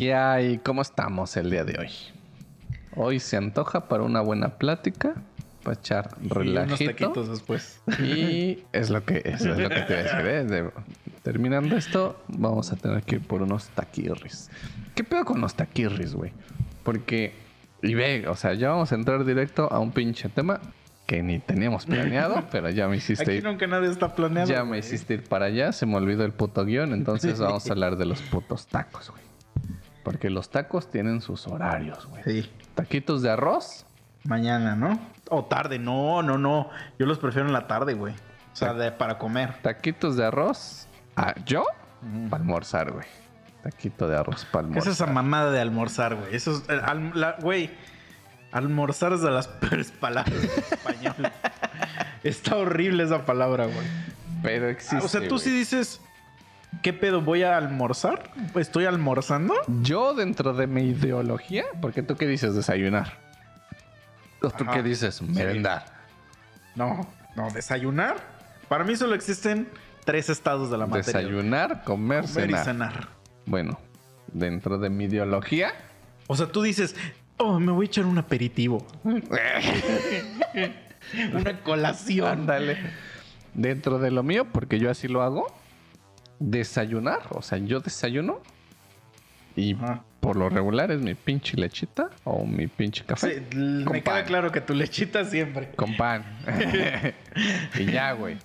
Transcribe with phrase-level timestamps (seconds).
[0.00, 0.56] ¿Qué hay?
[0.64, 1.90] ¿Cómo estamos el día de hoy?
[2.96, 5.12] Hoy se antoja para una buena plática,
[5.62, 6.90] para echar Y unos relajito.
[6.92, 7.82] taquitos después.
[8.02, 10.20] Y es lo que, eso es lo que te voy a decir.
[10.26, 10.44] ¿eh?
[10.44, 10.70] De-
[11.22, 14.48] terminando esto, vamos a tener que ir por unos taquirris.
[14.94, 16.32] ¿Qué pedo con los taquirris, güey?
[16.82, 17.34] Porque,
[17.82, 20.60] y ve, o sea, ya vamos a entrar directo a un pinche tema
[21.04, 23.44] que ni teníamos planeado, pero ya me hiciste Aquí ir.
[23.44, 24.48] nunca nadie está planeado.
[24.48, 27.72] Ya me hiciste ir para allá, se me olvidó el puto guion, entonces vamos a
[27.74, 29.28] hablar de los putos tacos, güey.
[30.02, 32.22] Porque los tacos tienen sus horarios, güey.
[32.24, 32.50] Sí.
[32.74, 33.86] Taquitos de arroz,
[34.24, 34.98] Mañana, ¿no?
[35.30, 35.78] O tarde.
[35.78, 36.68] No, no, no.
[36.98, 38.12] Yo los prefiero en la tarde, güey.
[38.52, 39.54] O sea, de, para comer.
[39.62, 41.64] taquitos de arroz, ah, yo,
[42.28, 43.06] para almorzar, güey.
[43.62, 44.92] Taquito de arroz para ¿Qué es almorzar.
[44.92, 46.34] esa mamada de almorzar, güey?
[46.34, 46.68] Eso es.
[46.68, 47.70] eh, al- la- Güey.
[48.52, 51.32] almorzar es de las peores palabras en español.
[52.22, 53.86] Está horrible esa palabra, güey.
[54.42, 54.96] Pero existe.
[54.96, 55.40] Ah, o sea, tú güey.
[55.40, 56.00] sí dices.
[56.82, 57.20] ¿Qué pedo?
[57.20, 58.30] ¿Voy a almorzar?
[58.54, 59.54] ¿Estoy almorzando?
[59.82, 63.18] Yo, dentro de mi ideología, porque tú qué dices, desayunar.
[64.42, 64.72] ¿O tú Ajá.
[64.74, 65.84] qué dices, merendar?
[66.74, 68.16] No, no, desayunar.
[68.68, 69.68] Para mí solo existen
[70.04, 71.20] tres estados de la materia.
[71.20, 72.64] Desayunar, comer, Comer y cenar.
[72.64, 73.08] cenar.
[73.44, 73.78] Bueno,
[74.32, 75.72] dentro de mi ideología,
[76.28, 76.94] O sea, tú dices,
[77.36, 78.86] oh, me voy a echar un aperitivo.
[81.34, 82.28] Una colación.
[82.28, 82.78] Ándale.
[83.54, 85.52] Dentro de lo mío, porque yo así lo hago,
[86.40, 88.40] desayunar, o sea, yo desayuno
[89.56, 90.02] y Ajá.
[90.20, 94.24] por lo regular es mi pinche lechita o mi pinche café me queda pan.
[94.24, 95.70] claro que tu lechita siempre.
[95.76, 96.24] con pan.
[97.78, 98.38] y ya, güey.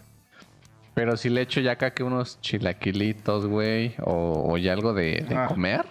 [0.93, 5.25] Pero si le echo ya acá que unos chilaquilitos, güey, o, o ya algo de,
[5.27, 5.85] de comer,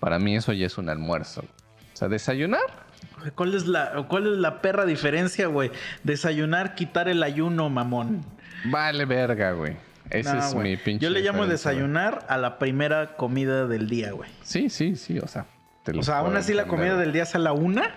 [0.00, 1.42] para mí eso ya es un almuerzo.
[1.92, 2.84] O sea, desayunar,
[3.34, 5.70] ¿Cuál es la, cuál es la perra diferencia, güey?
[6.02, 8.24] Desayunar, quitar el ayuno, mamón.
[8.64, 9.76] vale verga, güey.
[10.10, 10.70] Ese No, es güey.
[10.70, 11.02] mi pinche.
[11.04, 11.50] Yo le llamo güey.
[11.50, 14.30] desayunar a la primera comida del día, güey.
[14.42, 15.46] Sí, sí, sí, o sea.
[15.82, 17.94] te lo O sea, aún así la comida del día es a la una,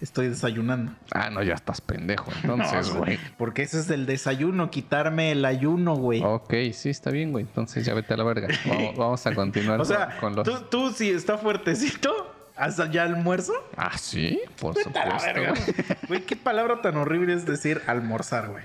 [0.00, 0.92] estoy desayunando.
[1.12, 2.30] Ah, no, ya estás pendejo.
[2.42, 3.18] Entonces, No, güey.
[3.38, 6.22] Porque ese es el desayuno, quitarme el ayuno, güey.
[6.22, 7.44] ok, sí, está bien, güey.
[7.46, 8.48] Entonces ya vete a la verga.
[8.66, 10.44] Vamos, vamos a continuar o con- sea, con los.
[10.46, 13.54] tú, tú si está fuertecito, ¿hasta ya almuerzo?
[13.76, 15.94] Ah, sí, por Vete supuesto.
[16.08, 18.62] Güey, qué palabra tan horrible es decir almorzar, güey.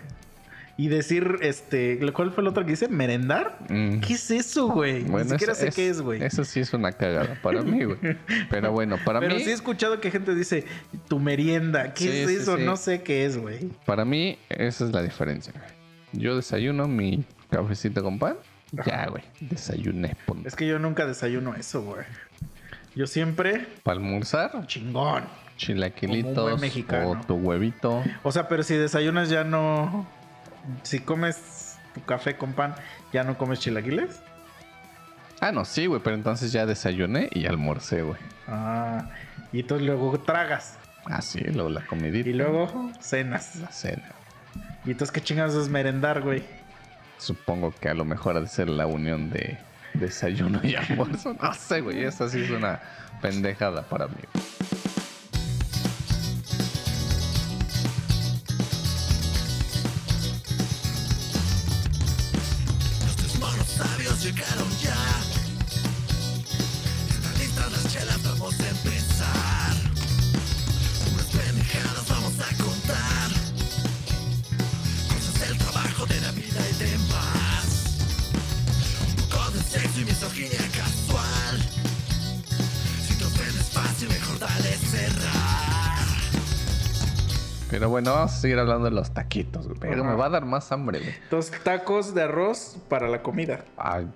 [0.78, 2.88] Y decir, este, ¿cuál fue el otro que dice?
[2.88, 3.60] ¿Merendar?
[3.70, 4.00] Mm.
[4.00, 5.04] ¿Qué es eso, güey?
[5.04, 6.24] Ni siquiera eso sé qué es, güey.
[6.24, 7.98] Eso sí es una cagada para mí, güey.
[8.50, 9.44] Pero bueno, para Pero mí.
[9.44, 10.66] sí he escuchado que gente dice,
[11.08, 11.94] tu merienda.
[11.94, 12.58] ¿Qué Sí, es sí, eso?
[12.58, 12.64] sí.
[12.64, 13.70] No sé qué es, güey.
[13.86, 16.22] Para mí, esa es la diferencia, güey.
[16.24, 18.38] Yo desayuno mi cafecito con pan.
[18.86, 19.24] Ya, güey.
[19.42, 20.16] Desayuné.
[20.26, 20.48] punto.
[20.48, 22.06] Es que yo nunca desayuno eso, güey.
[22.96, 25.24] Yo siempre Para almorzar, chingón.
[25.58, 27.10] chilaquilitos Como un buen mexicano.
[27.12, 28.04] o tu huevito.
[28.24, 30.08] O sea, pero si desayunas ya no.
[30.84, 32.76] Si comes tu café con pan,
[33.12, 34.22] ¿ya no comes chilaquiles?
[35.40, 38.20] Ah, no, sí, güey, pero entonces ya desayuné y almorcé, güey.
[38.48, 39.10] Ah,
[39.52, 40.78] y entonces luego tragas.
[41.06, 42.30] Ah, sí, luego la comidita.
[42.30, 43.56] Y luego cenas.
[43.56, 44.12] la cena.
[44.86, 46.44] Y entonces, ¿qué chingados es merendar, güey?
[47.18, 49.58] Supongo que a lo mejor ha de ser la unión de
[49.94, 51.36] desayuno y almuerzo.
[51.42, 52.80] No sé, güey, esa sí es una
[53.22, 54.22] pendejada para mí.
[88.02, 89.80] Bueno, vamos a seguir hablando de los taquitos, güey.
[89.80, 91.14] Pero me va a dar más hambre, güey.
[91.30, 93.64] Dos tacos de arroz para la comida.
[93.78, 94.08] Ay,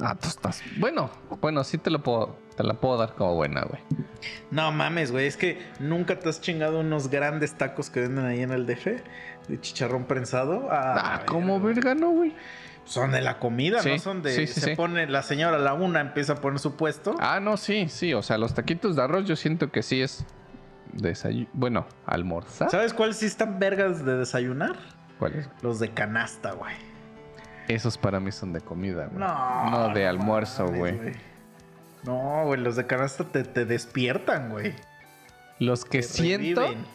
[0.00, 0.60] ah, tú estás.
[0.78, 1.08] Bueno,
[1.40, 3.80] bueno, sí te lo puedo, te la puedo dar como buena, güey.
[4.50, 5.28] No mames, güey.
[5.28, 8.86] Es que nunca te has chingado unos grandes tacos que venden ahí en el DF
[9.46, 10.66] de chicharrón prensado.
[10.68, 11.82] Ah, como verga.
[11.82, 12.34] verga, no, güey.
[12.86, 13.98] Son de la comida, Sí, ¿no?
[13.98, 14.34] Son de.
[14.34, 17.14] sí, sí, se pone la señora a la una, empieza a poner su puesto.
[17.20, 18.14] Ah, no, sí, sí.
[18.14, 20.24] O sea, los taquitos de arroz yo siento que sí es
[20.92, 21.48] desayuno.
[21.52, 22.70] Bueno, almorzar.
[22.70, 24.76] ¿Sabes cuáles sí están vergas de desayunar?
[25.18, 25.48] ¿Cuáles?
[25.62, 26.74] Los de canasta, güey.
[27.68, 29.18] Esos para mí son de comida, güey.
[29.18, 29.70] No.
[29.70, 30.98] No de almuerzo, güey.
[32.04, 34.74] No, güey, los de canasta te, te despiertan, güey.
[35.58, 36.86] Los que Te siento, reviven.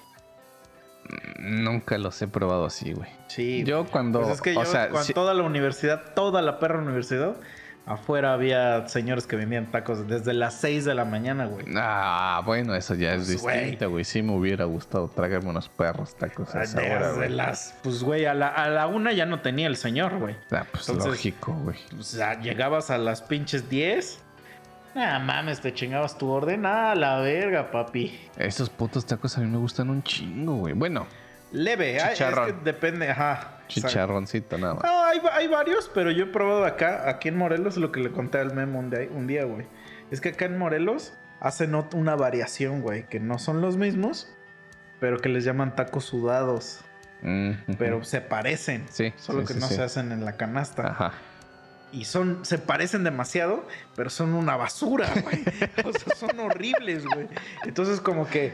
[1.39, 3.09] nunca los he probado así, güey.
[3.27, 3.63] Sí.
[3.65, 3.91] Yo güey.
[3.91, 4.21] cuando.
[4.21, 7.35] Pues es que o yo, sea, cuando toda la universidad, toda la perra universidad,
[7.85, 11.65] afuera había señores que vendían tacos desde las 6 de la mañana, güey.
[11.75, 14.03] Ah, bueno, eso ya es Pues, distinto, güey.
[14.03, 17.29] Sí me hubiera gustado tragarme unos perros tacos a esa hora, Desde güey.
[17.29, 20.35] las, pues, güey, a la, a la una ya no tenía el señor, güey.
[20.51, 21.77] Ah, pues Entonces- lógico, güey.
[21.99, 24.19] O sea, llegabas a las pinches 10
[24.95, 26.67] Nah, mames, te chingabas tu orden.
[26.67, 28.15] Ah, la verga, papi.
[28.37, 30.73] Esos putos tacos a mí me gustan un chingo, güey.
[30.73, 31.07] Bueno,
[31.51, 32.45] Leve, ay, es Chicharrón.
[32.45, 33.57] que depende, ajá.
[33.81, 34.83] Chicharroncito nada más.
[34.83, 38.11] No, hay, hay varios, pero yo he probado acá, aquí en Morelos, lo que le
[38.11, 39.65] conté al memo un día, un día, güey.
[40.11, 44.33] Es que acá en Morelos hacen una variación, güey, que no son los mismos,
[44.99, 46.81] pero que les llaman tacos sudados.
[47.21, 47.51] Mm.
[47.77, 48.85] Pero se parecen.
[48.89, 49.75] Sí, Solo sí, que sí, no sí.
[49.75, 50.87] se hacen en la canasta.
[50.87, 51.13] Ajá.
[51.91, 55.43] Y son, se parecen demasiado, pero son una basura, güey.
[55.85, 57.27] o sea, son horribles, güey.
[57.65, 58.53] Entonces, como que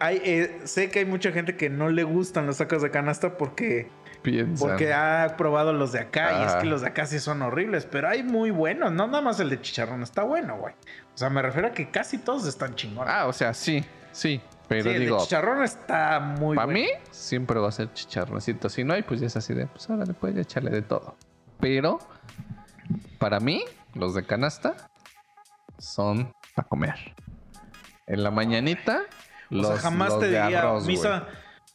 [0.00, 3.36] hay, eh, sé que hay mucha gente que no le gustan los tacos de canasta
[3.36, 3.90] porque,
[4.58, 7.86] Porque ha probado los de acá y es que los de acá sí son horribles.
[7.86, 10.74] Pero hay muy buenos, no nada más el de chicharrón está bueno, güey.
[11.14, 13.12] O sea, me refiero a que casi todos están chingones.
[13.12, 14.40] Ah, o sea, sí, sí.
[14.68, 16.80] Pero sí, el digo, de chicharrón está muy para bueno.
[16.80, 18.68] mí siempre va a ser chicharroncito.
[18.68, 21.16] Si no hay, pues ya es así de, pues ahora le puedes echarle de todo.
[21.58, 21.98] Pero
[23.18, 23.64] para mí,
[23.94, 24.74] los de canasta
[25.78, 27.14] son para comer.
[28.06, 29.00] En la mañanita,
[29.50, 30.86] O los, sea, jamás los te de diría, arroz.
[30.86, 31.26] Misa,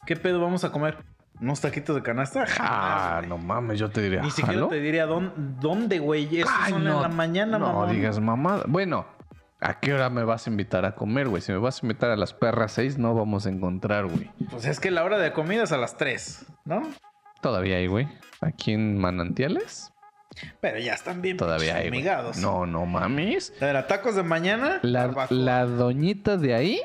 [0.06, 0.98] ¿qué pedo vamos a comer?
[1.44, 2.46] ¿Unos taquitos de canasta?
[2.46, 4.22] Jamás, Ah, no mames, yo te diría.
[4.22, 6.40] Ni siquiera te diría dónde, dónde güey.
[6.40, 7.90] Esos Ay, son no, en la mañana, no mamón.
[7.90, 8.64] digas mamada.
[8.66, 9.06] Bueno,
[9.60, 11.42] ¿a qué hora me vas a invitar a comer, güey?
[11.42, 14.30] Si me vas a invitar a las perras seis, no vamos a encontrar, güey.
[14.50, 16.82] Pues es que la hora de comida es a las 3, ¿no?
[17.42, 18.08] Todavía hay, güey.
[18.40, 19.92] Aquí en Manantiales,
[20.62, 22.38] Pero ya están bien todavía hay, amigados.
[22.38, 23.52] No, no mames.
[23.60, 24.78] A ver, tacos de mañana.
[24.82, 26.80] La, la doñita de ahí,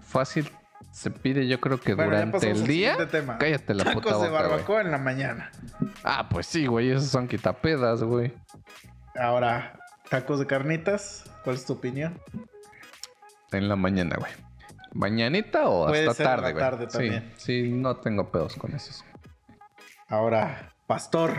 [0.00, 0.48] fácil,
[0.92, 2.96] se pide yo creo que Bueno, durante el día.
[3.08, 3.38] tema.
[3.38, 4.50] Cállate la Tacos puta de boca, güey.
[4.50, 5.50] barbacoa en la mañana.
[6.04, 8.32] Ah, pues sí, güey, esos son quitapedas, güey.
[9.18, 9.78] Ahora,
[10.08, 11.24] tacos de carnitas.
[11.44, 12.20] ¿Cuál es tu opinión?
[13.50, 14.30] En la mañana, güey.
[14.94, 16.62] ¿Mañanita o Puede hasta ser tarde, güey?
[16.64, 17.32] tarde Sí, también.
[17.36, 19.04] sí, no tengo pedos con esos.
[20.08, 21.32] Ahora, pastor.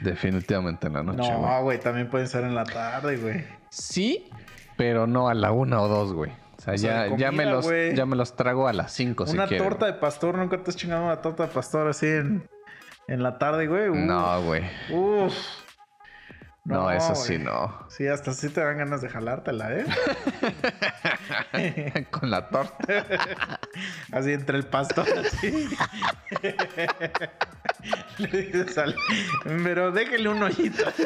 [0.00, 3.44] Definitivamente en la noche, no, güey, también pueden ser en la tarde, güey.
[3.70, 4.30] Sí,
[4.76, 6.30] pero no a la una o dos, güey.
[6.58, 9.26] O sea, O sea, ya, ya, me los, ya me los trago a las cinco
[9.26, 9.64] si una quiero.
[9.64, 12.48] torta de pastor, nunca te has chingado una torta de pastor así en,
[13.06, 13.90] en la tarde, güey.
[13.92, 14.64] No, güey.
[14.90, 15.34] Uf.
[16.64, 17.86] No, eso sí, no.
[17.88, 19.86] Sí, hasta sí te dan ganas de jalártela, ¿eh?
[22.10, 22.86] Con la torta.
[24.12, 25.68] Así entre el pastor, así.
[28.18, 28.94] Le dices al...
[29.44, 30.86] Pero déjele un hoyito.
[30.88, 31.04] así.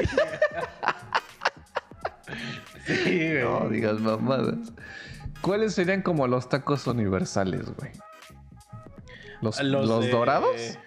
[2.87, 3.43] Sí, güey.
[3.45, 4.73] No digas mamadas.
[5.43, 7.91] ¿Cuáles serían como los tacos universales, güey?
[9.41, 10.79] ¿Los, los de- dorados?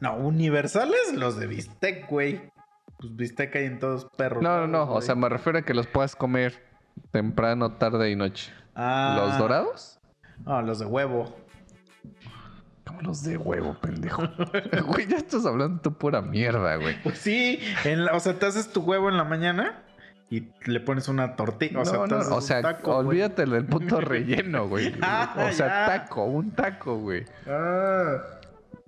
[0.00, 2.52] No, universales, los de bistec, güey.
[2.98, 4.42] Pues bistec hay en todos perros.
[4.42, 4.86] No, no, no.
[4.86, 4.98] güey.
[4.98, 6.62] O sea, me refiero a que los puedas comer
[7.10, 8.52] temprano, tarde y noche.
[8.74, 9.14] Ah.
[9.18, 9.98] ¿Los dorados?
[10.44, 11.34] No, los de huevo.
[12.86, 14.22] Como los de huevo, pendejo.
[14.86, 17.00] Güey, ya estás hablando tú pura mierda, güey.
[17.02, 19.82] Pues sí, en la- o sea, te haces tu huevo en la mañana
[20.30, 21.80] y le pones una tortilla.
[21.80, 23.06] O sea, no, o sea, taco, güey.
[23.08, 24.94] olvídate del puto relleno, güey.
[25.02, 25.86] Ah, o sea, ya.
[25.86, 27.24] taco, un taco, güey.
[27.46, 28.16] Ah.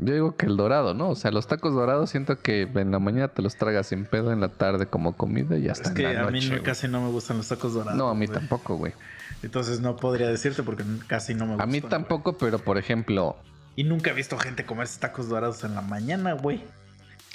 [0.02, 1.10] Yo digo que el dorado, ¿no?
[1.10, 4.32] O sea, los tacos dorados siento que en la mañana te los tragas sin pedo,
[4.32, 6.48] en la tarde como comida y hasta Es que en la a mí noche.
[6.50, 6.62] güey.
[6.62, 7.98] casi no me gustan los tacos dorados.
[7.98, 8.38] No, a mí güey.
[8.38, 8.94] tampoco, güey.
[9.42, 11.70] Entonces no podría decirte porque casi no me A gustan.
[11.70, 11.90] mí güey.
[11.90, 13.37] tampoco, pero por ejemplo,
[13.76, 16.62] Y nunca he visto gente comerse tacos dorados en la mañana, güey.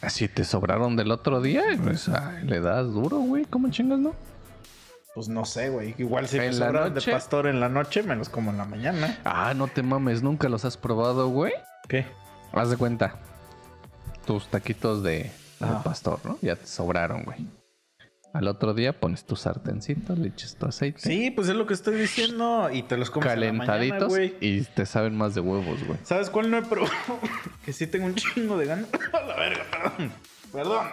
[0.06, 3.46] Así te sobraron del otro día, pues, ay, le das duro, güey.
[3.46, 4.14] ¿Cómo chingas, no?
[5.14, 5.96] Pues no sé, güey.
[5.98, 7.12] Igual si me ¿En la sobran de noche?
[7.12, 9.18] pastor en la noche, me los como en la mañana.
[9.24, 11.54] Ah, no te mames, nunca los has probado, güey.
[11.88, 12.06] ¿Qué?
[12.52, 13.16] Haz de cuenta.
[14.26, 16.38] Tus taquitos de, de pastor, ¿no?
[16.42, 17.48] Ya te sobraron, güey.
[18.36, 21.00] Al otro día pones tu sartencito, le echas tu aceite.
[21.00, 22.70] Sí, pues es lo que estoy diciendo.
[22.70, 24.36] Y te los comes en la mañana, calentaditos güey.
[24.42, 25.98] y te saben más de huevos, güey.
[26.04, 26.92] ¿Sabes cuál no he probado?
[27.66, 28.88] que sí tengo un chingo de ganas.
[29.14, 30.12] A la verga, perdón.
[30.52, 30.86] Perdón.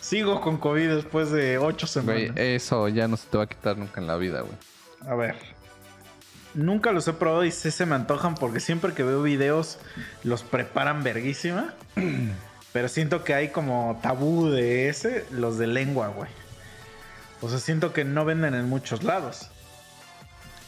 [0.00, 2.36] Sigo con COVID después de ocho Güey, semanas.
[2.38, 4.54] eso ya no se te va a quitar nunca en la vida, güey.
[5.06, 5.36] A ver.
[6.54, 9.78] Nunca los he probado y sí se me antojan porque siempre que veo videos
[10.24, 11.74] los preparan verguísima.
[12.72, 16.30] Pero siento que hay como tabú de ese, los de lengua, güey.
[17.42, 19.48] O sea, siento que no venden en muchos lados.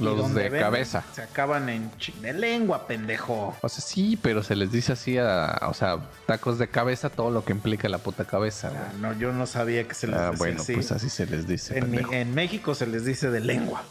[0.00, 1.04] Los de cabeza.
[1.14, 1.88] Se acaban en
[2.20, 3.56] de lengua, pendejo.
[3.62, 5.56] O sea, sí, pero se les dice así a...
[5.68, 8.80] O sea, tacos de cabeza, todo lo que implica la puta cabeza, güey.
[8.82, 10.74] Ah, No, yo no sabía que se les Ah, decía bueno, así.
[10.74, 12.12] pues así se les dice, en, pendejo.
[12.12, 13.84] en México se les dice de lengua.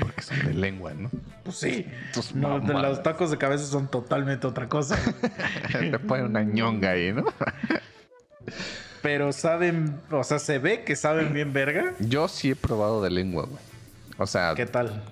[0.00, 1.10] Porque son de lengua, ¿no?
[1.44, 1.86] Pues sí.
[2.12, 4.98] Tus No, los tacos de cabeza son totalmente otra cosa.
[5.72, 7.24] te ponen una ñonga ahí, ¿no?
[9.02, 11.94] Pero saben, o sea, se ve que saben bien verga.
[12.00, 13.62] Yo sí he probado de lengua, güey.
[14.18, 15.02] O sea, ¿Qué tal?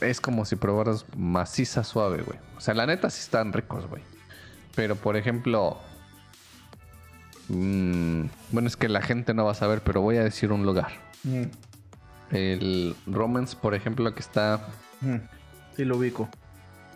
[0.00, 2.38] es como si probaras maciza suave, güey.
[2.56, 4.02] O sea, la neta sí están ricos, güey.
[4.74, 5.78] Pero, por ejemplo...
[7.48, 10.64] mm, bueno, es que la gente no va a saber, pero voy a decir un
[10.64, 10.92] lugar.
[11.24, 11.44] Mm.
[12.34, 14.68] El Romans, por ejemplo, que está.
[15.76, 16.28] Sí, lo ubico.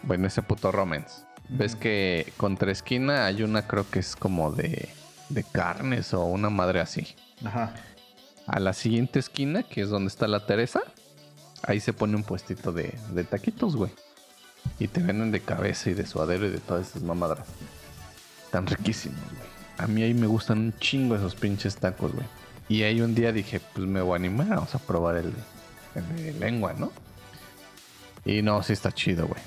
[0.02, 1.24] Bueno, ese puto Romans.
[1.48, 4.88] Ves que contra esquina hay una, creo que es como de,
[5.30, 7.16] de carnes o una madre así.
[7.44, 7.74] Ajá.
[8.46, 10.82] A la siguiente esquina, que es donde está la Teresa,
[11.62, 13.90] ahí se pone un puestito de, de taquitos, güey.
[14.78, 17.46] Y te venden de cabeza y de suadero y de todas esas mamadas.
[18.50, 19.48] Tan riquísimos, güey.
[19.78, 22.26] A mí ahí me gustan un chingo esos pinches tacos, güey.
[22.68, 25.32] Y ahí un día dije, pues me voy a animar, vamos a probar el,
[25.94, 26.92] el de lengua, ¿no?
[28.24, 29.40] Y no, sí está chido, güey.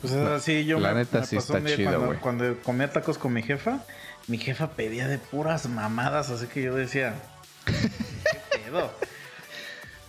[0.00, 2.06] Pues es así, yo la me, neta me sí pasó está un día chido, cuando,
[2.06, 2.18] güey.
[2.18, 3.78] cuando comía tacos con mi jefa,
[4.26, 7.14] mi jefa pedía de puras mamadas, así que yo decía,
[7.64, 8.90] ¿qué pedo?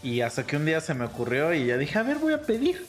[0.03, 2.41] Y hasta que un día se me ocurrió y ya dije, a ver, voy a
[2.41, 2.87] pedir.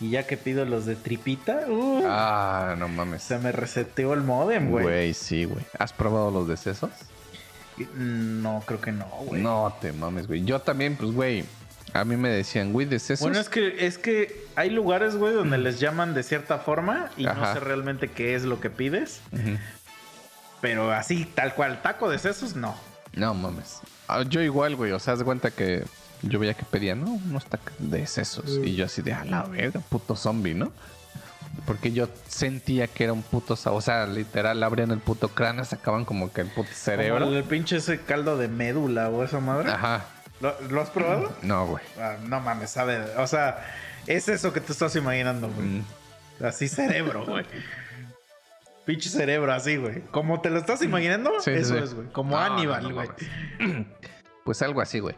[0.00, 3.22] Y ya que pido los de tripita, uh, Ah, no mames.
[3.22, 4.82] se me reseteó el modem, güey.
[4.84, 5.64] Güey, sí, güey.
[5.78, 6.90] ¿Has probado los de sesos?
[7.94, 9.42] No, creo que no, güey.
[9.42, 10.44] No te mames, güey.
[10.44, 11.44] Yo también, pues, güey.
[11.94, 13.20] A mí me decían, güey, de sesos.
[13.20, 17.24] Bueno, es que, es que hay lugares, güey, donde les llaman de cierta forma y
[17.24, 19.20] no sé realmente qué es lo que pides.
[20.60, 22.74] Pero así, tal cual, taco de sesos, no.
[23.14, 23.80] No mames.
[24.08, 24.92] Ah, Yo igual, güey.
[24.92, 25.84] O sea, haz cuenta que
[26.22, 27.10] yo veía que pedían, ¿no?
[27.10, 28.58] Unos tacos de sesos.
[28.62, 30.72] Y yo así de, a la verga, puto zombie, ¿no?
[31.66, 33.54] Porque yo sentía que era un puto...
[33.64, 37.24] O sea, literal, abrían el puto cráneo, sacaban como que el puto cerebro.
[37.26, 39.70] Como el pinche ese caldo de médula o esa madre.
[39.70, 40.06] Ajá.
[40.40, 41.32] ¿Lo, lo has probado?
[41.42, 41.84] No, güey.
[42.00, 42.98] Ah, no mames, sabe.
[43.18, 43.64] O sea,
[44.06, 45.66] es eso que te estás imaginando, güey.
[45.66, 45.84] Mm.
[46.44, 47.44] Así cerebro, güey.
[48.84, 50.00] Pinche cerebro así, güey.
[50.10, 51.84] Como te lo estás imaginando, Sí, eso sí.
[51.84, 52.08] es, güey.
[52.08, 53.08] Como No, Aníbal, no, no güey.
[54.44, 55.14] Pues algo así, güey.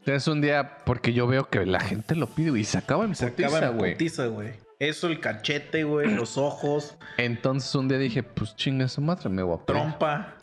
[0.00, 3.06] Entonces un día, porque yo veo que la gente lo pide güey, y se acaba
[3.06, 3.96] en Se putiza, acaba en güey.
[4.30, 4.65] güey.
[4.78, 9.42] Eso, el cachete, güey, los ojos, Entonces un día dije, pues chinga su madre, me
[9.42, 10.34] voy a trompa.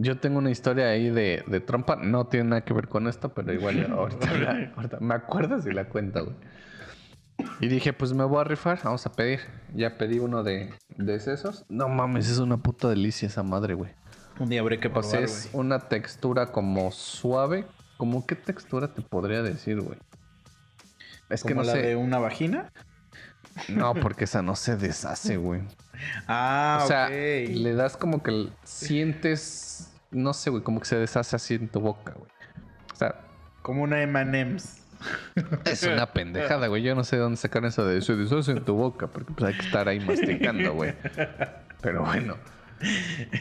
[0.00, 1.96] Yo tengo una historia ahí de, de trompa.
[1.96, 5.72] No tiene nada que ver con esto, pero igual ahorita, la- ahorita- me acuerdo si
[5.72, 6.36] la cuenta, güey.
[7.60, 9.40] Y dije, pues me voy a rifar, vamos a pedir.
[9.74, 11.64] Ya pedí uno de, de sesos.
[11.68, 13.92] No mames, es una puta delicia esa madre, güey.
[14.40, 15.24] Un día habré que O sea, güey.
[15.30, 17.64] es una textura como suave.
[17.96, 19.98] ¿Cómo qué textura te podría decir, güey?
[21.30, 21.82] Es que ¿Como no la sé.
[21.82, 22.72] de una vagina?
[23.68, 25.62] No, porque esa no se deshace, güey.
[26.26, 31.36] Ah, o sea, le das como que sientes, no sé, güey, como que se deshace
[31.36, 32.30] así en tu boca, güey.
[32.92, 33.16] O sea,
[33.62, 34.82] Como una M&M's.
[35.64, 36.82] es una pendejada, güey.
[36.82, 39.52] Yo no sé de dónde sacaron eso de se deshace en tu boca, porque pues
[39.52, 40.94] hay que estar ahí masticando, güey.
[41.80, 42.36] Pero bueno.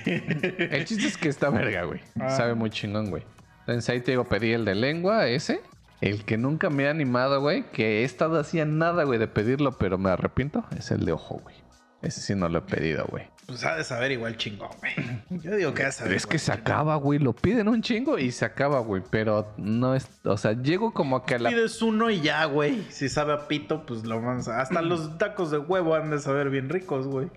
[0.05, 2.01] El chiste es que está verga, güey.
[2.19, 2.29] Ah.
[2.29, 3.23] Sabe muy chingón, güey.
[3.61, 5.61] Entonces ahí te digo, pedí el de lengua, ese.
[6.01, 7.63] El que nunca me ha animado, güey.
[7.71, 10.63] Que he estado así nada, güey, de pedirlo, pero me arrepiento.
[10.77, 11.55] Es el de ojo, güey.
[12.01, 13.25] Ese sí no lo he pedido, güey.
[13.47, 15.41] Pues ha de saber igual chingón, güey.
[15.41, 17.17] Yo digo que ha de saber Pero es que se acaba, güey.
[17.17, 19.01] Lo piden un chingo y se acaba, güey.
[19.09, 20.07] Pero no es.
[20.23, 21.49] O sea, llego como que a la.
[21.49, 22.85] Pides uno y ya, güey.
[22.89, 24.61] Si sabe a pito, pues lo vamos a...
[24.61, 27.31] Hasta los tacos de huevo han de saber bien ricos, güey.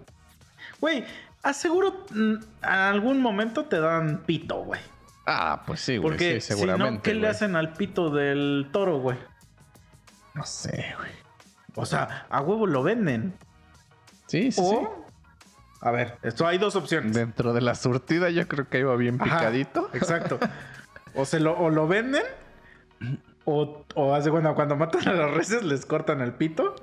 [0.81, 1.05] Güey,
[1.43, 4.81] aseguro mm, en algún momento te dan pito, güey.
[5.33, 6.11] Ah, pues sí, güey.
[6.11, 6.93] Porque Sí, si seguramente.
[6.93, 9.17] no, ¿qué le hacen al pito del toro, güey?
[10.35, 11.11] No sé, güey.
[11.77, 13.35] O sea, a huevo lo venden.
[14.27, 15.07] Sí, sí, o...
[15.83, 16.79] A ver, esto hay dos sí.
[16.81, 17.15] opciones.
[17.15, 19.89] Dentro de la surtida, yo creo que iba bien Ajá, picadito.
[19.93, 20.39] Exacto.
[21.13, 22.23] O se lo, o lo venden.
[23.45, 26.77] O, o hace cuando, cuando matan a las reses, les cortan el pito.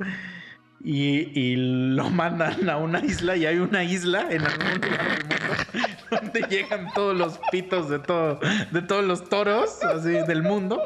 [0.84, 1.56] Y, y
[1.96, 3.36] lo mandan a una isla.
[3.36, 8.00] Y hay una isla en algún lugar del mundo donde llegan todos los pitos de
[8.00, 8.40] todo,
[8.72, 10.82] de todos los toros así del mundo.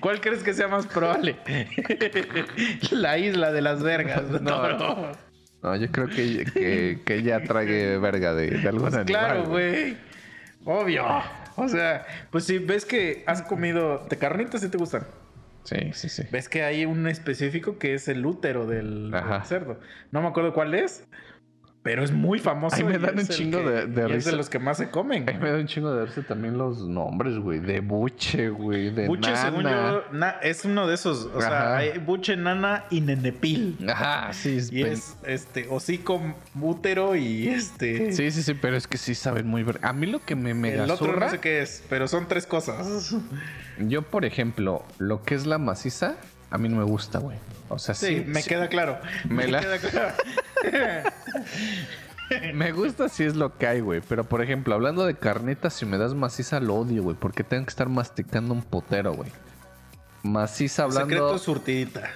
[0.00, 1.36] ¿Cuál crees que sea más probable?
[2.90, 4.30] La isla de las vergas.
[4.32, 5.12] de No, toro.
[5.62, 9.06] No, yo creo que, que, que ella trague verga de, de algún Pues animal.
[9.06, 9.96] claro, güey.
[10.64, 11.04] Obvio.
[11.56, 15.02] O sea, pues si ves que has comido de carnitas, si te gustan.
[15.68, 16.22] Sí, sí, sí.
[16.32, 19.12] Ves que hay un específico que es el útero del,
[19.44, 19.78] cerdo.
[20.12, 21.06] No me acuerdo cuál es,
[21.82, 22.76] pero es muy famoso.
[22.76, 24.30] Ay, me dan un chingo que- de- de y Es risa.
[24.30, 25.28] de los que más se comen.
[25.28, 27.60] A mí me da un chingo de verse también los nombres, güey.
[27.60, 28.90] De buche, güey.
[28.90, 29.42] De Buche, nana.
[29.42, 31.26] según yo, na- es uno de esos.
[31.34, 33.78] O sea, hay buche, nana y nenepil.
[33.88, 34.56] Ajá, sí.
[34.56, 36.20] es Y es este hocico,
[36.60, 38.12] útero y este.
[38.12, 39.88] Sí, sí, sí, pero es que sí saben muy verga.
[39.88, 42.46] A mí lo que me mega el otro no sé qué es, pero son tres
[42.46, 43.14] cosas.
[43.80, 46.16] Yo, por ejemplo, lo que es la maciza,
[46.50, 47.38] a mí no me gusta, güey.
[47.68, 48.06] O sea, sí.
[48.18, 48.98] Sí, me sí- queda claro.
[49.28, 50.14] Me Me, la- queda claro.
[52.54, 54.02] Me gusta si es lo que hay, güey.
[54.06, 57.16] Pero, por ejemplo, hablando de carnitas, si me das maciza, lo odio, güey.
[57.18, 59.30] Porque tengo que estar masticando un potero, güey.
[60.22, 61.04] Maciza hablando...
[61.08, 62.10] Secreto surtidita.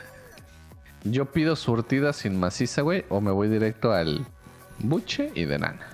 [1.04, 3.06] Yo pido surtida sin maciza, güey.
[3.08, 4.26] O me voy directo al
[4.80, 5.91] buche y de nana.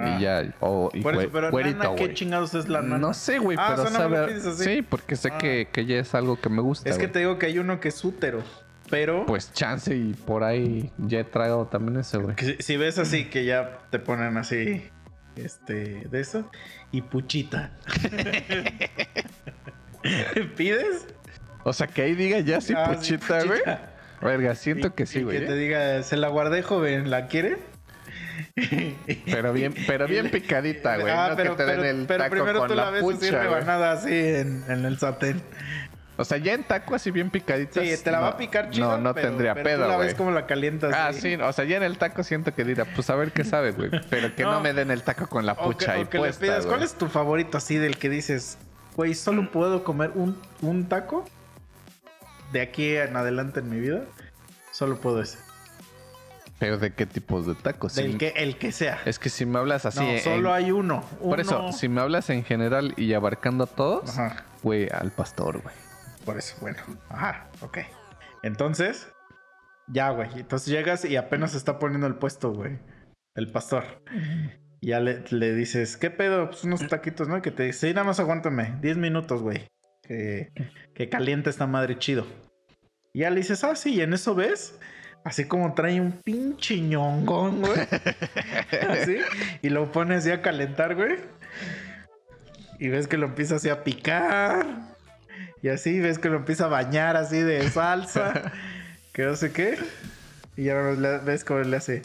[0.00, 0.16] Ah.
[0.18, 2.98] Y ya, o y Por eso, pero nana, ¿qué chingados es la nana?
[2.98, 4.34] No sé, güey, Ah, pero o sea, no sabe.
[4.34, 4.64] así.
[4.64, 5.38] Sí, porque sé Ah.
[5.38, 6.88] que, que ya es algo que me gusta.
[6.88, 8.42] Es que te digo que hay uno que es útero,
[8.90, 12.34] pero Pues chance y por ahí ya he tragado también ese, güey.
[12.38, 14.82] si, si ves así que ya te ponen así,
[15.36, 16.50] este, de eso,
[16.92, 17.70] y puchita.
[20.56, 21.06] ¿Pides?
[21.62, 23.60] O sea, que ahí diga ya sí, Ah, puchita, güey.
[24.22, 25.38] Verga, siento Y- que sí, güey.
[25.38, 25.48] Que ¿eh?
[25.48, 27.58] te diga, se la guardé, joven, ¿la quiere?
[29.26, 31.12] Pero bien, pero bien picadita, güey.
[31.12, 33.02] Ah, no pero, que te den el pero taco primero con tú la, la, ves
[33.02, 33.42] así pucha, güey.
[33.42, 35.42] rebanada así en, en el sartén.
[36.16, 37.80] O sea, ya en taco así bien picadita.
[37.80, 38.90] Sí, te la va a picar chido.
[38.90, 40.06] No, no pero- tendría pero pedo, Tú la güey.
[40.08, 40.92] ves como la calientas.
[40.94, 43.42] Ah, sí, o sea, ya en el taco siento que dirá, pues a ver qué
[43.44, 43.90] sabe, güey.
[44.10, 44.60] Pero que no, No.
[44.60, 47.78] me den el taco con la pucha le puesta, pidas, ¿cuál es tu favorito así
[47.78, 48.58] del que dices,
[48.96, 51.24] güey, solo puedo comer un, un taco
[52.52, 54.02] de aquí en adelante en mi vida?
[54.72, 55.38] Solo puedo ese.
[56.60, 57.94] Pero de qué tipos de tacos.
[57.94, 59.00] Si- Del que, el que sea.
[59.06, 59.98] Es que si me hablas así.
[59.98, 61.00] no, en- solo hay uno.
[61.20, 64.14] Por eso, si me hablas en general y abarcando a todos,
[64.62, 65.74] güey, al pastor, güey.
[66.24, 66.78] Por eso, bueno.
[67.08, 67.78] Ajá, ok.
[68.42, 69.08] Entonces,
[69.88, 70.28] ya, güey.
[70.36, 72.78] Entonces llegas y apenas se está poniendo el puesto, güey.
[73.34, 73.84] El pastor.
[74.82, 76.50] Y ya le, le dices, ¿qué pedo?
[76.50, 77.38] Pues unos taquitos, ¿no?
[77.38, 78.76] Y Que te dice, sí, nada más aguántame.
[78.82, 79.66] 10 minutos, güey.
[80.02, 80.50] Que,
[80.94, 82.26] que calienta esta madre chido.
[83.14, 84.78] Y ya le dices, ah, sí, y en eso ves.
[85.24, 87.72] Así como trae un pinche ñongón, güey.
[88.88, 89.18] Así.
[89.62, 91.16] Y lo pones así a calentar, güey.
[92.78, 94.64] Y ves que lo empieza así a picar.
[95.62, 98.52] Y así ves que lo empieza a bañar así de salsa.
[99.12, 99.78] que no sé qué.
[100.56, 102.02] Y ya ves cómo le hace.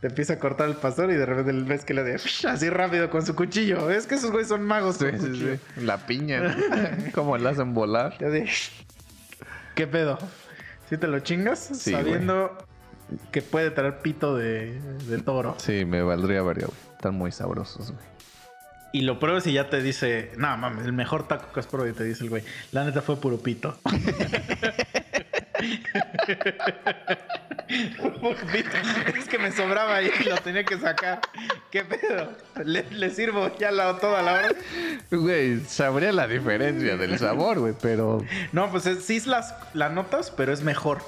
[0.00, 3.10] Te empieza a cortar el pastor y de repente ves que le hace así rápido
[3.10, 3.90] con su cuchillo.
[3.90, 4.96] Es que esos güeyes son magos.
[4.96, 5.82] Sí, sí, sí.
[5.84, 6.56] La piña.
[7.14, 8.16] ¿Cómo la hacen volar?
[8.18, 8.70] Y así,
[9.74, 10.18] ¿Qué pedo?
[10.88, 11.58] ¿Sí te lo chingas?
[11.58, 12.56] Sí, sabiendo
[13.30, 15.54] que puede traer pito de, de toro.
[15.58, 16.56] Sí, me valdría güey.
[16.92, 18.04] Están muy sabrosos, güey.
[18.92, 21.90] Y lo pruebas y ya te dice, no mames, el mejor taco que has probado.
[21.90, 23.76] Y te dice el güey, la neta fue puro pito.
[27.68, 31.20] es que me sobraba y lo tenía que sacar.
[31.70, 32.32] ¿Qué pedo?
[32.64, 34.48] Le, le sirvo ya la, toda la hora.
[35.10, 38.24] Güey, sabría la diferencia del sabor, güey, pero.
[38.52, 41.02] No, pues es- sí las, la notas, pero es mejor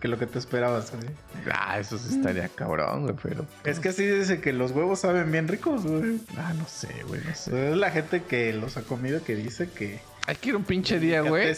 [0.00, 0.92] que lo que te esperabas.
[0.92, 1.06] güey.
[1.52, 3.46] Ah, eso sí estaría cabrón, güey, pero.
[3.64, 6.20] Es que así dice que los huevos saben bien ricos, güey.
[6.36, 7.50] Ah, no sé, güey, no sé.
[7.50, 10.00] Pues es la gente que los ha comido que dice que...
[10.26, 11.54] Hay que ir un pinche día, güey.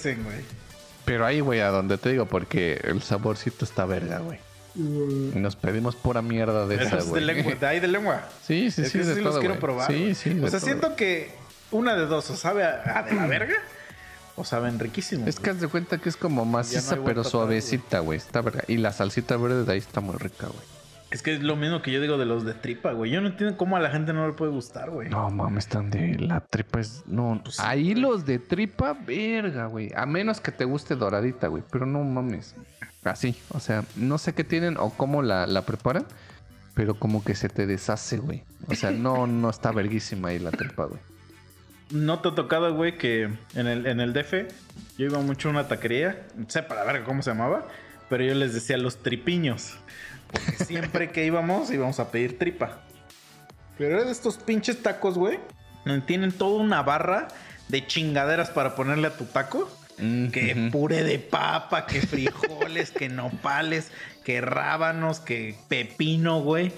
[1.07, 4.39] Pero ahí, güey, a donde te digo, porque el saborcito está verga, güey.
[4.75, 7.25] Y nos pedimos pura mierda de Eso esa, de güey.
[7.25, 8.29] lengua, de ahí de lengua.
[8.47, 9.91] Sí, sí, es sí, que de sí todo, los quiero probar.
[9.91, 10.61] Sí, sí, O sea, todo.
[10.61, 11.31] siento que
[11.71, 13.55] una de dos, o sabe a, a de la verga,
[14.35, 15.27] o saben riquísimo.
[15.27, 18.19] Es que haz de cuenta que es como maciza, pero suavecita, güey.
[18.19, 18.65] Está verga.
[18.69, 20.76] Y la salsita verde de ahí está muy rica, güey.
[21.11, 23.11] Es que es lo mismo que yo digo de los de tripa, güey.
[23.13, 25.09] Yo no entiendo cómo a la gente no le puede gustar, güey.
[25.09, 26.19] No, mames, están de...
[26.19, 27.05] La tripa es...
[27.07, 28.03] No, Pues ahí güey.
[28.03, 29.93] los de tripa, verga, güey.
[29.95, 31.63] A menos que te guste doradita, güey.
[31.71, 32.57] Pero no mames.
[33.05, 36.05] Así, o sea, no sé qué tienen o cómo la, la preparan.
[36.75, 38.43] Pero como que se te deshace, güey.
[38.67, 41.01] O sea, no, no está verguísima ahí la tripa, güey.
[41.91, 44.33] ¿No te ha tocado, güey, que en el, en el DF
[44.99, 47.65] yo iba mucho a una taquería, no sé para ver cómo se llamaba,
[48.11, 49.79] pero yo les decía los tripiños.
[50.31, 52.81] Porque siempre que íbamos, íbamos a pedir tripa.
[53.79, 55.39] Pero era de estos pinches tacos, güey,
[56.07, 57.29] tienen toda una barra
[57.69, 59.71] de chingaderas para ponerle a tu taco.
[59.97, 63.91] Que puré de papa, que frijoles, que nopales,
[64.25, 66.71] que rábanos, que pepino, güey.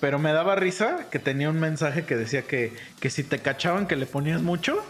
[0.00, 3.86] Pero me daba risa que tenía un mensaje que decía que, que si te cachaban
[3.86, 4.82] que le ponías mucho,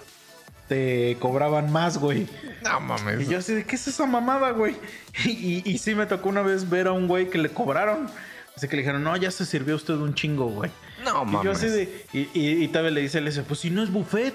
[0.69, 2.27] te cobraban más, güey.
[2.63, 3.23] No mames.
[3.23, 4.77] Y yo así de, ¿qué es esa mamada, güey?
[5.25, 8.09] Y, y, y sí me tocó una vez ver a un güey que le cobraron.
[8.57, 10.71] Así que le dijeron, no, ya se sirvió usted un chingo, güey.
[11.05, 11.57] No Y yo mames.
[11.59, 14.35] así de, y, y, y todavía le dice, le dice, pues si no es buffet.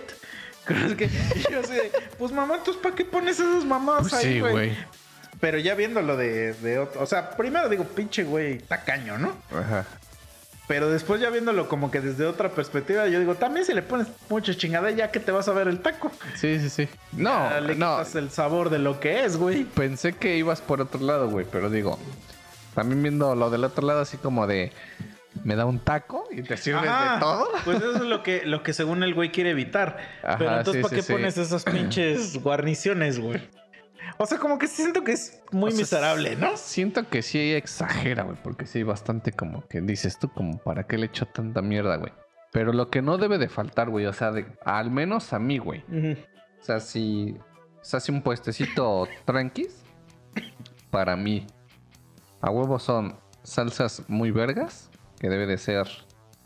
[0.98, 4.34] Que- y yo así de, pues mamá, entonces ¿para qué pones esas mamadas Pues ahí,
[4.36, 4.52] sí, güey?
[4.54, 4.78] güey.
[5.42, 9.34] Pero ya viéndolo de, de otro, o sea, primero digo, pinche güey, tacaño, ¿no?
[9.52, 9.86] Ajá.
[10.70, 14.06] Pero después ya viéndolo como que desde otra perspectiva, yo digo, también si le pones
[14.30, 16.12] mucha chingada, ya que te vas a ver el taco.
[16.36, 16.88] Sí, sí, sí.
[17.12, 17.98] No, Ya le no.
[17.98, 19.64] quitas el sabor de lo que es, güey.
[19.64, 21.98] Pensé que ibas por otro lado, güey, pero digo,
[22.76, 24.72] también viendo lo del otro lado, así como de,
[25.44, 27.48] me da un taco y te sirves Ajá, de todo.
[27.66, 29.98] Pues eso es lo que, lo que según el güey quiere evitar.
[30.24, 31.14] Ajá, Pero entonces, sí, ¿para sí, qué sí.
[31.14, 33.42] pones esas pinches guarniciones, güey?
[34.18, 36.58] O sea, como que siento que es muy O sea, miserable, ¿no?
[36.58, 40.88] Siento que sí exagera, güey, porque sí hay bastante como que dices tú, como, ¿para
[40.88, 42.12] qué le echo tanta mierda, güey?
[42.52, 45.60] Pero lo que no debe de faltar, güey, o sea, de, al menos a mí,
[45.60, 45.84] güey.
[46.60, 47.38] O sea, si
[47.82, 49.84] se hace un puestecito tranquis,
[50.90, 51.46] para mí,
[52.42, 55.88] a huevo son salsas muy vergas, que debe de ser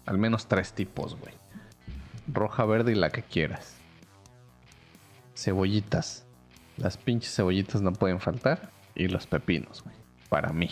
[0.05, 1.33] Al menos tres tipos, güey.
[2.27, 3.75] Roja, verde y la que quieras.
[5.35, 6.25] Cebollitas.
[6.77, 8.69] Las pinches cebollitas no pueden faltar.
[8.95, 9.95] Y los pepinos, güey.
[10.29, 10.69] Para mí.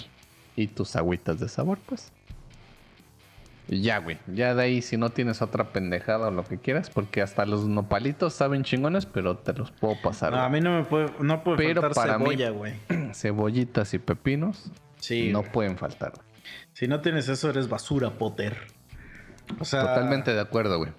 [0.56, 2.12] Y tus agüitas de sabor, pues.
[3.68, 4.18] Y ya, güey.
[4.28, 7.66] Ya de ahí, si no tienes otra pendejada o lo que quieras, porque hasta los
[7.68, 10.34] nopalitos saben chingones, pero te los puedo pasar.
[10.34, 12.74] No, a mí no me puede, no puede Pero faltar para mí- cebolla, güey.
[13.14, 15.32] Cebollitas y pepinos Sí.
[15.32, 15.52] no güey.
[15.52, 16.14] pueden faltar.
[16.74, 18.58] Si no tienes eso, eres basura, Potter.
[19.60, 20.92] O sea, Totalmente de acuerdo, güey.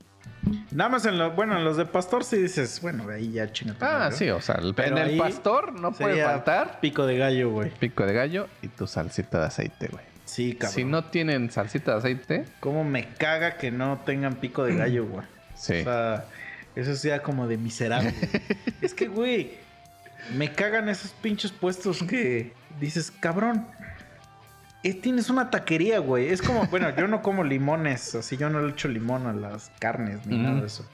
[0.72, 3.76] Nada más en los, bueno, en los de pastor sí dices, bueno, ahí ya chinga
[3.80, 7.70] Ah, sí, o sea, el, en el pastor no puede faltar Pico de gallo, güey.
[7.70, 10.04] pico de gallo y tu salsita de aceite, güey.
[10.24, 10.74] Sí, cabrón.
[10.74, 15.06] Si no tienen salsita de aceite, ¿Cómo me caga que no tengan pico de gallo,
[15.06, 15.26] güey?
[15.54, 15.80] sí.
[15.80, 16.24] O sea,
[16.74, 18.14] eso sea como de miserable.
[18.80, 19.52] es que, güey,
[20.35, 23.66] me cagan esos pinches puestos que dices, cabrón,
[24.83, 26.29] eh, tienes una taquería, güey.
[26.29, 29.71] Es como, bueno, yo no como limones, así yo no le echo limón a las
[29.79, 30.85] carnes ni nada de eso.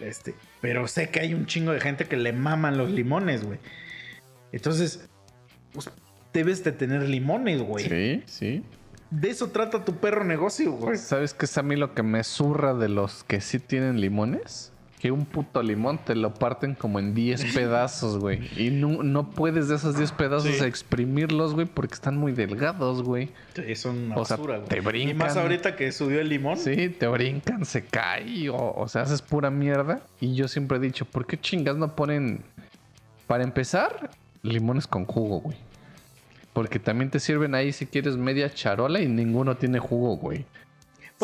[0.00, 3.58] Este, pero sé que hay un chingo de gente que le maman los limones, güey.
[4.52, 5.08] Entonces,
[5.72, 5.90] pues,
[6.32, 7.88] debes de tener limones, güey.
[7.88, 8.64] sí, sí.
[9.10, 10.98] De eso trata tu perro negocio, güey.
[10.98, 14.72] ¿Sabes qué es a mí lo que me zurra de los que sí tienen limones?
[15.04, 18.40] Que un puto limón te lo parten como en 10 pedazos, güey.
[18.56, 20.64] Y no, no puedes de esos 10 pedazos Sí.
[20.64, 23.28] exprimirlos, güey, porque están muy delgados, güey.
[23.54, 24.68] Sí, son una O sea, basura, güey.
[24.70, 25.16] te Y brincan.
[25.18, 26.56] más ahorita que subió el limón.
[26.56, 30.00] Sí, te brincan, se cae o, o sea, haces pura mierda.
[30.22, 32.40] Y yo siempre he dicho, ¿por qué chingas no ponen,
[33.26, 34.08] para empezar,
[34.40, 35.58] limones con jugo, güey?
[36.54, 40.46] Porque también te sirven ahí si quieres media charola y ninguno tiene jugo, güey.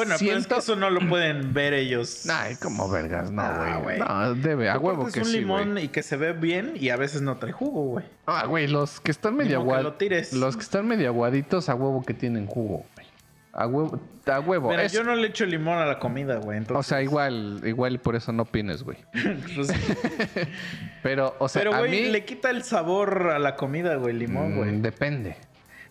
[0.00, 2.26] Bueno, pero es que Siento- eso no lo pueden ver ellos.
[2.30, 3.98] Ay, como vergas, no, Ah, güey.
[3.98, 4.08] güey.
[4.08, 5.84] no, debe, a huevo que un sí, limón güey.
[5.84, 8.04] y que se ve bien y a veces no trae jugo, güey.
[8.26, 10.32] Ah, güey, los que están medio aguaditos.
[10.32, 10.40] lo.
[10.46, 13.06] Los que están medio aguaditos, a huevo que tienen jugo, güey.
[13.52, 14.68] A huevo, a huevo.
[14.68, 16.60] Pero es- yo no le echo limón a la comida, güey.
[16.72, 18.96] O sea, igual, igual y por eso no opines, güey.
[19.56, 19.68] pues,
[21.02, 24.14] Pero, o sea, pero, a güey, mí le quita el sabor a la comida, güey,
[24.14, 24.80] limón, mm, güey.
[24.80, 25.36] depende.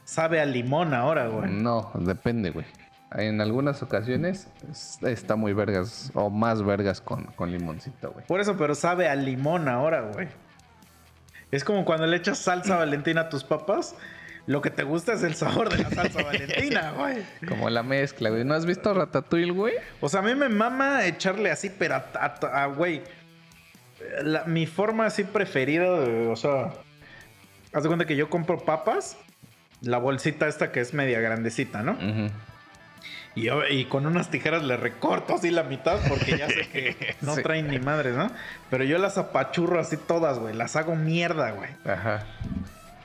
[0.04, 1.52] Sabe a limón ahora, güey.
[1.52, 2.66] No, depende, güey.
[3.16, 8.26] En algunas ocasiones es- está muy vergas o más vergas con, con limoncito, güey.
[8.28, 10.28] Por eso, pero sabe a limón ahora, güey.
[11.52, 13.96] Es como cuando le echas salsa valentina a tus papas.
[14.46, 17.18] Lo que te gusta es el sabor de la salsa valentina, güey.
[17.48, 18.44] Como la mezcla, güey.
[18.46, 19.74] ¿No has visto Ratatouille, güey?
[20.02, 23.02] O sea, a mí me mama echarle así, pero a, güey.
[24.48, 26.74] mi forma así preferida, de- o sea,
[27.74, 29.18] haz de cuenta que yo compro papas,
[29.82, 31.94] la bolsita esta que es media grandecita, ¿no?
[31.94, 32.32] Ujú.
[33.36, 37.36] Y, y con unas tijeras le recorto así la mitad porque ya sé que no
[37.36, 37.44] Sí.
[37.44, 38.32] traen ni madres, ¿no?
[38.70, 40.56] Pero yo las apachurro así todas, güey.
[40.56, 41.70] Las hago mierda, güey.
[41.86, 42.26] Ajá.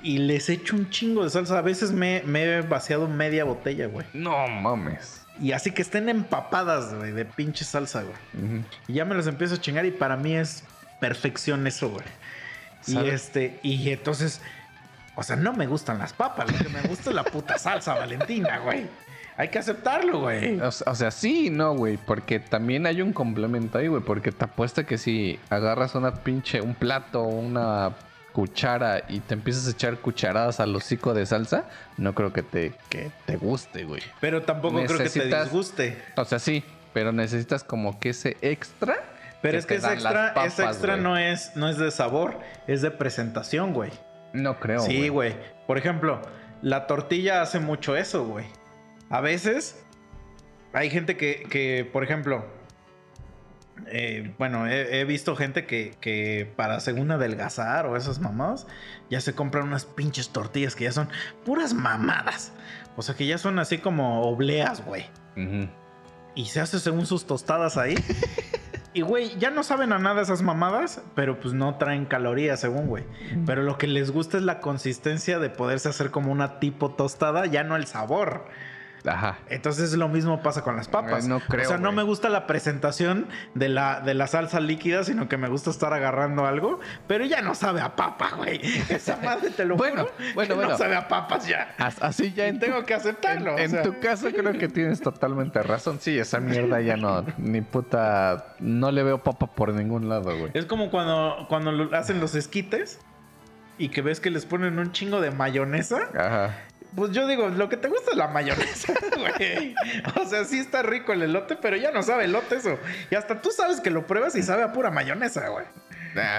[0.02, 1.58] Y les echo un chingo de salsa.
[1.58, 4.06] A veces me, me he vaciado media botella, güey.
[4.12, 5.20] No mames.
[5.40, 8.62] Y así que estén empapadas, güey, de pinche salsa, güey.
[8.88, 10.62] Y ya me los empiezo a chingar y para mí es
[11.00, 12.04] perfección eso, güey.
[12.86, 13.14] Y ¿Sabe?
[13.14, 14.40] este, y entonces,
[15.16, 17.94] o sea, no me gustan las papas, lo que me gusta es la puta salsa
[17.98, 18.86] valentina, güey.
[19.36, 20.60] Hay que aceptarlo, güey.
[20.60, 21.96] O, o sea, sí y no, güey.
[21.96, 24.02] Porque también hay un complemento ahí, güey.
[24.02, 27.92] Porque te apuesta que si agarras una pinche, un plato, una
[28.34, 31.66] cuchara y te empiezas a echar cucharadas al hocico de salsa,
[31.96, 34.02] no creo que te, que te guste, güey.
[34.20, 36.02] Pero tampoco creo que te disguste.
[36.16, 38.96] O sea, sí, pero necesitas como que ese extra.
[39.40, 41.04] Pero es que ese extra, papas, ese extra güey.
[41.04, 43.92] no es, no es de sabor, es de presentación, güey.
[44.32, 44.80] No creo.
[44.80, 45.36] sí, güey.
[45.68, 46.20] Por ejemplo,
[46.60, 48.46] la tortilla hace mucho eso, güey.
[49.14, 49.80] A veces
[50.72, 52.44] hay gente que, que, por ejemplo,
[53.86, 58.66] eh, bueno, he, he visto gente que, que para según adelgazar o esas mamadas,
[59.10, 61.10] ya se compran unas pinches tortillas que ya son
[61.44, 62.54] puras mamadas.
[62.96, 65.06] O sea, que ya son así como obleas, güey.
[66.34, 67.94] Y se hace según sus tostadas ahí.
[68.94, 72.88] Y, güey, ya no saben a nada esas mamadas, pero pues no traen calorías, según,
[72.88, 73.04] güey.
[73.46, 77.46] Pero lo que les gusta es la consistencia de poderse hacer como una tipo tostada,
[77.46, 78.46] ya no el sabor.
[79.06, 79.38] Ajá.
[79.48, 81.24] Entonces lo mismo pasa con las papas.
[81.24, 84.60] Ay, no creo, o sea, no me gusta la presentación de la, de la salsa
[84.60, 88.60] líquida, sino que me gusta estar agarrando algo, pero ya no sabe a papa, güey.
[88.88, 90.70] Esa madre te lo Bueno, juro, bueno, que bueno.
[90.72, 91.74] no sabe a papas ya.
[91.78, 93.58] As- Así ya en tengo que aceptarlo.
[93.58, 95.98] En, o en tu caso creo que tienes totalmente razón.
[96.00, 100.50] Sí, esa mierda ya no, ni puta, no le veo papa por ningún lado, güey.
[100.54, 103.00] Es como cuando, cuando hacen los esquites
[103.76, 106.08] y que ves que les ponen un chingo de mayonesa.
[106.16, 106.56] Ajá.
[106.94, 109.74] Pues yo digo, lo que te gusta es la mayonesa, güey.
[110.22, 112.78] O sea, sí está rico el elote, pero ya no sabe elote eso.
[113.10, 115.64] Y hasta tú sabes que lo pruebas y sabe a pura mayonesa, güey.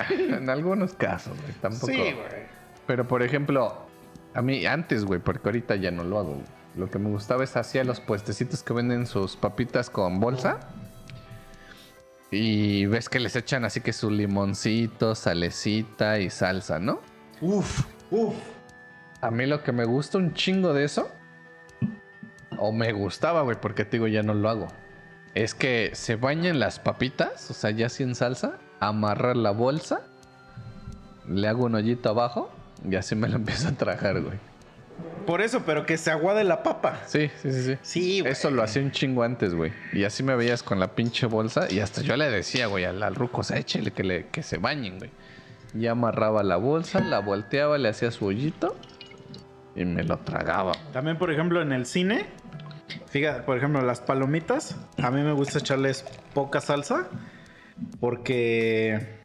[0.09, 1.87] En algunos casos, güey, tampoco.
[1.87, 2.45] Sí, güey.
[2.87, 3.85] Pero por ejemplo,
[4.33, 6.33] a mí antes, güey, porque ahorita ya no lo hago.
[6.35, 6.45] güey.
[6.75, 10.59] lo que me gustaba es hacia los puestecitos que venden sus papitas con bolsa.
[12.31, 17.01] Y ves que les echan así que su limoncito, salecita y salsa, ¿no?
[17.41, 18.35] Uf, uf.
[19.25, 21.09] A mí lo que me gusta un chingo de eso,
[22.59, 24.67] o me gustaba, güey, porque te digo, ya no lo hago,
[25.33, 30.01] es que se bañen las papitas, o sea, ya sin salsa, amarrar la bolsa,
[31.27, 32.51] le hago un hoyito abajo
[32.87, 34.37] y así me lo empiezo a tragar, güey.
[35.25, 37.01] Por eso, pero que se aguade la papa.
[37.07, 37.77] Sí, sí, sí, sí.
[37.81, 38.31] Sí, güey.
[38.31, 39.73] Eso lo hacía un chingo antes, güey.
[39.91, 41.65] Y así me veías con la pinche bolsa.
[41.67, 44.43] Y hasta yo le decía, güey, al, al ruco, o sea, échale que, le, que
[44.43, 45.09] se bañen, güey.
[45.73, 48.77] Y amarraba la bolsa, la volteaba, le hacía su hoyito.
[49.75, 50.73] Y me lo tragaba.
[50.93, 52.25] También, por ejemplo, en el cine,
[53.07, 57.09] fíjate, por ejemplo, las palomitas, a mí me gusta echarles poca salsa
[57.99, 59.21] porque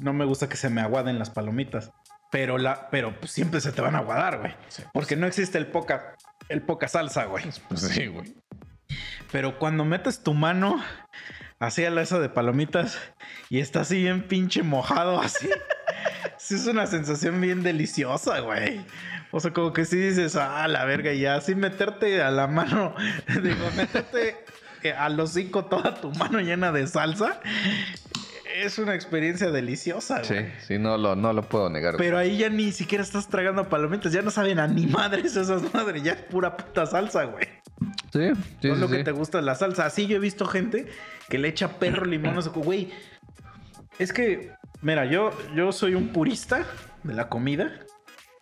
[0.00, 1.90] no me gusta que se me aguaden las palomitas.
[2.30, 4.54] Pero la, pero pues, siempre se te van a aguadar, güey.
[4.94, 6.16] Porque no existe el poca,
[6.48, 7.44] el poca salsa, güey.
[7.68, 8.34] Pues sí, güey.
[9.30, 10.82] Pero cuando metes tu mano
[11.58, 12.98] así a la esa de palomitas
[13.48, 15.48] y está así bien pinche mojado, así.
[16.38, 18.84] sí es una sensación bien deliciosa, güey.
[19.32, 22.46] O sea, como que sí dices, ah, la verga, y ya así meterte a la
[22.46, 22.94] mano,
[23.42, 24.36] digo, meterte
[24.82, 27.40] eh, al hocico toda tu mano llena de salsa.
[28.54, 30.52] Es una experiencia deliciosa, Sí, güey.
[30.66, 31.96] sí, no lo, no lo puedo negar.
[31.96, 32.06] güey.
[32.06, 35.72] Pero ahí ya ni siquiera estás tragando palomitas, ya no saben a ni madres esas
[35.72, 37.46] madres, ya es pura puta salsa, güey.
[38.12, 38.28] Sí,
[38.60, 39.04] sí, No es sí, lo que sí.
[39.04, 39.86] te gusta la salsa.
[39.86, 40.86] Así yo he visto gente
[41.30, 42.36] que le echa perro limón.
[42.36, 42.92] o sea, Güey,
[43.98, 44.50] es que,
[44.82, 46.66] mira, yo, yo soy un purista
[47.04, 47.72] de la comida.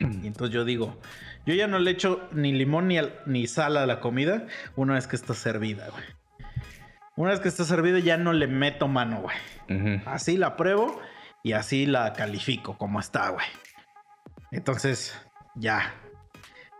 [0.00, 0.98] Y entonces yo digo,
[1.46, 4.94] yo ya no le echo ni limón ni, al- ni sal a la comida una
[4.94, 6.04] vez que está servida, güey.
[7.16, 9.36] Una vez que está servida ya no le meto mano, güey.
[10.06, 11.00] Así la pruebo
[11.42, 13.46] y así la califico como está, güey.
[14.52, 15.14] Entonces,
[15.54, 15.94] ya.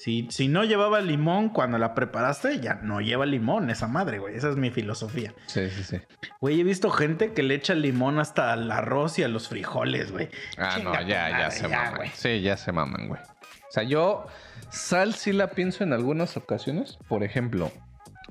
[0.00, 4.34] Si, si no llevaba limón cuando la preparaste, ya no lleva limón esa madre, güey.
[4.34, 5.34] Esa es mi filosofía.
[5.46, 6.00] Sí, sí, sí.
[6.40, 10.10] Güey, he visto gente que le echa limón hasta al arroz y a los frijoles,
[10.10, 10.30] güey.
[10.56, 11.96] Ah, Chinga no, ya, ya se ya, maman.
[11.96, 12.10] güey.
[12.14, 13.20] Sí, ya se maman, güey.
[13.20, 14.26] O sea, yo
[14.70, 16.96] sal sí la pienso en algunas ocasiones.
[17.06, 17.70] Por ejemplo,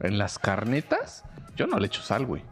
[0.02, 1.24] en las carnitas,
[1.56, 2.44] yo no le echo sal, güey.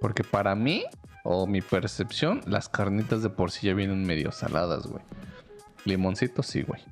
[0.00, 0.86] Porque para mí,
[1.22, 5.04] o mi percepción, las carnitas de por sí ya vienen medio saladas, güey.
[5.84, 6.82] Limoncito sí, güey.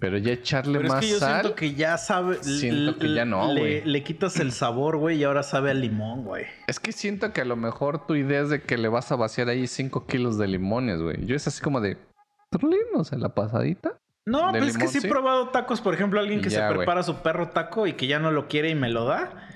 [0.00, 1.40] Pero ya echarle Pero es más que yo sal.
[1.40, 2.42] siento que ya sabe.
[2.42, 3.84] Siento que ya no, le, güey.
[3.84, 6.46] le quitas el sabor, güey, y ahora sabe a limón, güey.
[6.66, 9.16] Es que siento que a lo mejor tu idea es de que le vas a
[9.16, 11.26] vaciar ahí 5 kilos de limones, güey.
[11.26, 11.96] Yo es así como de.
[12.94, 13.98] O sea, la pasadita.
[14.24, 16.74] No, ¿De pues es que sí he probado tacos, por ejemplo, alguien que Ya, se
[16.74, 19.48] prepara su perro taco y que ya no lo quiere y me lo da.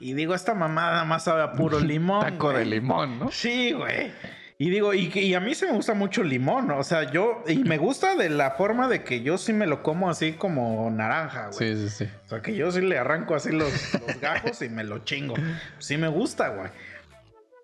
[0.00, 2.20] Y digo, esta mamada nada más sabe a puro limón.
[2.20, 3.30] Taco de limón, ¿no?
[3.30, 4.12] Sí, güey.
[4.56, 7.58] Y digo, y, a mí sí me gusta mucho el limón, o sea, yo, y
[7.64, 11.48] me gusta de la forma de que yo sí me lo como así como naranja,
[11.52, 11.74] güey.
[11.76, 12.10] Sí, sí, sí.
[12.26, 15.34] O sea, que yo sí le arranco así los, los gajos y me lo chingo.
[15.80, 16.70] Sí me gusta, güey.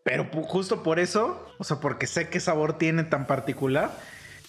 [0.02, 3.92] Pero justo por eso, o sea, porque sé qué sabor tiene tan particular,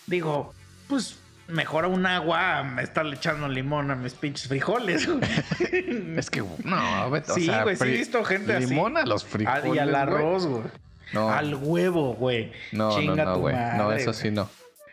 [0.08, 0.51] digo,
[0.88, 5.19] pues mejor un agua me estarle echando limón a mis pinches frijoles, güey.
[6.17, 8.65] Es que, no, vete, o Sí, sea, güey, sí he visto gente así.
[8.67, 9.63] Limón a los frijoles.
[9.63, 10.01] Al- y al güey.
[10.01, 10.63] arroz, güey.
[11.13, 12.52] No, Al huevo, güey.
[12.71, 13.56] no, no, Chinga no, güey.
[13.78, 14.50] No, eso sí no.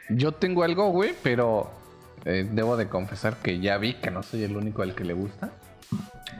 [0.08, 1.70] Yo tengo algo, güey, pero
[2.24, 5.12] eh, debo de confesar que ya vi que no soy el único al que le
[5.12, 5.50] gusta.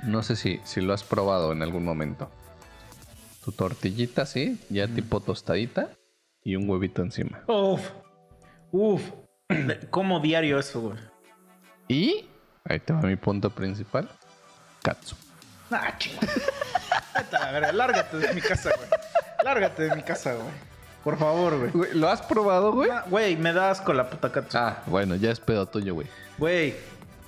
[0.04, 2.30] No sé si, si lo has probado en algún momento.
[3.44, 5.90] Tu tortillita, sí, ya tipo tostadita
[6.42, 7.42] y un huevito encima.
[7.46, 7.80] Uf.
[8.72, 9.02] Uf.
[9.90, 10.98] Como diario eso, güey.
[11.88, 12.26] Y
[12.64, 14.08] ahí te va mi punto principal.
[14.82, 15.16] Katsu.
[15.70, 15.94] Ah.
[17.18, 18.88] Vete a la verga, Lárgate de mi casa, güey.
[19.44, 20.46] Lárgate de mi casa, güey.
[21.04, 21.94] Por favor, güey.
[21.94, 22.90] ¿Lo has probado, güey?
[22.90, 24.56] Ah, Güey, me da asco la puta katsu.
[24.58, 26.06] Ah, bueno, ya es pedo tuyo, güey.
[26.38, 26.74] Güey.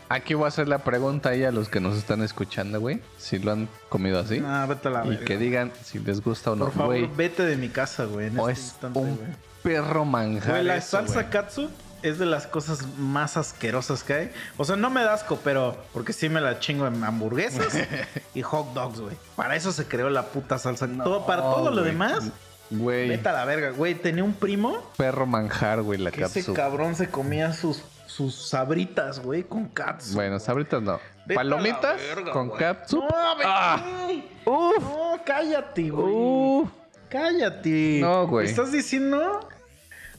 [0.09, 3.01] Aquí voy a hacer la pregunta ahí a los que nos están escuchando, güey.
[3.17, 4.43] Si lo han comido así.
[4.45, 5.25] Ah, vete a la y verga.
[5.25, 7.11] que digan si les gusta o no, Por favor, güey.
[7.17, 8.27] vete de mi casa, güey.
[8.27, 9.29] En O este es instante, un güey.
[9.63, 10.51] perro manjar.
[10.51, 11.31] Güey, la eso, salsa güey.
[11.31, 11.71] katsu
[12.03, 14.33] es de las cosas más asquerosas que hay.
[14.57, 17.77] O sea, no me da asco, pero porque sí me la chingo en hamburguesas
[18.35, 19.17] y hot dogs, güey.
[19.37, 20.89] Para eso se creó la puta salsa.
[20.89, 21.93] todo, para todo lo güey.
[21.93, 22.25] demás,
[22.73, 23.71] Güey, vete a la verga.
[23.71, 28.49] Güey, tenía un primo perro manjar, güey, la que ese cabrón se comía sus, sus
[28.49, 30.15] sabritas, güey, con katsu.
[30.15, 31.01] Bueno, sabritas no.
[31.27, 32.61] Vete Palomitas verga, con güey.
[32.61, 33.01] katsu.
[33.01, 33.09] No,
[33.45, 33.83] Ah.
[34.07, 36.13] ay, Uf, no, cállate, güey.
[36.15, 36.69] uf.
[37.09, 37.99] Cállate.
[38.01, 38.47] No, güey.
[38.47, 39.49] ¿Estás diciendo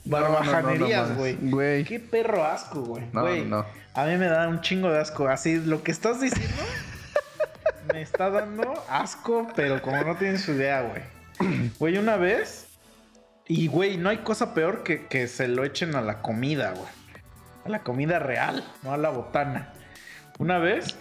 [0.06, 1.16] No, no, no, barbajanerías, no,
[1.52, 1.84] güey?
[1.84, 3.04] Qué perro asco, güey.
[3.14, 3.66] No, Güey, no.
[3.94, 5.28] A mí me da un chingo de asco.
[5.28, 6.64] Así, lo que estás diciendo
[7.94, 11.72] me está dando asco, pero como no tienes su idea, güey.
[11.80, 12.68] Güey, una vez.
[13.48, 16.90] Y, güey, no hay cosa peor que, que se lo echen a la comida, güey.
[17.66, 19.74] A la comida real, no a la botana.
[20.40, 20.96] Una vez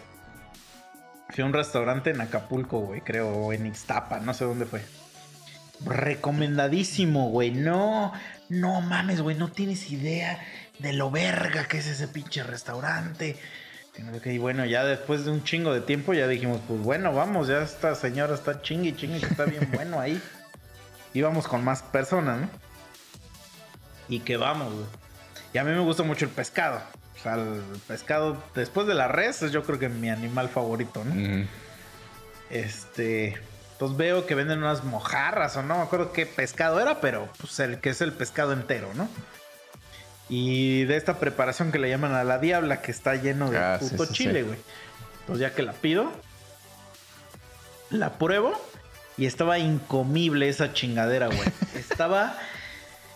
[1.30, 4.82] fui a un restaurante en Acapulco, güey, creo, o en Ixtapa, no sé dónde fue.
[5.84, 7.52] Recomendadísimo, güey.
[7.52, 8.12] No,
[8.50, 10.44] no mames, güey, no tienes idea
[10.78, 13.38] de lo verga que es ese pinche restaurante.
[14.24, 17.62] Y bueno, ya después de un chingo de tiempo ya dijimos, pues bueno, vamos, ya
[17.62, 20.20] esta señora está chingue chingue que está bien bueno ahí.
[21.14, 22.48] Íbamos con más personas, ¿no?
[24.08, 24.86] Y que vamos, güey.
[25.52, 26.80] Y a mí me gusta mucho el pescado.
[27.16, 31.04] O sea, el pescado, después de la res, es yo creo que mi animal favorito,
[31.04, 31.14] ¿no?
[31.14, 31.48] Mm.
[32.50, 33.36] Este.
[33.80, 37.58] Pues veo que venden unas mojarras o no me acuerdo qué pescado era, pero pues
[37.60, 39.08] el que es el pescado entero, ¿no?
[40.28, 43.78] Y de esta preparación que le llaman a la diabla, que está lleno de Ah,
[43.80, 44.46] puto sí, chile, sí.
[44.46, 44.58] güey.
[45.20, 46.12] Entonces ya que la pido,
[47.90, 48.52] la pruebo
[49.16, 51.40] y estaba incomible esa chingadera, güey.
[51.74, 52.36] estaba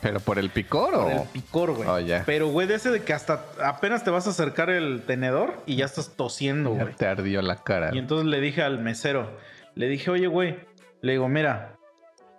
[0.00, 1.24] ¿Pero por el picor por el o...?
[1.33, 1.88] picor, güey.
[1.88, 2.24] Oh, ya.
[2.27, 5.77] Pero, güey, de ese de que hasta apenas te vas a acercar el tenedor y
[5.77, 6.94] ya estás tosiendo, güey.
[6.94, 7.90] te ardió la cara.
[7.92, 9.31] Y entonces le dije al mesero,
[9.74, 10.58] le dije, oye, güey,
[11.00, 11.76] le digo, mira,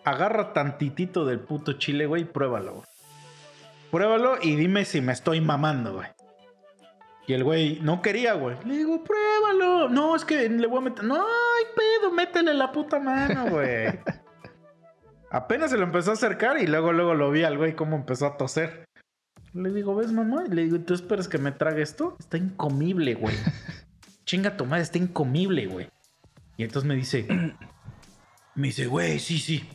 [0.03, 2.85] agarra tantitito del puto chile, güey, y pruébalo, güey.
[3.91, 6.07] Pruébalo y dime si me estoy mamando, güey.
[7.27, 8.55] Y el güey no quería, güey.
[8.65, 9.89] Le digo, pruébalo.
[9.89, 11.03] No, es que le voy a meter.
[11.03, 13.87] No, ay, pedo, métele la puta mano, güey.
[15.31, 18.27] Apenas se lo empezó a acercar y luego, luego lo vi al güey cómo empezó
[18.27, 18.85] a toser.
[19.53, 20.43] Le digo, ¿ves, mamá?
[20.43, 22.15] Le digo, ¿tú esperas que me trague esto?
[22.19, 23.35] Está incomible, güey.
[24.25, 25.89] Chinga tu madre, está incomible, güey.
[26.57, 27.27] Y entonces me dice,
[28.55, 29.67] me dice, güey, sí, sí.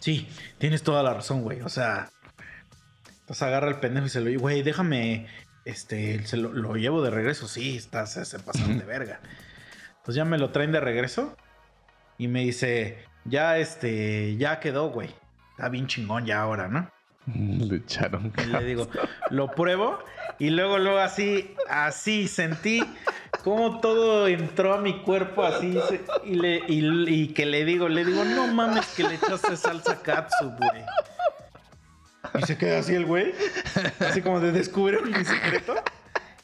[0.00, 1.62] Sí, tienes toda la razón, güey.
[1.62, 2.10] O sea,
[3.20, 5.26] entonces agarra el pendejo y se lo dice, güey, déjame,
[5.64, 7.48] este, se lo, lo llevo de regreso.
[7.48, 9.20] Sí, está, se, se pasaron de verga.
[9.88, 11.36] Entonces ya me lo traen de regreso
[12.18, 15.10] y me dice, ya, este, ya quedó, güey.
[15.52, 16.90] Está bien chingón ya ahora, ¿no?
[17.26, 18.88] Le echaron Y le digo,
[19.30, 19.98] lo pruebo
[20.38, 22.82] y luego, luego así, así sentí
[23.44, 25.78] como todo entró a mi cuerpo así
[26.24, 30.50] y, le, y, que le digo, le digo, no mames que le echaste salsa katsu,
[30.56, 30.82] güey.
[32.40, 33.34] Y se queda así el güey,
[34.00, 35.74] así como de descubrir mi secreto.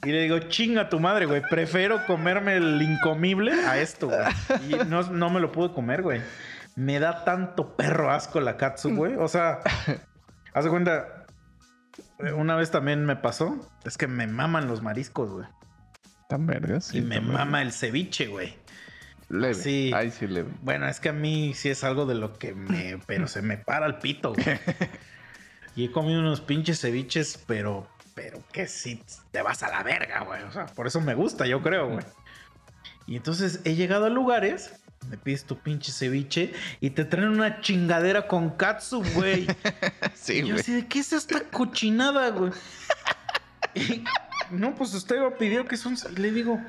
[0.04, 1.40] Y le digo, chinga tu madre, güey.
[1.40, 4.20] Prefiero comerme el incomible a esto, güey.
[4.68, 6.20] Y no, no me lo pude comer, güey.
[6.76, 9.16] Me da tanto perro asco la katsu, güey.
[9.16, 9.60] O sea,
[10.52, 11.24] haz de cuenta,
[12.18, 13.56] eh, una vez también me pasó.
[13.84, 15.46] Es que me maman los mariscos, güey.
[16.30, 16.86] Tan vergas.
[16.86, 18.54] sí, y me mama el ceviche, güey.
[19.28, 19.54] Leve.
[19.54, 19.90] Sí.
[19.94, 20.48] Ay, sí, leve.
[20.62, 22.98] Bueno, es que a mí sí es algo de lo que me.
[23.06, 24.44] Pero se me para el pito, güey.
[25.76, 27.88] Y he comido unos pinches ceviches, pero.
[28.14, 30.42] Pero que sí te vas a la verga, güey.
[30.42, 32.04] O sea, por eso me gusta, yo creo, güey.
[33.06, 34.72] Y entonces he llegado a lugares.
[35.08, 39.46] Me pides tu pinche ceviche y te traen una chingadera con katsu, güey.
[40.14, 40.60] Sí, Y yo güey.
[40.60, 42.52] así de, ¿qué es esta cochinada, güey?
[44.50, 45.96] No, pues usted me pidió que son...
[46.16, 46.60] Y le digo,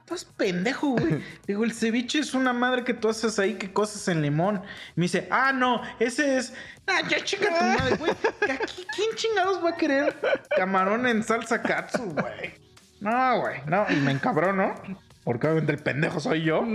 [0.00, 1.22] estás pendejo, güey.
[1.46, 4.62] Digo, el ceviche es una madre que tú haces ahí que cosas en limón.
[4.96, 6.52] Y me dice, ah, no, ese es...
[6.86, 8.12] Ah, ya chinga tu madre, güey.
[8.12, 10.16] Aquí, ¿Quién chingados va a querer
[10.56, 12.54] camarón en salsa katsu, güey?
[13.00, 13.86] No, güey, no.
[13.90, 14.74] Y me encabrono,
[15.24, 16.64] porque obviamente el pendejo soy yo.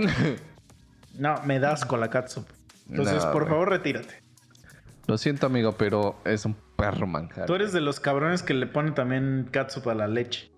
[1.14, 2.42] No, me das con la katsu.
[2.88, 4.21] Entonces, No, por favor, retírate.
[5.06, 7.46] Lo siento, amigo, pero es un perro manjar.
[7.46, 10.50] Tú eres de los cabrones que le ponen también catsup a la leche.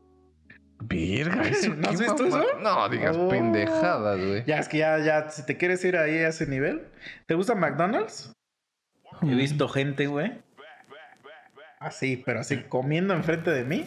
[0.80, 1.36] Virga.
[1.76, 2.42] ¿No has visto eso?
[2.60, 3.28] No, digas Oh.
[3.28, 4.44] pendejadas, güey.
[4.44, 6.86] Ya, es que ya, ya, si te quieres ir ahí a ese nivel.
[7.26, 8.32] ¿Te gusta McDonald's?
[9.22, 10.42] He visto gente, güey.
[11.78, 13.86] Así, pero así, comiendo enfrente de mí.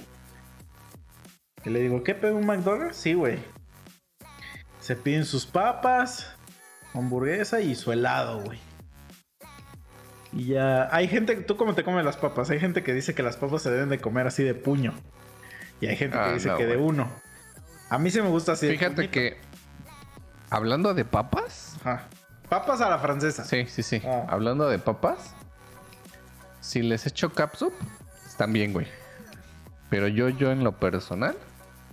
[1.63, 2.95] Que le digo, ¿qué pedo un McDonald's?
[2.95, 3.37] Sí, güey.
[4.79, 6.35] Se piden sus papas,
[6.93, 8.59] hamburguesa y su helado, güey.
[10.33, 12.49] Y ya, hay gente, ¿tú cómo te comes las papas?
[12.49, 14.93] Hay gente que dice que las papas se deben de comer así de puño.
[15.79, 17.09] Y hay gente que Ah, dice no, que de uno.
[17.89, 18.67] A mí sí me gusta así.
[18.67, 19.37] de Fíjate que.
[20.49, 21.75] Hablando de papas.
[21.81, 22.03] Ajá.
[22.49, 23.43] Papas a la francesa.
[23.45, 24.01] Sí, sí, sí.
[24.05, 24.25] Ah.
[24.29, 25.33] Hablando de papas.
[26.61, 27.73] Si les echo capsup,
[28.25, 28.87] están bien, güey.
[29.89, 31.37] Pero yo, yo en lo personal,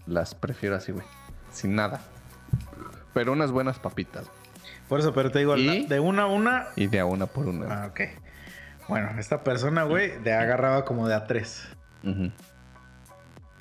[0.07, 1.07] las prefiero así, güey.
[1.53, 2.01] Sin nada.
[3.13, 4.27] Pero unas buenas papitas.
[4.89, 5.83] Por eso, pero te digo, ¿Y?
[5.83, 6.67] la- de una a una.
[6.77, 7.85] Y de a una por una.
[7.85, 8.01] Ah, ok.
[8.89, 11.67] Bueno, esta persona, güey, de agarraba como de a tres.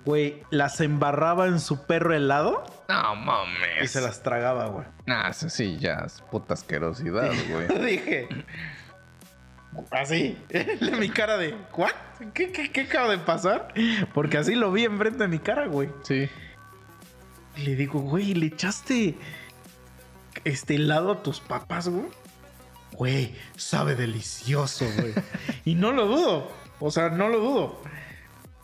[0.05, 3.83] Güey, las embarraba en su perro helado No mames.
[3.83, 4.85] y se las tragaba, güey.
[5.07, 7.67] Ah, eso sí, ya es puta asquerosidad, güey.
[7.85, 8.27] Dije.
[9.91, 10.37] Así,
[10.99, 11.91] mi cara de, ¿what?
[12.33, 13.73] ¿Qué, qué, qué acaba de pasar?
[14.13, 15.89] Porque así lo vi enfrente de mi cara, güey.
[16.03, 16.29] Sí.
[17.55, 19.15] Y le digo, güey, ¿le echaste
[20.43, 22.05] este helado a tus papas, güey?
[22.93, 25.13] Güey, sabe delicioso, güey.
[25.65, 26.51] y no lo dudo.
[26.79, 27.81] O sea, no lo dudo.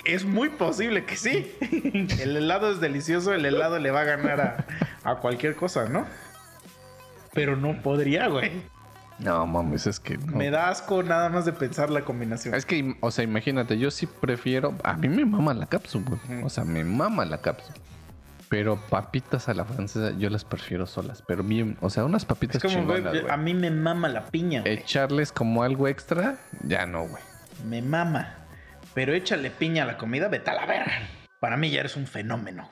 [0.05, 1.51] Es muy posible que sí.
[2.19, 4.41] El helado es delicioso, el helado le va a ganar
[5.03, 6.05] a, a cualquier cosa, ¿no?
[7.33, 8.51] Pero no podría, güey.
[9.19, 10.37] No, mames, es que no.
[10.37, 12.55] Me da asco nada más de pensar la combinación.
[12.55, 14.73] Es que, o sea, imagínate, yo sí prefiero.
[14.83, 16.43] A mí me mama la cápsula, güey.
[16.43, 17.75] O sea, me mama la cápsula.
[18.49, 21.21] Pero papitas a la francesa, yo las prefiero solas.
[21.27, 23.31] Pero bien, o sea, unas papitas Es como, güey, chingonas, güey.
[23.33, 24.73] a mí me mama la piña, güey.
[24.73, 27.21] Echarles como algo extra, ya no, güey.
[27.65, 28.35] Me mama.
[28.95, 30.91] Pero échale piña a la comida, vete a la verga.
[31.39, 32.69] Para mí ya eres un fenómeno.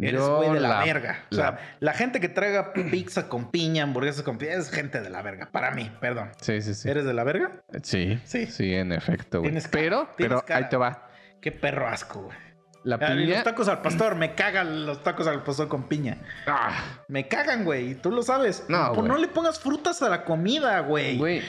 [0.00, 1.24] Eres Yo güey de la, la- verga.
[1.30, 5.00] O la- sea, la gente que traiga pizza con piña, hamburguesas con piña, es gente
[5.00, 5.50] de la verga.
[5.52, 6.30] Para mí, perdón.
[6.40, 6.88] Sí, sí, sí.
[6.88, 7.62] ¿Eres de la verga?
[7.82, 8.46] Sí, Sí.
[8.46, 9.50] sí, en efecto, güey.
[9.50, 10.58] Tienes cara, Pero, tienes pero cara.
[10.64, 11.08] ahí te va.
[11.40, 12.36] Qué perro asco, güey.
[12.82, 13.34] La Ah, y piña.
[13.36, 16.16] Los tacos al pastor, me cagan los tacos al pastor con piña.
[16.46, 17.90] Ah, Me cagan, güey.
[17.90, 18.64] y Tú lo sabes.
[18.68, 19.08] No, Pues güey.
[19.08, 21.18] no le pongas frutas a la comida, güey.
[21.18, 21.42] güey,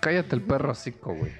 [0.00, 1.32] cállate el perro hocico, güey.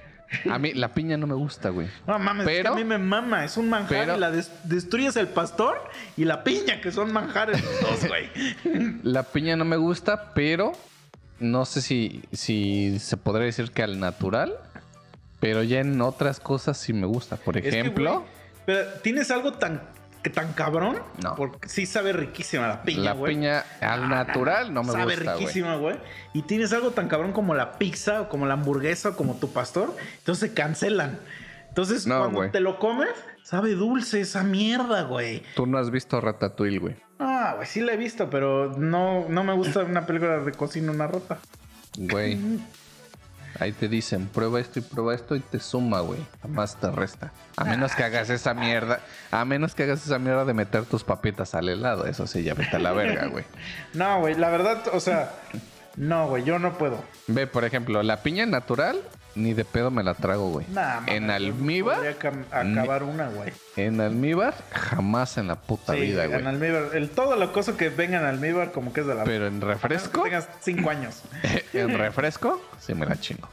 [0.48, 1.88] A mí la piña no me gusta, güey.
[2.06, 3.44] No mames, es que Pero- a mí me mama.
[3.44, 5.76] Es un manjar pero- y la des- destruyes el pastor
[6.16, 8.28] y la piña, que son manjares los dos, güey.
[9.02, 10.70] La piña no me gusta, pero
[11.40, 14.54] no sé si, si se podría decir que al natural.
[15.40, 17.36] Pero ya en otras cosas sí me gusta.
[17.36, 18.26] Por Es que, ejemplo, güey,
[18.70, 19.82] pero tienes algo tan,
[20.22, 20.98] que tan cabrón.
[21.22, 21.34] No.
[21.34, 23.34] Porque sí sabe riquísima la piña, la güey.
[23.34, 25.38] piña al natural no me sabe gusta, güey.
[25.38, 25.96] riquísima, güey.
[26.34, 29.52] Y tienes algo tan cabrón como la pizza, o como la hamburguesa, o como tu
[29.52, 29.96] pastor.
[30.18, 31.18] Entonces se cancelan.
[31.68, 33.10] Entonces, No, cuando te lo comes,
[33.42, 35.42] sabe dulce esa mierda, güey.
[35.56, 36.96] Tú no has visto Ratatouille, güey.
[37.18, 40.92] Ah, güey, sí la he visto, pero no, no me gusta una película de cocina
[40.92, 41.38] una rata.
[41.98, 42.38] Güey.
[43.60, 46.20] Ahí te dicen, prueba esto y prueba esto y te suma, güey.
[46.40, 47.30] Jamás te resta.
[47.56, 49.00] A menos que hagas esa mierda.
[49.30, 52.06] A menos que hagas esa mierda de meter tus papitas al helado.
[52.06, 53.44] Eso sí, ya vete a la verga, güey.
[53.92, 55.32] No, güey, la verdad, o sea,
[55.96, 57.04] no, güey, yo no puedo.
[57.26, 59.00] Ve, por ejemplo, la piña natural,
[59.34, 60.66] ni de pedo me la trago, güey.
[60.70, 62.00] Nah, en almíbar,
[62.50, 63.52] acabar una, güey.
[63.76, 66.46] en almíbar, jamás en la puta Sí, vida, en güey.
[66.46, 66.82] almíbar.
[66.94, 69.60] El, todo lo cosa que venga en almíbar como que es de la Pero en
[69.60, 71.22] Que refresco, tengas cinco años.
[71.72, 73.48] en refresco, sí me la chingo.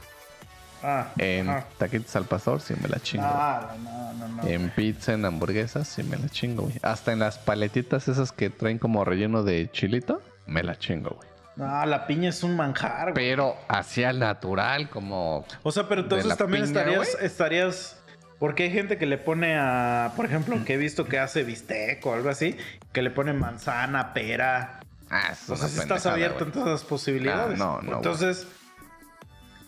[0.82, 1.64] Ah, En ah.
[1.76, 3.24] taquitos al pastor, sí me la chingo.
[3.26, 4.48] No, no, no.
[4.48, 6.76] En pizza, en hamburguesas, sí me la chingo, güey.
[6.82, 11.27] Hasta en las paletitas esas que traen como relleno de chilito, me la chingo, güey.
[11.58, 13.14] No, la piña es un manjar, güey.
[13.30, 15.44] Pero hacia natural, como...
[15.64, 17.96] O sea, pero entonces también piña, estarías, estarías.
[18.38, 20.12] Porque hay gente que le pone a.
[20.14, 22.56] Por ejemplo, que he visto que hace bistec o algo así.
[22.92, 24.78] Que le pone manzana, pera.
[25.10, 27.60] Ah, es O sea, si estás abierto en todas las posibilidades.
[27.60, 28.46] Ah, no, no, Entonces,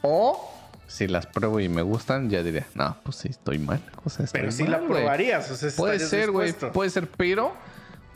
[0.03, 0.55] O
[0.87, 3.81] si las pruebo y me gustan, ya diría, no, pues sí, estoy mal.
[4.05, 4.91] O sea, estoy pero sí mal, la güey".
[4.91, 5.51] probarías.
[5.51, 6.53] O sea, Puede ser, güey.
[6.53, 7.53] Puede ser, pero...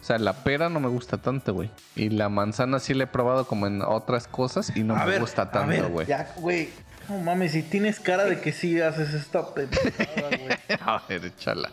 [0.04, 1.70] O sea, la pera no me gusta tanto, güey.
[1.96, 5.12] Y la manzana sí la he probado como en otras cosas y no A me
[5.12, 6.06] ver, gusta tanto, güey.
[6.06, 6.68] Ya, güey.
[7.08, 10.58] No mames, si tienes cara de que sí haces esta pendejada, güey.
[10.84, 11.70] A ver, échala.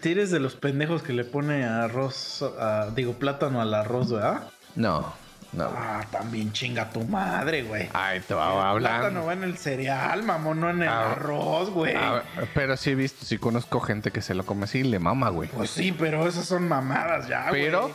[0.00, 4.44] Tienes de los pendejos que le pone arroz, a- digo, plátano al arroz, ¿verdad?
[4.74, 5.12] No,
[5.52, 5.64] no.
[5.68, 5.76] güey.
[5.80, 7.88] Ah, también chinga tu madre, güey.
[7.94, 9.26] Ay, te va Plátano hablando.
[9.26, 11.94] va en el cereal, mamón, no en el Ah, arroz, güey.
[11.96, 12.22] A ver,
[12.54, 15.28] pero sí he visto, sí conozco gente que se lo come así y le mama,
[15.30, 15.48] güey.
[15.48, 17.62] Pues sí, pero esas son mamadas ya, güey.
[17.64, 17.90] Pero-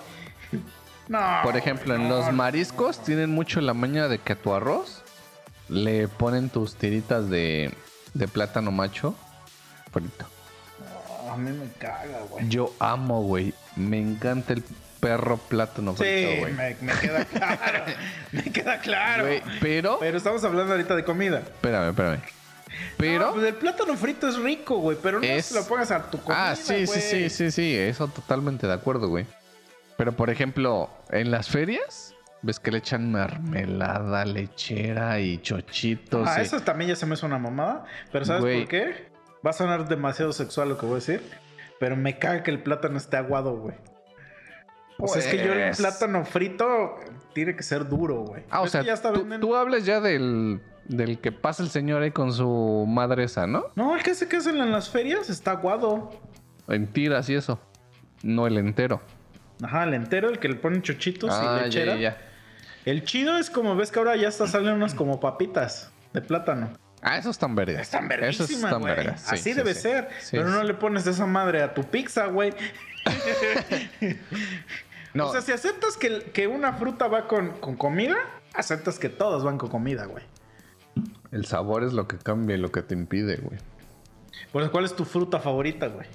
[1.07, 1.19] No.
[1.43, 2.31] Por ejemplo, en los no.
[2.33, 5.03] mariscos tienen mucho la maña de que a tu arroz
[5.67, 7.73] le ponen tus tiritas de,
[8.13, 9.13] de plátano macho
[9.91, 10.25] frito.
[11.31, 12.47] A mí me caga, güey.
[12.47, 13.53] Yo amo, güey.
[13.75, 14.63] Me encanta el
[15.03, 16.53] perro plátano frito, Sí, güey.
[16.53, 17.83] me, me queda claro.
[18.31, 19.23] me queda claro.
[19.25, 21.39] Güey, pero, Pero estamos hablando ahorita de comida.
[21.39, 22.19] espérame, espérame.
[22.97, 25.91] Pero, No, pues el plátano frito es rico, güey, pero no Es- se lo pongas
[25.91, 27.01] a tu comida, ah, sí, sí, güey.
[27.01, 29.25] sí, sí, sí, eso totalmente de acuerdo, güey.
[29.97, 36.27] Pero, por ejemplo, en las ferias, ves que le echan mermelada, lechera y chochitos.
[36.27, 37.85] Ah, y- eso también ya se me hace una mamada.
[38.11, 38.59] Pero ¿sabes Güey.
[38.61, 39.07] por qué?
[39.45, 41.21] Va a sonar demasiado sexual lo que voy a decir.
[41.79, 43.75] Pero me caga que el plátano esté aguado, güey.
[45.03, 46.95] O sea, es que yo el Pues- plátano frito
[47.33, 48.43] tiene que ser duro, güey.
[48.49, 52.11] Ah, o sea, ya está tú, hablas ya del, del que pasa el señor ahí
[52.11, 53.65] con su madre esa, ¿no?
[53.75, 56.11] No, el que se que hacen en las ferias está aguado.
[56.67, 57.59] En tiras y eso.
[58.21, 59.01] No el entero.
[59.61, 61.95] Ajá, el entero, el que le ponen chochitos y ah, ya, lechera.
[61.95, 62.17] ya, ya.
[62.85, 66.69] El chido es como ves que ahora ya está salen unas como papitas de plátano.
[67.01, 67.81] Ah, esos están vergas.
[67.81, 68.83] Están Esos güey.
[68.95, 69.21] vergas.
[69.21, 69.81] sí, Así sí, debe sí.
[69.81, 70.07] ser.
[70.31, 72.53] Pero no le pones esa madre a tu pizza, güey.
[75.13, 78.15] No, O sea, si aceptas que, que una fruta va con, con comida,
[78.53, 80.23] aceptas que todas van con comida, güey.
[81.31, 83.59] el sabor es lo que cambia y lo que te impide, güey.
[84.51, 86.07] Pues, ¿cuál es tu fruta favorita, güey?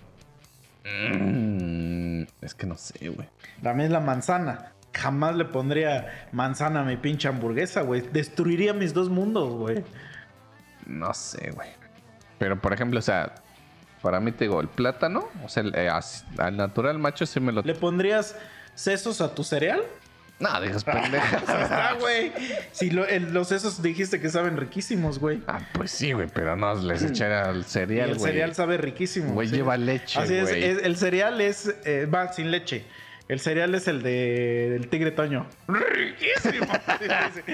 [0.85, 3.29] Mm, es que no sé, güey.
[3.63, 4.73] Es la manzana.
[4.93, 8.01] Jamás le pondría manzana a mi pinche hamburguesa, güey.
[8.01, 9.85] Destruiría mis dos mundos, güey.
[10.87, 11.69] No sé, güey.
[12.39, 13.35] Pero, por ejemplo, o sea,
[14.03, 17.51] Para mí te digo, el plátano, o sea, el, eh, al natural macho sí me
[17.51, 17.63] lo...
[17.63, 18.37] ¿Le pondrías
[18.79, 19.83] sesos a tu cereal?
[20.41, 20.49] No,
[20.85, 21.43] pendeja.
[21.49, 22.31] Ah, güey.
[22.71, 25.43] Si lo- el- los sesos dijiste que saben riquísimos, güey.
[25.49, 28.31] ah, pues sí, güey, pero no les echaré al cereal, el güey.
[28.33, 29.33] cereal sabe riquísimo.
[29.35, 29.57] Güey, sí.
[29.57, 30.51] lleva leche, Así es-
[30.85, 31.75] el cereal es.
[31.85, 32.85] eh, va sin leche.
[33.29, 35.47] El cereal es el de, del tigre Toño.
[35.69, 36.67] Riquísimo.
[36.99, 37.53] Sí, sí, sí.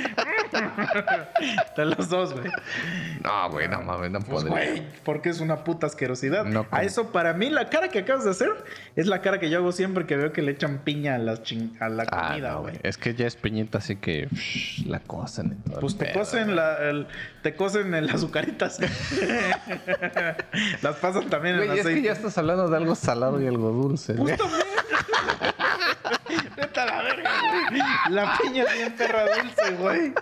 [1.77, 2.51] de los dos, güey.
[3.23, 4.71] No, güey, no mames, no Pues, podría.
[4.71, 6.45] güey, porque es una puta asquerosidad.
[6.47, 8.51] No, a eso, para mí, la cara que acabas de hacer
[8.97, 11.43] es la cara que yo hago siempre que veo que le echan piña a la,
[11.43, 12.77] chin- a la Ah, comida, güey.
[12.83, 14.29] Es que ya es piñita, así que
[14.87, 15.81] la cosen y todo.
[15.81, 17.07] Pues el te pedo, cosen, la, el-
[17.43, 18.79] te cosen en las azucaritas.
[20.83, 22.01] las pasan también en Güey, es aceite.
[22.01, 24.15] que ya estás hablando de algo salado y algo dulce.
[24.15, 24.37] güey.
[26.57, 27.31] Vete a la verga,
[27.69, 27.83] güey.
[28.11, 30.13] La piña es bien perra dulce, güey.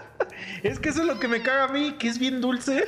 [0.62, 2.84] Es que eso es lo que me caga a mí, que es bien dulce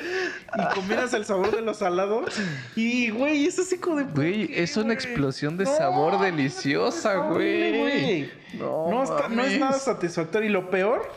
[0.56, 2.34] y combinas el sabor de los salados.
[2.74, 4.04] Y, güey, es así como de.
[4.04, 8.30] ¿por Güey, es una explosión de No, sabor deliciosa, güey.
[8.54, 10.48] No, No, está- no es nada satisfactorio.
[10.48, 11.10] Y lo peor,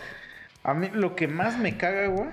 [0.63, 2.29] a mí lo que más me caga, güey.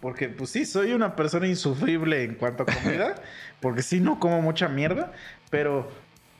[0.00, 3.14] Porque, pues sí, soy una persona insufrible en cuanto a comida.
[3.60, 5.12] porque sí, no como mucha mierda.
[5.50, 5.90] Pero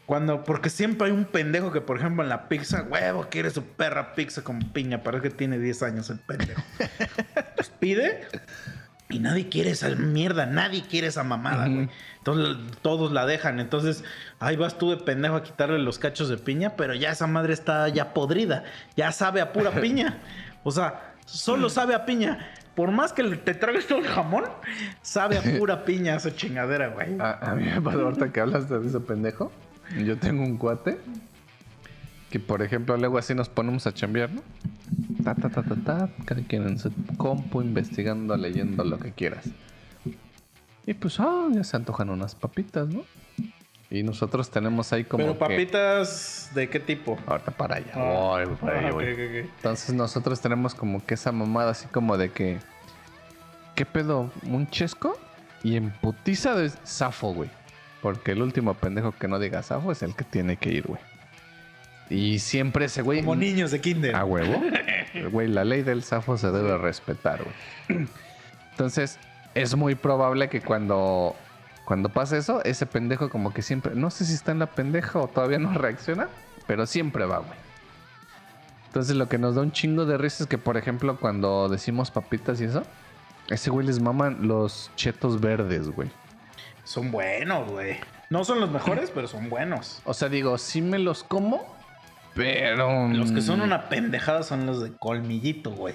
[0.06, 3.64] cuando, porque siempre hay un pendejo que, por ejemplo, en la pizza, huevo, quiere su
[3.64, 5.02] perra pizza con piña.
[5.02, 6.62] Parece que tiene 10 años el pendejo.
[7.56, 8.26] pues pide.
[9.08, 11.88] Y nadie quiere esa mierda, nadie quiere esa mamada, güey.
[12.18, 13.60] Entonces todos la dejan.
[13.60, 14.04] Entonces,
[14.40, 17.52] ahí vas tú de pendejo a quitarle los cachos de piña, pero ya esa madre
[17.52, 18.64] está ya podrida.
[18.96, 20.18] Ya sabe a pura piña.
[20.64, 22.50] O sea, solo sabe a piña.
[22.74, 24.44] Por más que te tragues todo el jamón,
[25.00, 27.18] sabe a pura piña esa chingadera, güey.
[27.20, 29.52] A, a mí me pasó ahorita que hablas de ese pendejo.
[30.04, 30.98] Yo tengo un cuate
[32.30, 34.42] que, por ejemplo, luego así nos ponemos a chambear, ¿no?
[35.22, 39.46] Ta, ta, ta, ta, ta, cada quien en su compu, investigando, leyendo lo que quieras.
[40.86, 43.02] Y pues, ah, ya se antojan unas papitas, ¿no?
[43.90, 45.22] Y nosotros tenemos ahí como.
[45.22, 47.16] pero que- papitas, ¿de qué tipo?
[47.26, 47.92] Ahorita para allá.
[47.94, 48.44] Ah.
[48.44, 49.46] voy, para allá, Ah.
[49.56, 52.58] Entonces nosotros tenemos como que esa mamada así como de que...
[53.76, 54.30] ¿Qué pedo?
[54.46, 55.16] ¿Un chesco?
[55.62, 57.50] Y en putiza de zafo, güey.
[58.04, 61.00] Porque el último pendejo que no diga zafo es el que tiene que ir, güey.
[62.10, 63.20] Y siempre ese güey...
[63.20, 64.14] Como niños de kinder.
[64.14, 64.62] A huevo.
[65.32, 68.06] Güey, la ley del zafo se debe respetar, güey.
[68.72, 69.18] Entonces,
[69.54, 71.34] es muy probable que cuando,
[71.86, 75.18] cuando pase eso, ese pendejo como que siempre, no sé si está en la pendeja
[75.20, 76.28] o todavía no reacciona,
[76.66, 77.58] pero siempre va, güey.
[78.88, 82.10] Entonces, lo que nos da un chingo de risa es que, por ejemplo, cuando decimos
[82.10, 82.82] papitas y eso,
[83.48, 86.10] ese güey les maman los chetos verdes, güey.
[86.84, 87.98] Son buenos, güey.
[88.30, 90.00] No son los mejores, pero son buenos.
[90.04, 91.74] O sea, digo, sí me los como,
[92.34, 93.08] pero...
[93.08, 95.94] Los que son mm, una pendejada son los de colmillito, güey.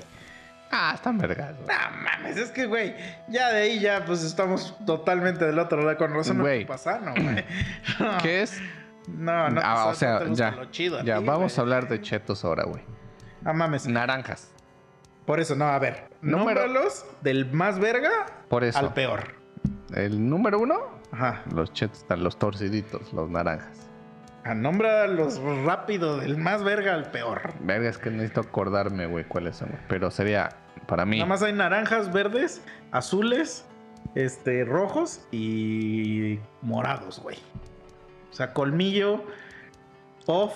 [0.72, 1.56] Ah, están vergas.
[1.62, 2.96] No mames, es que, güey,
[3.28, 5.98] ya de ahí ya pues estamos totalmente del otro lado.
[5.98, 6.62] Con razón Güey.
[6.62, 7.44] no pasa, no, güey.
[8.00, 8.62] No, ¿Qué es?
[9.08, 10.52] No, no, Ah, o sea, no ya.
[10.52, 11.58] lo chido ya, ti, vamos güey.
[11.58, 12.84] a hablar de chetos ahora, güey.
[13.44, 13.88] Ah, mames.
[13.88, 14.52] Naranjas.
[15.26, 16.10] Por eso, no, a ver.
[16.22, 18.12] Número- Nómbralos del más verga
[18.48, 18.78] Por eso.
[18.78, 19.39] al peor.
[19.96, 20.76] El número uno,
[21.12, 21.44] Ajá.
[21.54, 23.88] los chetos, están los torciditos, los naranjas.
[24.46, 27.54] Ah, nómbralos rápido, del más verga al peor.
[27.62, 29.82] Verga, es que necesito acordarme, güey, cuáles son, güey.
[29.90, 30.50] Pero sería,
[30.88, 32.62] para mí, Nada más hay naranjas, verdes,
[32.92, 33.66] azules,
[34.16, 37.38] este, rojos y morados, güey.
[38.32, 39.24] O sea, colmillo,
[40.26, 40.54] puff,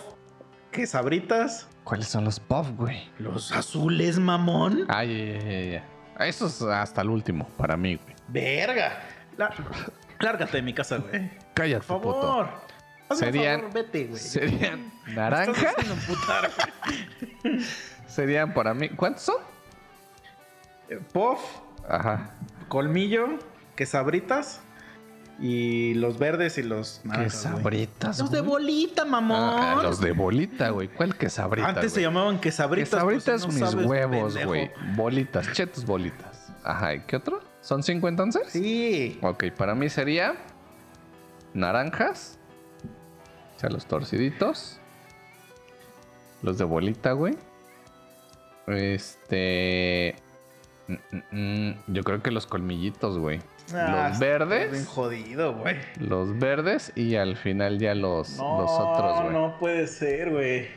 [0.71, 3.09] quesabritas, ¿cuáles son los puff, güey?
[3.19, 4.85] los azules, mamón.
[4.87, 5.61] Ay, ya, ya,
[6.19, 6.25] ya.
[6.25, 8.15] Eso es hasta el último, para mí, güey.
[8.29, 9.01] Verga.
[9.37, 9.53] La-
[10.19, 11.29] Lárgate de mi casa, güey.
[11.53, 12.21] Cállate, Por puto.
[12.21, 12.49] favor.
[13.09, 14.19] Hazme Serían- favor, vete, güey.
[14.21, 15.73] Serían naranja,
[18.07, 19.35] serían para mí, ¿cuántos son?
[20.89, 21.39] Eh, Puff,
[21.87, 22.31] Ajá.
[22.69, 23.39] colmillo,
[23.75, 24.61] quesabritas
[25.39, 27.53] y los verdes y los naranjas, güey.
[27.55, 29.37] sabritas, Los de bolita, mamón.
[29.39, 30.89] Ah, los de bolita, güey.
[30.89, 31.69] ¿Cuál que sabrita?
[31.69, 32.89] Antes se llamaban quesabritas.
[32.91, 34.71] Quesabritas pues, no mis huevos, güey.
[34.95, 36.32] Bolitas, chetos bolitas.
[36.63, 37.41] Ajá, ¿y qué otro?
[37.61, 38.43] ¿Son cinco entonces?
[38.49, 39.19] Sí.
[39.21, 40.35] Ok, para mí sería
[41.53, 42.37] naranjas.
[43.55, 44.79] O sea, los torciditos.
[46.41, 47.37] Los de bolita, güey.
[48.67, 50.15] Este...
[50.87, 53.41] mm, mm, mm, Yo creo que los colmillitos, güey.
[53.73, 54.87] Ah, los Bien verdes.
[54.87, 55.77] jodido, güey.
[55.99, 59.33] Los verdes y al final ya los, No, los otros, güey.
[59.33, 60.67] no puede ser, güey.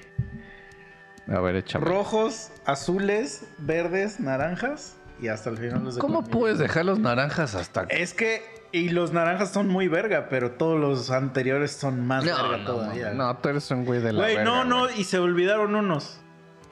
[1.28, 1.84] A ver, échame.
[1.84, 7.54] Rojos, azules, verdes, naranjas y hasta el final los de ¿Cómo puedes dejar los naranjas
[7.54, 8.42] hasta Es que
[8.72, 13.12] y los naranjas son muy verga, pero todos los anteriores son más verga todavía.
[13.14, 15.00] No, tú eres un güey de la Güey, verga, no, no, güey.
[15.00, 16.20] y se olvidaron unos.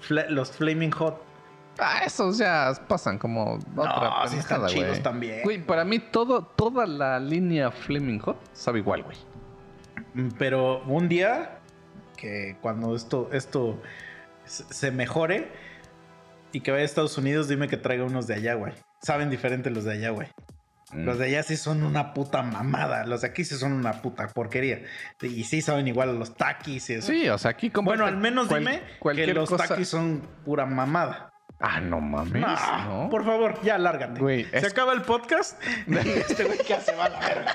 [0.06, 1.22] Fla- los Flaming Hot.
[1.78, 5.02] Ah, esos ya pasan como otra sí están chidos güey.
[5.02, 5.40] también.
[5.42, 9.16] Güey, para mí todo, toda la línea Flaming Hot sabe igual, güey.
[10.14, 11.58] Mm, Pero un día,
[12.16, 13.80] que cuando esto, esto
[14.44, 15.50] se mejore
[16.54, 18.72] y que vaya a Estados Unidos, dime que traiga unos de allá, güey.
[19.02, 20.28] Saben diferente los de allá, güey.
[20.92, 21.04] Mm.
[21.04, 23.04] Los de allá sí son una puta mamada.
[23.04, 24.82] Los de aquí sí son una puta porquería.
[25.20, 27.08] Y sí saben igual a los taquis y eso.
[27.08, 27.90] Sí, o sea, aquí como.
[27.90, 28.82] bueno, al menos dime
[29.14, 31.33] que los taquis son pura mamada.
[31.60, 32.42] Ah, no mames.
[32.86, 33.08] ¿no?
[33.10, 34.20] Por favor, ya lárgate.
[34.20, 35.58] Güey, Se es- acaba el podcast.
[35.86, 37.54] este güey que hace va a la verga.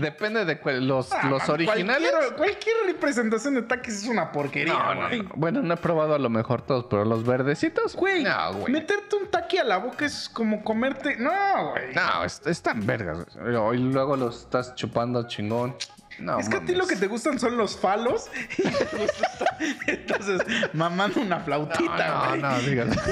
[0.00, 2.10] Depende de cuál- los, Ah, los originales.
[2.10, 4.72] Cualquier, cualquier representación de taquis es una porquería.
[4.74, 5.22] No, no, güey.
[5.22, 5.30] no.
[5.36, 7.94] Bueno, no he probado a lo mejor todos, pero los verdecitos.
[7.94, 8.72] Güey, No, güey.
[8.72, 11.16] meterte un taqui a la boca es como comerte.
[11.16, 11.94] No, güey.
[11.94, 13.26] No, es- están vergas.
[13.36, 15.76] Y luego los estás chupando chingón.
[16.18, 18.30] No, es que a ti lo que te gustan son los falos.
[18.58, 19.56] y te gusta-
[19.86, 20.40] Entonces,
[20.72, 22.92] mamando una flautita, No, no, no, dígalo.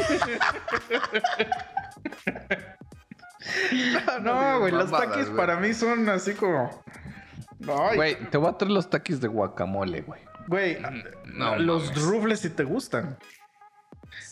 [4.22, 6.82] No, güey, los taquis para mí son así como.
[7.94, 10.20] Güey, te voy a traer los taquis de guacamole, güey.
[10.48, 10.78] güey,
[11.26, 12.02] no los mames.
[12.04, 13.18] rufles si te gustan.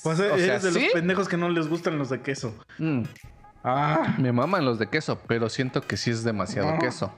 [0.03, 0.85] Pues O eres sea, de ¿sí?
[0.85, 2.55] los pendejos que no les gustan los de queso.
[2.79, 3.03] Mm,
[3.63, 7.13] Ah, me maman los de queso, pero siento que sí es demasiado queso.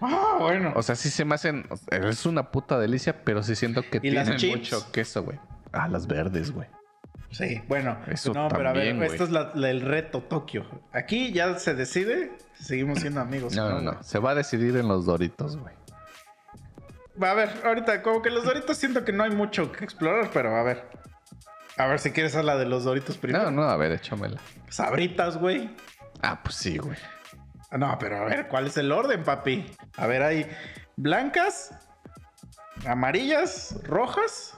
[0.00, 0.72] Ah bueno.
[0.76, 1.66] O sea, sí se me hacen.
[1.90, 5.38] Es una puta delicia, pero sí siento que ¿Y las tienen mucho queso, güey.
[5.72, 6.68] Ah, las verdes, güey.
[7.30, 7.98] Sí, bueno.
[8.06, 10.64] Eso no, pero a ver, también, esto es la- la- el reto Tokio.
[10.92, 13.54] Aquí ya se decide seguimos siendo amigos.
[13.54, 14.02] No, no, no.
[14.02, 15.74] Se va a decidir en los doritos, güey.
[17.22, 20.30] Va, a ver, ahorita, como que los doritos siento que no hay mucho que explorar,
[20.32, 20.84] pero a ver.
[21.76, 23.44] A ver si quieres hablar de los doritos primero.
[23.44, 24.40] No, no, a ver, échamela.
[24.68, 25.70] Sabritas, güey.
[26.22, 26.96] Ah, pues sí, güey.
[27.70, 29.66] No, pero a ver, ¿cuál es el orden, papi?
[29.96, 30.46] A ver, hay
[30.96, 31.74] blancas,
[32.86, 34.54] amarillas, rojas.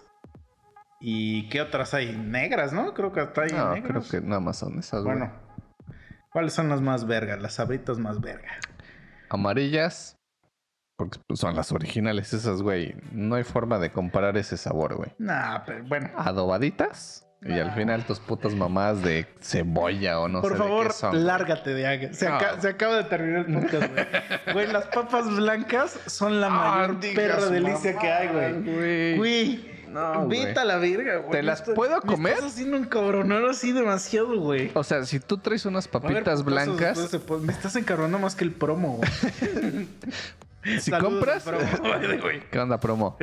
[1.01, 2.15] ¿Y qué otras hay?
[2.15, 2.93] Negras, ¿no?
[2.95, 4.11] Creo que hasta hay No, creo negras.
[4.11, 5.17] que nada más son esas, güey.
[5.17, 5.33] Bueno,
[6.31, 7.41] ¿cuáles son las más vergas?
[7.41, 8.59] Las sabritas más vergas.
[9.31, 10.17] Amarillas.
[10.97, 12.95] Porque pues, son las originales esas, güey.
[13.13, 15.15] No hay forma de comparar ese sabor, güey.
[15.19, 16.11] Nah, pero bueno.
[16.17, 17.27] Adobaditas.
[17.43, 20.95] Y al final tus putas mamás de cebolla o no Por sé favor, de qué
[20.95, 21.27] son.
[21.27, 22.13] lárgate de acá.
[22.13, 22.35] Se, No.
[22.37, 24.07] aca- se acaba de terminar el podcast, güey.
[24.53, 26.51] Güey, las papas blancas son la Ah,
[26.89, 28.63] mayor perra delicia que hay, güey.
[28.63, 29.17] güey.
[29.17, 31.31] Güey, No, vete a la verga, güey.
[31.33, 32.35] ¿Te las puedo me comer?
[32.35, 34.71] estás haciendo encabronar así demasiado, güey.
[34.75, 38.53] O sea, si tú traes unas ver, papitas blancas, Me estás encabronando más que el
[38.53, 39.11] promo, güey.
[40.79, 41.43] si Saludos compras...
[41.43, 42.41] promo, güey.
[42.51, 43.17] ¿Qué onda, promo?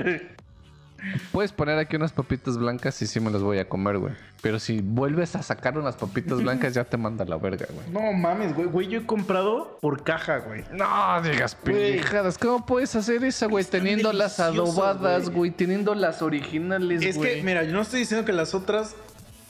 [1.32, 4.14] Puedes poner aquí unas papitas blancas y sí me las voy a comer, güey.
[4.42, 7.90] Pero si vuelves a sacar unas papitas blancas, ya te manda la verga, güey.
[7.90, 8.68] No mames, güey.
[8.68, 10.64] Güey, yo he comprado por caja, güey.
[10.72, 12.38] No digas pendejadas.
[12.38, 13.64] ¿Cómo puedes hacer eso, güey?
[13.64, 15.36] Están Teniendo las adobadas, güey.
[15.36, 15.52] güey.
[15.52, 17.36] Teniendo las originales, Es güey.
[17.38, 18.96] que, mira, yo no estoy diciendo que las otras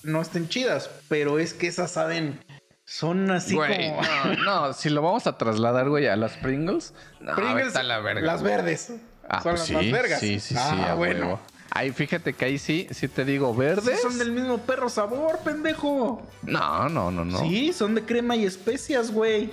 [0.04, 2.40] no estén chidas, pero es que esas saben.
[2.90, 4.02] Son así Güey, como.
[4.46, 8.00] no, no, si lo vamos a trasladar, güey, a las Pringles, no, Pringles, a la
[8.00, 8.22] verga.
[8.22, 8.56] Las güey.
[8.56, 8.94] verdes.
[9.30, 10.20] Ah, son pues las sí, más vergas.
[10.20, 11.26] Sí, sí, sí, ah, bueno.
[11.26, 11.40] huevo.
[11.72, 14.02] Ahí fíjate que ahí sí, sí te digo Sí, verdes.
[14.02, 16.26] son del mismo perro sabor, pendejo.
[16.44, 17.40] No, no, no, no.
[17.40, 19.52] Sí, son de crema y especias, güey.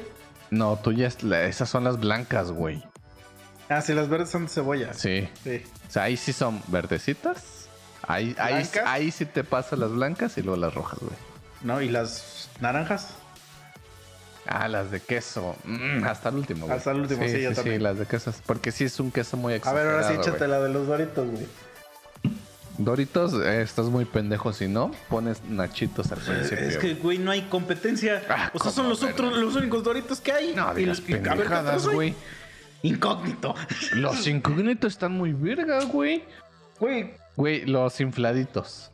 [0.50, 2.82] No, tú ya, es- la- esas son las blancas, güey.
[3.68, 4.94] Ah, sí, las verdes son de cebolla.
[4.94, 5.28] Sí.
[5.42, 5.62] Sí.
[5.88, 7.66] O sea, ahí sí son verdecitas.
[8.06, 11.14] Ahí, ahí, ahí sí te pasan las blancas y luego las rojas, güey.
[11.62, 11.80] ¿No?
[11.80, 13.14] ¿Y las naranjas?
[14.46, 15.56] Ah, las de queso.
[15.64, 16.76] Mm, hasta el último, güey.
[16.78, 17.82] Hasta el último, sí, yo sí, también.
[17.82, 18.32] las de queso.
[18.46, 20.86] Porque sí es un queso muy A exagerado, ver, ahora sí, échate la de los
[20.86, 21.46] doritos, güey.
[22.76, 26.58] Doritos, eh, estás muy pendejo si no pones nachitos al principio.
[26.66, 28.22] Es que, güey, no hay competencia.
[28.28, 30.54] Ah, o sea, son ¿cómo, los otros, los únicos doritos que hay.
[30.56, 32.14] No Y- digas y- a ver, ¿qué pendejadas, güey.
[32.82, 33.54] Incógnito.
[33.94, 36.24] Los incógnitos están muy verga, güey.
[36.80, 38.90] Güey, Güey, los infladitos.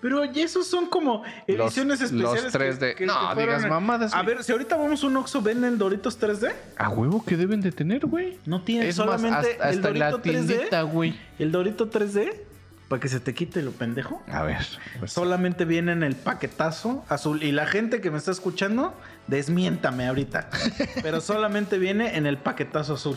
[0.00, 2.44] Pero ya esos son como Los- ediciones especiales.
[2.44, 2.88] los 3D.
[2.90, 5.78] que- que- No, que digas mamadas, A ver, si ahorita vamos a un Oxxo, ¿venden
[5.78, 6.52] Doritos 3D?
[6.76, 8.38] A huevo que deben de tener, güey.
[8.46, 10.46] No tienen Es más, solamente hasta, el en la Dorito 3D.
[10.46, 11.18] tiendita, güey.
[11.38, 12.44] El Dorito 3D,
[12.88, 14.22] para que se te quite lo pendejo.
[14.28, 14.66] A ver.
[14.98, 17.42] pues, Solamente viene en el paquetazo azul.
[17.42, 18.94] Y la gente que me está escuchando,
[19.28, 20.48] desmiéntame ahorita.
[21.02, 23.16] Pero solamente viene en el paquetazo azul.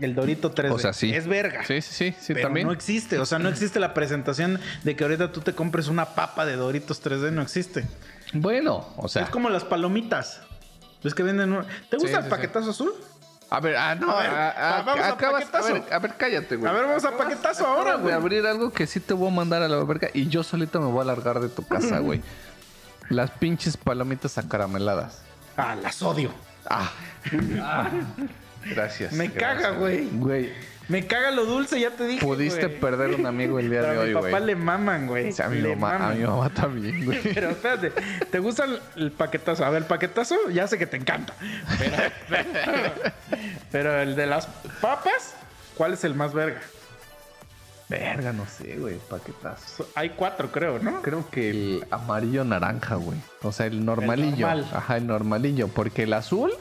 [0.00, 0.72] El Dorito 3D.
[0.72, 1.12] O sea, sí.
[1.14, 1.64] Es verga.
[1.66, 2.66] Sí, sí, sí, sí, pero también.
[2.66, 3.18] no existe.
[3.18, 6.56] O sea, no existe la presentación de que ahorita tú te compres una papa de
[6.56, 7.30] Doritos 3D.
[7.32, 7.86] No existe.
[8.32, 9.22] Bueno, o sea.
[9.24, 10.40] es como las palomitas.
[11.02, 11.52] ¿Ves que venden?
[11.52, 12.92] un- ¿Te gusta Sí, el sí, paquetazo azul?
[13.52, 15.72] A ver, ah, no, A ver, ah, ah, va- vamos acabas, a paquetazo.
[15.74, 16.70] ver, a ver, cállate, güey.
[16.70, 18.14] A ver, vamos a paquetazo ahora, güey.
[18.14, 20.86] abrir algo que sí te voy a mandar a la verga y yo solito me
[20.86, 22.22] voy a largar de tu casa, güey.
[23.08, 25.22] Las pinches palomitas acarameladas.
[25.56, 26.30] Ah, las odio.
[26.68, 26.90] Ah.
[28.64, 29.12] Gracias.
[29.12, 29.62] Me gracias.
[29.62, 30.08] caga, güey.
[30.12, 30.52] Güey,
[30.88, 32.24] Me caga lo dulce, ya te dije.
[32.24, 32.80] pudiste güey.
[32.80, 34.32] perder un amigo el día Pero de a hoy, mi güey.
[34.32, 35.28] papá le maman, güey.
[35.30, 37.20] O sea, a mi, mamá, a mi mamá también, güey.
[37.34, 37.92] Pero espérate,
[38.30, 39.64] ¿te gusta el, el paquetazo?
[39.64, 41.34] A ver, el paquetazo ya sé que te encanta.
[41.78, 41.96] Pero,
[42.28, 42.44] pero,
[43.72, 44.46] pero el de las
[44.80, 45.34] papas,
[45.76, 46.60] ¿cuál es el más verga?
[47.88, 49.88] Verga, no sé, güey, paquetazo.
[49.96, 51.02] Hay cuatro, creo, ¿no?
[51.02, 53.18] Creo que el amarillo naranja, güey.
[53.42, 54.46] O sea, el normalillo.
[54.46, 54.70] normal.
[54.72, 55.66] Ajá, el normalillo.
[55.66, 56.52] Porque el azul,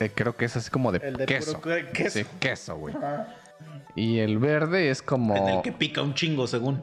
[0.00, 1.60] eh, creo que es así como de, El de queso.
[1.60, 2.18] puro que- queso.
[2.20, 2.94] Sí, queso, güey.
[3.96, 5.36] Y el verde es como.
[5.36, 6.80] En el que pica un chingo, según.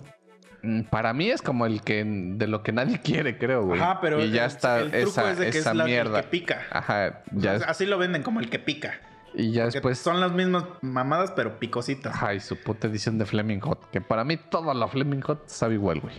[0.64, 3.82] Mm, Para mí es como el que de lo que nadie quiere, creo, güey.
[3.82, 5.84] Ajá, pero y ya el- está el truco esa, es de que esa es la-
[5.84, 6.22] el mierda.
[6.22, 6.62] que pica.
[6.72, 9.00] Ajá, ya es- Así lo venden como el que pica.
[9.34, 9.98] y ya Que después.
[9.98, 12.14] son las mismas mamadas, pero picositas.
[12.14, 13.90] Ajá, y su puta edición de Fleming Hot.
[13.90, 16.16] Que para mí toda la Fleming Hot sabe igual, güey.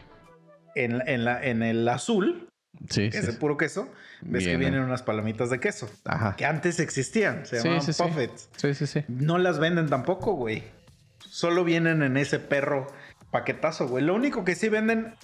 [0.74, 2.48] En, en, la, en el azul,
[2.88, 3.18] Sí, que sí.
[3.18, 3.88] es de puro queso,
[4.22, 4.80] ves que Vienen.
[4.82, 5.90] unas palomitas de queso.
[6.04, 6.34] Ajá.
[6.36, 8.02] Que antes existían, se Sí, llamaban sí.
[8.02, 8.48] Puffets.
[8.56, 9.04] Sí, sí, sí.
[9.08, 10.62] No las venden tampoco, güey.
[11.28, 12.86] Solo vienen en ese perro
[13.30, 14.04] paquetazo, güey.
[14.04, 15.14] Lo único que sí venden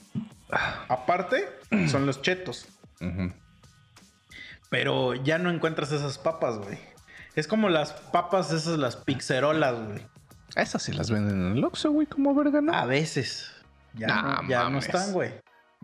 [0.89, 1.45] aparte
[1.89, 2.67] son los chetos.
[4.71, 6.79] Pero ya no encuentras esas papas, güey.
[7.35, 10.03] Es como las papas esas, las pixerolas, güey.
[10.57, 12.73] Esas sí las venden en el Oxxo, güey, como verga, ¿no?
[12.75, 13.51] A veces.
[13.95, 15.33] Ya, Nah, no, ya no están, güey.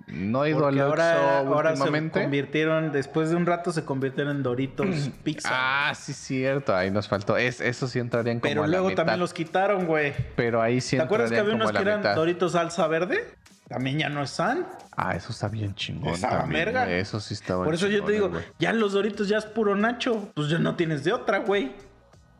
[0.06, 4.42] No he ido al ahora, ahora se convirtieron, después de un rato se convirtieron en
[4.42, 5.48] Doritos Pizza.
[5.50, 6.74] Ah, sí, cierto.
[6.74, 7.36] Ahí nos faltó.
[7.36, 9.02] Es, eso sí entrarían como pero a la luego mitad.
[9.02, 10.12] también los quitaron, güey.
[10.36, 12.16] Pero ahí sí ¿Te acuerdas que había unos que eran mitad.
[12.16, 13.24] Doritos salsa verde?
[13.68, 14.66] También ya no están.
[14.96, 16.14] Ah, eso está bien chingón.
[16.20, 16.92] Güey.
[16.98, 20.30] Eso sí estaba Por eso yo te digo, ya los Doritos ya es puro Nacho.
[20.34, 21.72] Pues ya no tienes de otra, güey.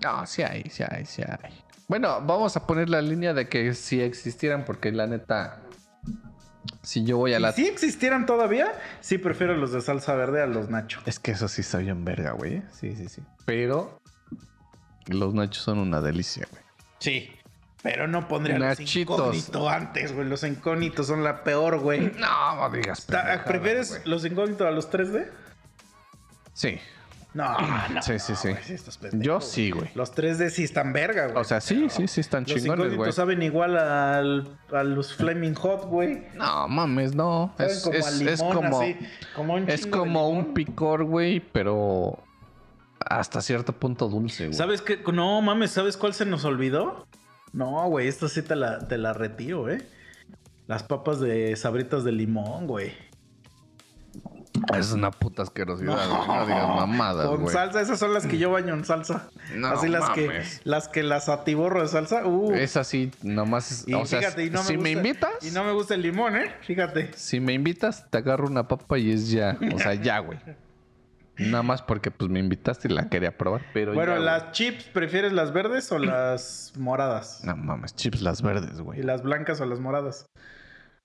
[0.03, 1.63] No, sí hay, sí hay, sí hay.
[1.89, 5.61] Bueno, vamos a poner la línea de que si existieran, porque la neta,
[6.83, 7.53] si yo voy a la...
[7.53, 11.01] si existieran todavía, sí prefiero los de salsa verde a los Nacho.
[11.07, 12.63] Es que eso sí está bien verga, güey.
[12.73, 13.23] Sí, sí, sí.
[13.45, 14.01] Pero
[15.07, 16.63] los nachos son una delicia, güey.
[16.99, 17.31] Sí.
[17.83, 19.19] Pero no pondría los Nachitos.
[19.19, 20.27] incógnitos antes, güey.
[20.27, 22.13] Los incógnitos son la peor, güey.
[22.19, 23.07] No, no digas
[23.47, 24.03] ¿Prefieres güey.
[24.07, 25.29] los incógnitos a los 3D?
[26.55, 26.79] Sí.
[27.35, 27.59] No,
[27.89, 28.01] no.
[28.03, 28.49] Sí, sí, no, sí.
[28.51, 28.63] güey,
[29.01, 29.91] pendejo, Yo sí, güey.
[29.95, 31.37] Los 3D sí están verga, güey.
[31.39, 32.93] O sea, sí, sí, sí están los chingones, güey.
[32.93, 36.23] incógnitos saben igual al- a los Flaming Hot, güey.
[36.35, 37.53] No, mames, no.
[37.59, 38.97] Es, como es- limón, es como, así,
[39.35, 42.23] como un es como un picor, güey, pero
[43.01, 44.57] hasta cierto punto dulce, güey.
[44.57, 45.01] ¿Sabes qué?
[45.13, 47.07] No, mames, ¿sabes cuál se nos olvidó?
[47.53, 49.85] No, güey, esta sí te la, te la retiro, eh.
[50.67, 52.93] Las papas de sabritas de limón, güey.
[54.79, 56.27] Es una puta asquerosidad, güey.
[56.39, 57.53] No digas mamadas, Con güey.
[57.53, 59.29] salsa, esas son las que yo baño en salsa.
[59.55, 62.25] No Así las que, las que las atiborro de salsa.
[62.27, 62.53] Uh.
[62.55, 63.71] Es así, nomás.
[63.73, 65.95] es- y o sea, fíjate, y no me si me invitas, Y no me gusta
[65.95, 66.55] el limón, eh.
[66.63, 67.11] Fíjate.
[67.17, 69.59] si me invitas, te agarro una papa y es ya.
[69.75, 70.39] O sea, ya, güey.
[71.37, 74.25] Nada más porque pues me invitaste y la quería probar, pero Bueno, ya, güey.
[74.27, 77.41] las chips, ¿prefieres las verdes o las moradas?
[77.43, 79.03] No mames, chips las verdes, ¿Y güey.
[79.03, 80.27] las blancas o las moradas?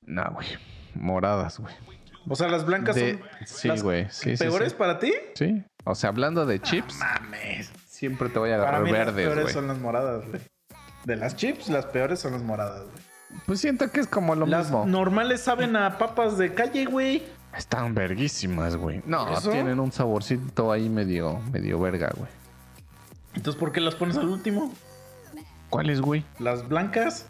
[0.06, 0.47] No, güey.
[0.93, 1.74] Moradas, güey.
[2.30, 3.82] O sea, las blancas De- son Sí, las.
[4.09, 4.75] Sí, peores sí.
[4.77, 5.11] para ti.
[5.36, 5.63] Sí.
[5.84, 7.71] O sea, hablando de chips, Mames.
[7.88, 10.41] siempre te voy a agarrar mí las verdes, peores son las moradas, güey.
[11.05, 13.41] De las chips, las peores son las moradas, güey.
[13.45, 14.86] Pues siento que es como lo Las mismo.
[14.86, 17.23] normales saben a papas de calle, güey.
[17.57, 19.01] Están verguísimas, güey.
[19.05, 19.49] No, ¿Eso?
[19.51, 22.30] tienen un saborcito ahí medio, medio verga, güey.
[23.34, 24.71] Entonces, ¿por qué las pones al último?
[25.69, 26.23] ¿Cuáles, güey?
[26.39, 27.25] Las blancas.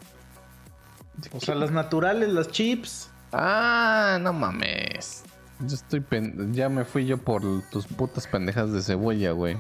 [1.34, 3.09] O sea, las naturales, las chips.
[3.32, 5.24] Ah, no mames.
[5.60, 9.58] Yo estoy pen- ya me fui yo por tus putas pendejas de cebolla, güey.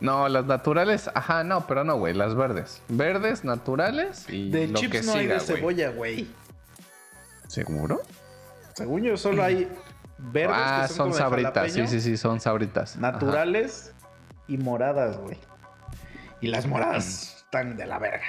[0.00, 2.82] No, las naturales, ajá, no, pero no, güey, las verdes.
[2.88, 5.56] Verdes, naturales y De lo chips que no hay siga, de güey.
[5.56, 6.26] cebolla, güey.
[7.48, 8.00] ¿Seguro?
[8.74, 9.68] Según yo, solo hay
[10.18, 12.92] verdes ah, que son, son, como de sabritas, sí, sí, sí, son sabritas.
[12.96, 13.12] Ajá.
[13.12, 13.92] Naturales
[14.46, 15.36] y moradas, güey.
[16.40, 18.24] Y las moradas están de la verga.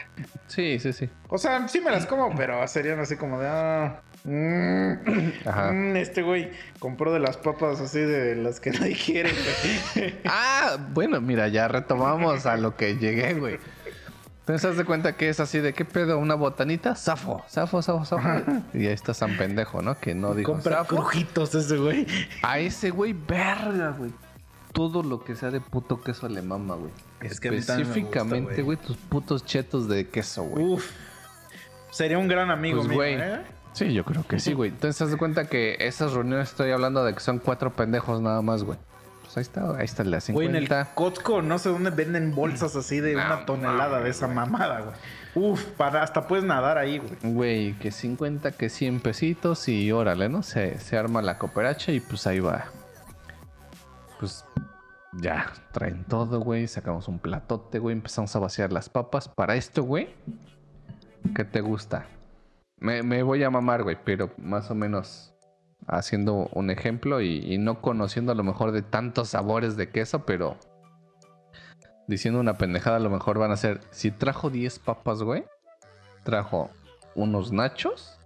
[0.47, 1.09] Sí, sí, sí.
[1.29, 3.47] O sea, sí me las como, pero serían así como de.
[3.47, 5.71] Ah, mm, Ajá.
[5.71, 9.31] mm, este güey compró de las papas así de las que nadie quiere.
[10.25, 13.59] Ah, bueno, mira, ya retomamos a lo que llegué, güey.
[14.41, 18.05] Entonces, haz de cuenta que es así de qué pedo, una botanita, zafo, zafo, zafo,
[18.05, 18.27] zafo.
[18.73, 19.99] Y ahí está San Pendejo, ¿no?
[19.99, 20.95] Que no dijo Compra zafo.
[20.95, 22.07] crujitos ese güey.
[22.41, 24.11] A ese güey, verga, güey.
[24.73, 26.91] Todo lo que sea de puto queso le mama, güey.
[27.21, 28.77] Es que gusta, Específicamente, güey.
[28.77, 30.65] güey, tus putos chetos de queso, güey.
[30.65, 30.89] Uf.
[31.91, 33.13] Sería un gran amigo Pues, mío, güey.
[33.15, 33.41] ¿eh?
[33.73, 34.69] Sí, yo creo que sí, güey.
[34.69, 38.41] Entonces, haz de cuenta que esas reuniones estoy hablando de que son cuatro pendejos nada
[38.41, 38.77] más, güey.
[39.21, 40.93] Pues ahí está, ahí está el de a Güey, en el 50.
[40.93, 44.95] Costco, no sé dónde venden bolsas así de No una tonelada de esa mamada, güey.
[45.33, 47.33] Uf, para, hasta puedes nadar ahí, güey.
[47.33, 50.43] Güey, que 50, que 100 pesitos y órale, ¿no?
[50.43, 52.65] Se, se arma la cooperacha y pues ahí va.
[54.19, 54.43] Pues
[55.13, 56.67] Ya, traen todo, güey.
[56.67, 57.95] Sacamos un platote, güey.
[57.95, 59.29] Empezamos a vaciar las papas.
[59.29, 60.09] Para esto, güey,
[61.33, 62.05] ¿qué te gusta?
[62.81, 65.33] Me, voy a mamar, güey, pero más o menos
[65.87, 70.25] haciendo un ejemplo y, y no conociendo a lo mejor de tantos sabores de queso,
[70.25, 70.57] pero
[72.07, 73.81] diciendo una pendejada, a lo mejor van a ser.
[73.91, 75.45] Si trajo 10 papas, güey,
[76.23, 76.69] trajo
[77.15, 78.19] unos nachos,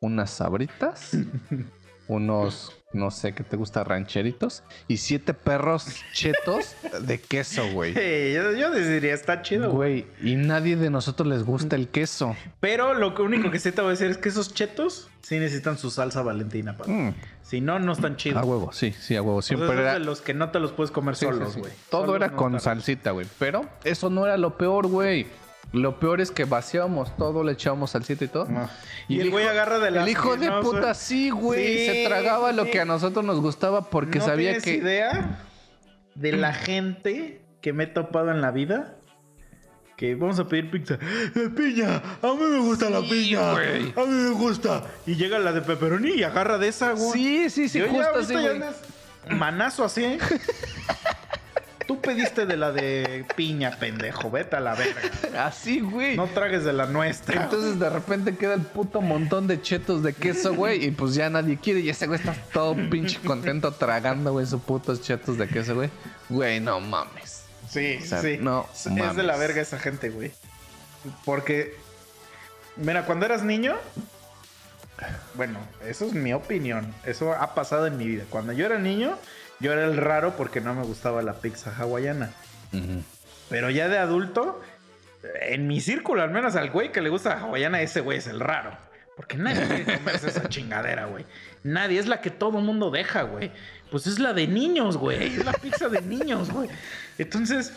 [0.00, 1.16] unas sabritas,
[2.12, 7.94] unos, no sé qué te gusta, rancheritos y siete perros chetos de queso, güey.
[7.94, 10.06] Sí, yo, yo diría, está chido, güey.
[10.22, 12.36] Y nadie de nosotros les gusta el queso.
[12.60, 15.78] Pero lo único que sí te voy a decir es que esos chetos sí necesitan
[15.78, 16.90] su salsa valentina, papá.
[16.90, 18.44] Mm, Si no, no están a chidos.
[18.44, 19.42] huevo, sí, sí, a huevo.
[19.42, 19.94] Siempre era.
[19.94, 21.60] de los que no te los puedes comer Sí, solos, sí.
[21.60, 21.72] güey.
[21.90, 23.26] Todo Solos era no con salsita, güey.
[23.38, 25.26] Pero eso no era lo peor, güey.
[25.72, 28.46] Lo peor es que vaciábamos todo, le echábamos salsita y todo.
[28.46, 28.68] No.
[29.08, 31.78] Y, el güey agarra de las El hijo de no puta, sí, güey.
[31.78, 34.74] Sí, se tragaba lo que a nosotros nos gustaba porque ¿No sabía tienes que.
[34.74, 35.40] idea
[36.14, 38.96] de la gente que me he topado en la vida?
[39.96, 40.98] Que vamos a pedir pizza.
[41.34, 42.02] ¡De piña!
[42.20, 43.52] ¡A mí me gusta la piña!
[43.52, 43.94] güey.
[43.96, 44.82] ¡A mí me gusta!
[45.06, 47.12] Y llega la de pepperoni y agarra de esa, güey.
[47.12, 48.60] Sí, sí, sí, Yo ya justo así, güey.
[49.30, 50.18] Manazo así, ¿eh?
[51.86, 54.30] Tú pediste de la de piña, pendejo.
[54.30, 55.00] Vete a la verga.
[55.46, 56.16] Así, güey.
[56.16, 57.42] No tragues de la nuestra.
[57.42, 60.84] Entonces de repente queda el puto montón de chetos de queso, güey.
[60.84, 61.80] Y pues ya nadie quiere.
[61.80, 65.90] Y ese güey está todo pinche contento tragando, güey, sus putos chetos de queso, güey.
[66.28, 67.44] Güey, no mames.
[67.68, 68.36] Sí, O sea, sí.
[68.38, 70.30] no es es de la verga esa gente, güey.
[71.24, 71.76] Porque,
[72.76, 73.76] mira, cuando eras niño,
[75.34, 76.94] bueno, eso es mi opinión.
[77.04, 78.24] Eso ha pasado en mi vida.
[78.30, 79.16] Cuando yo era niño,
[79.62, 82.30] yo era el raro porque no me gustaba la pizza hawaiana.
[83.48, 84.60] Pero ya de adulto,
[85.40, 88.26] en mi círculo, al menos al güey que le gusta la hawaiana, ese güey es
[88.26, 88.76] el raro.
[89.16, 91.24] Porque nadie quiere comerse esa chingadera, güey.
[91.62, 93.52] Nadie, es la que todo mundo deja, güey.
[93.90, 95.36] Pues es la de niños, güey.
[95.36, 96.68] Es la pizza de niños, güey.
[97.18, 97.72] Entonces,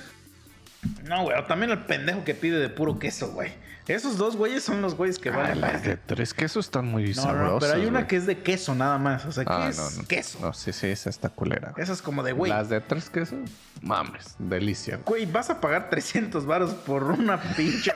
[1.04, 1.38] no, güey.
[1.38, 3.52] O también el pendejo que pide de puro queso, güey.
[3.88, 5.62] Esos dos güeyes son los güeyes que Ah, valen.
[5.62, 7.52] las de tres quesos están muy No, sabrosas.
[7.54, 8.08] no, pero hay una güey.
[8.08, 9.26] que es de queso nada más.
[9.26, 10.08] O sea, ¿qué Ah, es no, no.
[10.08, 10.40] queso?
[10.42, 11.72] No, sí, sí, esa está culera.
[11.72, 11.84] güey.
[11.84, 12.52] Esa es como de, güey.
[12.52, 13.38] Las de tres quesos,
[13.82, 15.00] mames, delicia.
[15.06, 17.92] Güey, ¿vas a pagar 300 varos por una pinche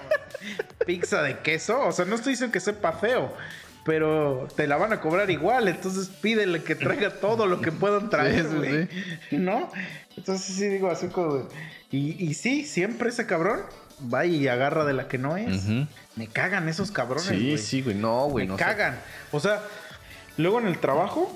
[0.85, 1.79] pizza de queso?
[1.87, 3.33] O sea, no estoy diciendo que sepa feo,
[3.83, 5.67] pero te la van a cobrar igual.
[5.67, 8.89] Entonces pídele que traiga todo lo que puedan traer, Sí, sí, güey.
[9.31, 9.71] ¿No?
[10.15, 11.47] Entonces sí digo así como...
[11.91, 13.61] Y, y sí, siempre ese cabrón
[14.13, 15.63] va y agarra de la que no es.
[16.15, 17.95] Me cagan esos cabrones, Sí, sí, güey.
[17.95, 18.45] No, güey.
[18.45, 18.63] Me no sé.
[18.63, 18.99] cagan.
[19.31, 19.61] O sea,
[20.37, 21.35] luego en el trabajo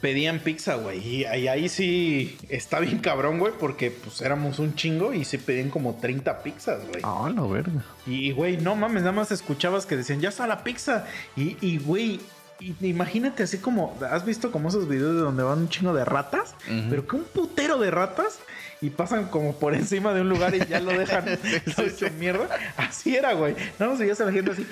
[0.00, 0.98] pedían pizza, güey.
[1.06, 5.38] Y ahí, ahí sí está bien cabrón, güey, porque pues éramos un chingo y sí
[5.38, 7.00] pedían como 30 pizzas, güey.
[7.02, 7.82] Ah, la verga.
[8.06, 11.04] Y, güey, no mames, nada más escuchabas que decían, ya está la pizza.
[11.36, 12.20] Y, güey,
[12.60, 16.04] y- imagínate así como, ¿has visto como esos videos de donde van un chingo de
[16.04, 16.54] ratas?
[16.90, 18.38] Pero que un putero de ratas
[18.80, 21.24] y pasan como por encima de un lugar y ya lo dejan
[21.76, 22.48] lo hecho mierda.
[22.76, 23.54] Así era, güey.
[23.78, 24.66] Nada más veías a la gente así.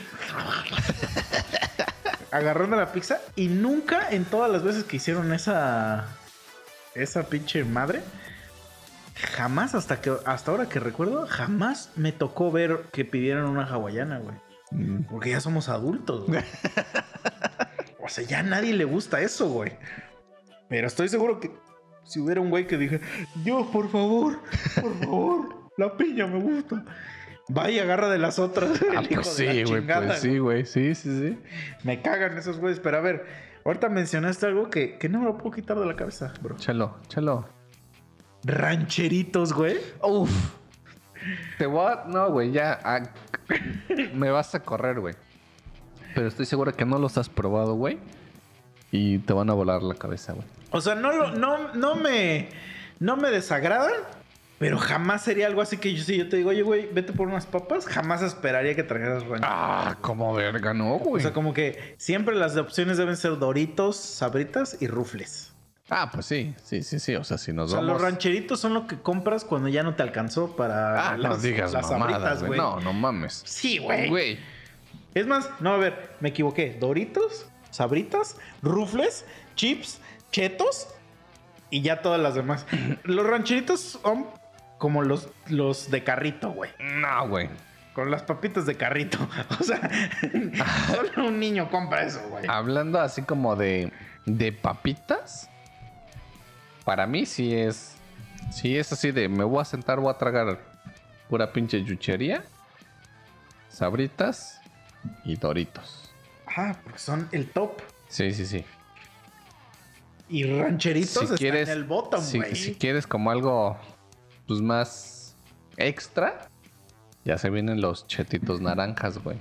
[2.30, 6.06] agarrando la pizza y nunca en todas las veces que hicieron esa
[6.94, 8.02] esa pinche madre
[9.16, 14.18] jamás hasta que hasta ahora que recuerdo jamás me tocó ver que pidieran una hawaiana,
[14.18, 14.36] güey.
[14.70, 15.04] Mm.
[15.04, 16.42] Porque ya somos adultos, güey.
[18.02, 19.72] o sea, ya a nadie le gusta eso, güey.
[20.68, 21.50] Pero estoy seguro que
[22.06, 23.00] si hubiera un güey que dije,
[23.44, 24.38] yo, por favor,
[24.80, 26.84] por favor, la piña me gusta.
[27.56, 28.80] Va y agarra de las otras.
[28.82, 29.86] Ah, el hijo pues de sí, güey.
[29.86, 30.66] Pues sí, güey.
[30.66, 31.38] Sí, sí, sí.
[31.84, 32.80] Me cagan esos güeyes.
[32.80, 33.24] Pero a ver,
[33.64, 36.56] ahorita mencionaste algo que, que no me lo puedo quitar de la cabeza, bro.
[36.56, 37.46] Chalo, chalo.
[38.44, 39.76] Rancheritos, güey.
[40.02, 40.30] Uf.
[41.58, 42.04] Te voy a...
[42.06, 42.80] No, güey, ya.
[44.14, 45.14] Me vas a correr, güey.
[46.14, 47.98] Pero estoy seguro que no los has probado, güey.
[48.90, 50.46] Y te van a volar la cabeza, güey.
[50.70, 52.48] O sea, no, lo- no, no me.
[52.98, 53.92] No me desagradan.
[54.58, 57.28] Pero jamás sería algo así que yo, si yo te digo, oye, güey, vete por
[57.28, 59.50] unas papas, jamás esperaría que trajeras rancheritos.
[59.52, 61.22] Ah, como verga, no, O güey.
[61.22, 65.52] sea, como que siempre las opciones deben ser Doritos, Sabritas y Rufles.
[65.90, 67.14] Ah, pues sí, sí, sí, sí.
[67.16, 67.92] O sea, si nos O sea, vamos...
[67.92, 71.74] los rancheritos son lo que compras cuando ya no te alcanzó para Ah, no digas
[71.74, 72.58] las mamadas, Sabritas, güey.
[72.58, 73.42] No, no mames.
[73.44, 74.08] Sí, güey.
[74.08, 74.38] Güey.
[75.14, 76.74] Es más, no, a ver, me equivoqué.
[76.80, 80.00] Doritos, Sabritas, Rufles, Chips,
[80.30, 80.88] Chetos
[81.70, 82.66] y ya todas las demás.
[83.04, 84.26] Los rancheritos son
[84.78, 86.70] como los, los de carrito, güey.
[86.78, 87.48] No, güey.
[87.94, 89.18] Con las papitas de carrito.
[89.60, 89.90] O sea,
[90.94, 92.44] solo un niño compra eso, güey.
[92.48, 93.92] Hablando así como de,
[94.26, 95.48] de papitas,
[96.84, 97.94] para mí sí es.
[98.52, 100.60] Sí es así de me voy a sentar, voy a tragar
[101.28, 102.44] pura pinche yuchería,
[103.68, 104.60] sabritas
[105.24, 106.14] y doritos.
[106.46, 107.82] Ah, porque son el top.
[108.08, 108.64] Sí, sí, sí.
[110.28, 112.54] Y rancheritos si están quieres, en el bottom, si, güey.
[112.56, 113.78] si quieres como algo
[114.46, 115.36] pues más
[115.76, 116.48] extra,
[117.24, 119.38] ya se vienen los chetitos naranjas, güey.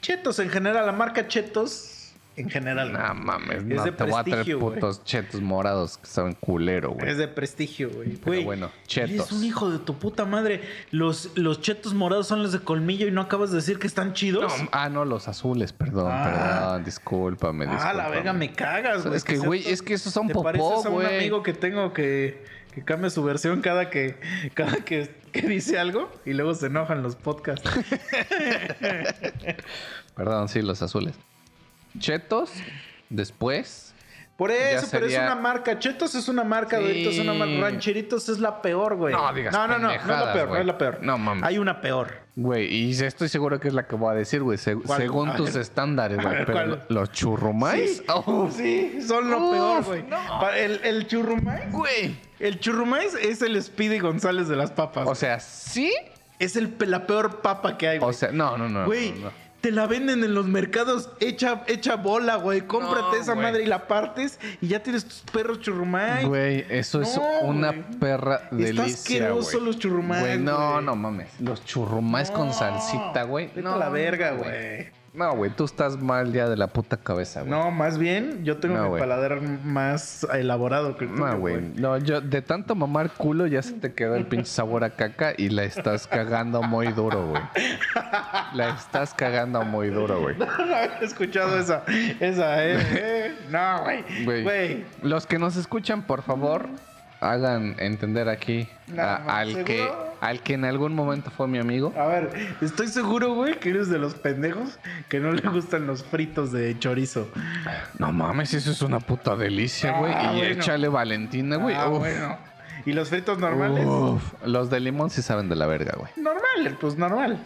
[0.00, 1.91] Chetos en general, la marca Chetos
[2.36, 2.92] en general.
[2.92, 4.74] No mames, no de te voy a traer prestigio, güey.
[4.74, 7.08] putos chetos morados que saben culero, güey.
[7.10, 8.10] Es de prestigio, güey.
[8.10, 9.32] Pero Güey, bueno, Eres chetos.
[9.32, 10.62] un hijo de tu puta madre.
[10.90, 14.12] Los, los chetos morados son los de colmillo y no acabas de decir que están
[14.14, 14.52] chidos.
[14.58, 16.24] No, ah, no, los azules, perdón, Ah.
[16.24, 17.98] perdón, discúlpame, ah, discúlpame.
[18.02, 19.16] la verga, me cagas, güey.
[19.16, 21.18] Es que, güey, es que esos son te popó, pareces a un güey.
[21.18, 24.16] amigo que tengo que, que cambia su versión cada que,
[24.54, 27.68] cada que, que dice algo y luego se enojan los podcasts.
[30.16, 31.14] Perdón, sí, los azules.
[31.98, 32.52] Chetos,
[33.10, 33.88] después.
[34.36, 35.78] Por eso, pero es una marca.
[35.78, 36.82] Chetos es una marca, Sí.
[36.84, 37.60] Doritos es una marca.
[37.60, 39.14] Rancheritos es la peor, güey.
[39.14, 40.98] No digas No, no, no, no es la peor, no es la peor.
[41.02, 41.44] No mames.
[41.44, 42.22] Hay una peor.
[42.34, 44.56] Güey, y estoy seguro que es la que voy a decir, güey.
[44.58, 45.00] se- ¿Cuál?
[45.00, 45.62] según A tus ver.
[45.62, 46.34] estándares, güey.
[46.46, 46.84] Pero ¿cuál?
[46.88, 47.98] los churrumais.
[47.98, 48.04] Sí.
[48.08, 50.02] Oh, Sí, son lo Uf, peor, güey.
[50.08, 50.50] no.
[50.50, 51.70] El, el churrumais.
[51.70, 52.16] Güey.
[52.40, 55.06] El churrumais es el Speedy González de las papas.
[55.08, 55.92] O sea, sí.
[56.40, 58.10] es el, la peor papa que hay, güey.
[58.10, 58.86] O sea, no, no, no.
[58.86, 59.41] Güey, no, no.
[59.62, 62.62] Te la venden en los mercados hecha, hecha bola, güey.
[62.66, 63.46] Cómprate No, esa güey.
[63.46, 66.26] madre y la partes y ya tienes tus perros churrumais.
[66.26, 67.84] Güey, eso es una güey.
[67.98, 69.64] perra Está delicia, asqueroso güey.
[69.66, 71.28] los churrumais, Güey, no, no mames.
[71.40, 73.46] Los churrumais con salsita, güey.
[73.46, 74.90] Vete No, a la verga, no, güey.
[75.14, 77.50] No, güey, tú estás mal ya de la puta cabeza, güey.
[77.50, 79.00] No, más bien, yo tengo No, mi güey.
[79.02, 81.60] paladar más elaborado que el tuyo, No, güey.
[81.76, 85.34] No, yo de tanto mamar culo ya se te quedó el pinche sabor a caca
[85.36, 87.42] y la estás cagando muy duro, güey.
[88.54, 90.34] La estás cagando muy duro, güey.
[90.38, 91.82] No había escuchado esa,
[92.18, 92.78] esa, eh.
[92.80, 93.34] eh.
[93.50, 94.42] No, güey.
[94.42, 94.84] Güey.
[95.02, 96.68] Los que nos escuchan, por favor,
[97.20, 99.64] hagan entender aquí No, a- no, al ¿seguro?
[99.66, 99.90] que
[100.22, 101.92] al que en algún momento fue mi amigo.
[101.98, 106.04] A ver, estoy seguro, güey, que eres de los pendejos que no le gustan los
[106.04, 107.28] fritos de chorizo.
[107.98, 110.12] No mames, eso es una puta delicia, Ah, güey.
[110.12, 110.60] y bueno.
[110.60, 111.74] échale Valentina, güey.
[111.74, 111.98] Ah, Uf.
[111.98, 112.38] bueno.
[112.86, 113.84] ¿Y los fritos normales?
[113.84, 114.22] Uf.
[114.46, 116.10] Los de limón sí saben de la verga, güey.
[116.16, 117.40] Normal, pues normal.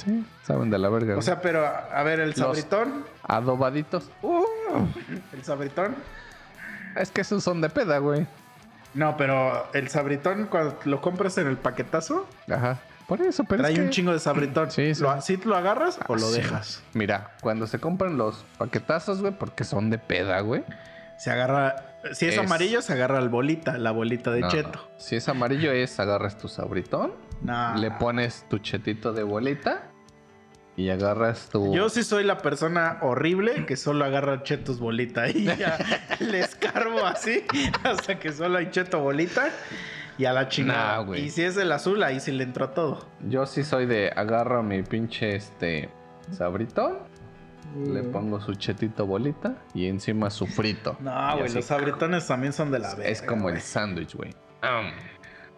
[0.45, 1.13] Saben de la verga.
[1.13, 1.25] O güey.
[1.25, 3.05] sea, pero a ver, el sabritón.
[3.23, 4.11] adobaditos.
[5.33, 5.95] El sabritón.
[6.95, 8.27] Es que esos son de peda, güey.
[8.97, 12.79] No, pero el sabritón, cuando lo compras en el paquetazo, Ajá.
[13.07, 14.69] Por eso, pero trae es que- un chingo de sabritón.
[14.73, 15.01] Sí, sí.
[15.03, 16.41] ¿Lo, ¿Sí lo agarras o lo Sí.
[16.41, 16.83] dejas?
[16.93, 20.65] Mira, cuando se compran los paquetazos, güey, porque son de peda, güey.
[21.17, 21.77] Se agarra.
[22.13, 24.71] Si es, Es- amarillo, se agarra el bolita, la bolita de No, cheto.
[24.73, 24.81] no.
[24.99, 27.77] Si es amarillo es agarras tu sabritón, No.
[27.77, 29.83] le pones tu chetito de bolita
[30.77, 31.75] y agarras tu...
[31.75, 35.79] Yo sí soy la persona horrible que solo agarra chetos bolita y ya
[36.21, 37.45] le escarbo así
[37.85, 39.49] hasta que solo hay cheto bolita
[40.19, 40.97] y a la chingada.
[40.99, 41.25] Nah, güey.
[41.27, 43.07] y si es el azul, ahí sí le entró todo.
[43.29, 45.89] Yo sí soy de agarro mi pinche este
[46.31, 46.99] sabritón,
[47.85, 48.13] le Mm.
[48.13, 50.97] pongo su chetito bolita y encima su frito.
[51.01, 53.11] No, güey, los sabritones también son de la verga.
[53.11, 54.35] Es como el sándwich, güey.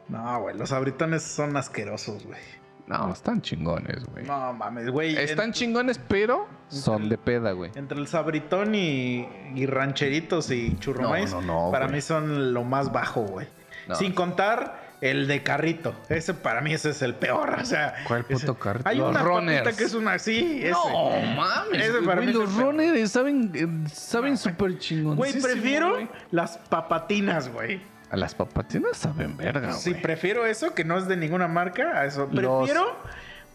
[0.09, 2.41] No, güey, los sabritones son asquerosos, güey.
[2.89, 4.25] No, están chingones, güey.
[4.25, 5.15] No mames, güey.
[5.17, 7.71] Están en- chingones, pero son de peda, güey.
[7.75, 11.97] Entre el sabritón y, y rancheritos y churrumais, No, no, no, para güey.
[11.97, 13.47] mí son lo más bajo, güey.
[13.89, 13.95] No.
[13.95, 15.95] Sin contar el de carrito.
[16.09, 17.57] Ese para mí ese es el peor.
[17.61, 18.89] O sea, ¿Cuál puto ese- carrito?
[18.89, 19.77] Hay Los una runners.
[19.77, 20.71] que es una así, ese.
[20.71, 25.17] No mames, Ese para güey, mí los runners saben, eh, saben súper chingones.
[25.19, 27.81] Güey, prefiero las papatinas, güey.
[28.11, 30.03] A las papatinas saben verga, Sí, güey.
[30.03, 32.29] prefiero eso que no es de ninguna marca a eso.
[32.33, 32.97] Los- Prefiero,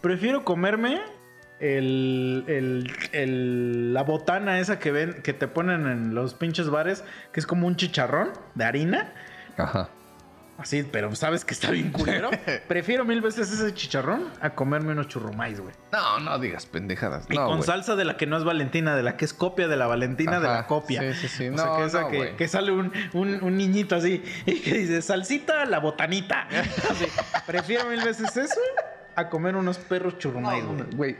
[0.00, 1.00] prefiero comerme
[1.60, 7.04] el, el- el- la botana esa que ven, que te ponen en los pinches bares,
[7.32, 9.12] que es como un chicharrón de harina.
[9.56, 9.88] Ajá.
[10.56, 12.30] Así, pero sabes que está bien culero.
[12.68, 15.74] Prefiero mil veces ese chicharrón a comerme unos churrumais, güey.
[15.92, 17.26] No, no digas pendejadas.
[17.28, 17.66] Y no, con güey.
[17.66, 20.38] salsa de la que no es Valentina, de la que es copia de la Valentina
[20.38, 21.00] de la copia.
[21.12, 21.48] sí, sí, sí.
[21.48, 22.36] O sea, que, esa no, que, güey.
[22.36, 26.46] que sale un, un- un niñito así y que dice, salsita, la botanita.
[26.90, 27.06] Así,
[27.46, 28.60] Prefiero mil veces eso
[29.16, 30.84] a comer unos perros churrumais, güey.
[30.94, 31.16] Güey,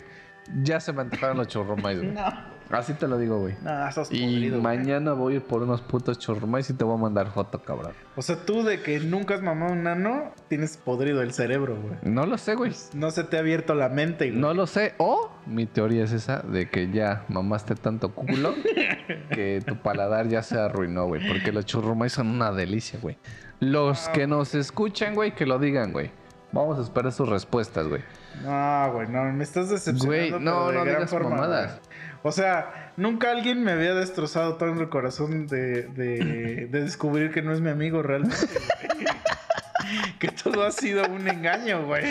[0.63, 2.13] ya se me antojaron los churrumais, güey.
[2.13, 3.55] No, Así te lo digo, güey.
[3.63, 4.77] no, estás Y podrido, güey.
[4.79, 7.93] mañana voy a ir por unos putos churrumais y te voy a mandar foto, cabrón.
[8.17, 11.95] O sea, tú de que nunca has mamado un nano, tienes podrido el cerebro, güey.
[12.03, 12.73] No lo sé, güey.
[12.95, 14.41] No se te ha abierto la mente, güey.
[14.41, 14.95] No lo sé.
[14.99, 18.55] O mi teoría es esa de que ya mamaste tanto culo
[19.31, 21.27] que tu paladar ya se arruinó, güey.
[21.29, 23.19] Porque los churrumais son una delicia, güey.
[23.61, 26.11] Los que nos escuchan, güey, que lo digan, güey.
[26.53, 28.03] Vamos a esperar sus respuestas, güey.
[28.45, 30.07] No, güey, no, me estás decepcionando.
[30.07, 31.81] Güey, pero no, de no gran digas mamadas.
[31.81, 31.94] güey.
[32.27, 37.43] O sea, nunca alguien me había destrozado tanto el corazón de, de, de descubrir que
[37.43, 38.35] no es mi amigo realmente.
[40.19, 42.05] que todo ha sido un engaño, güey.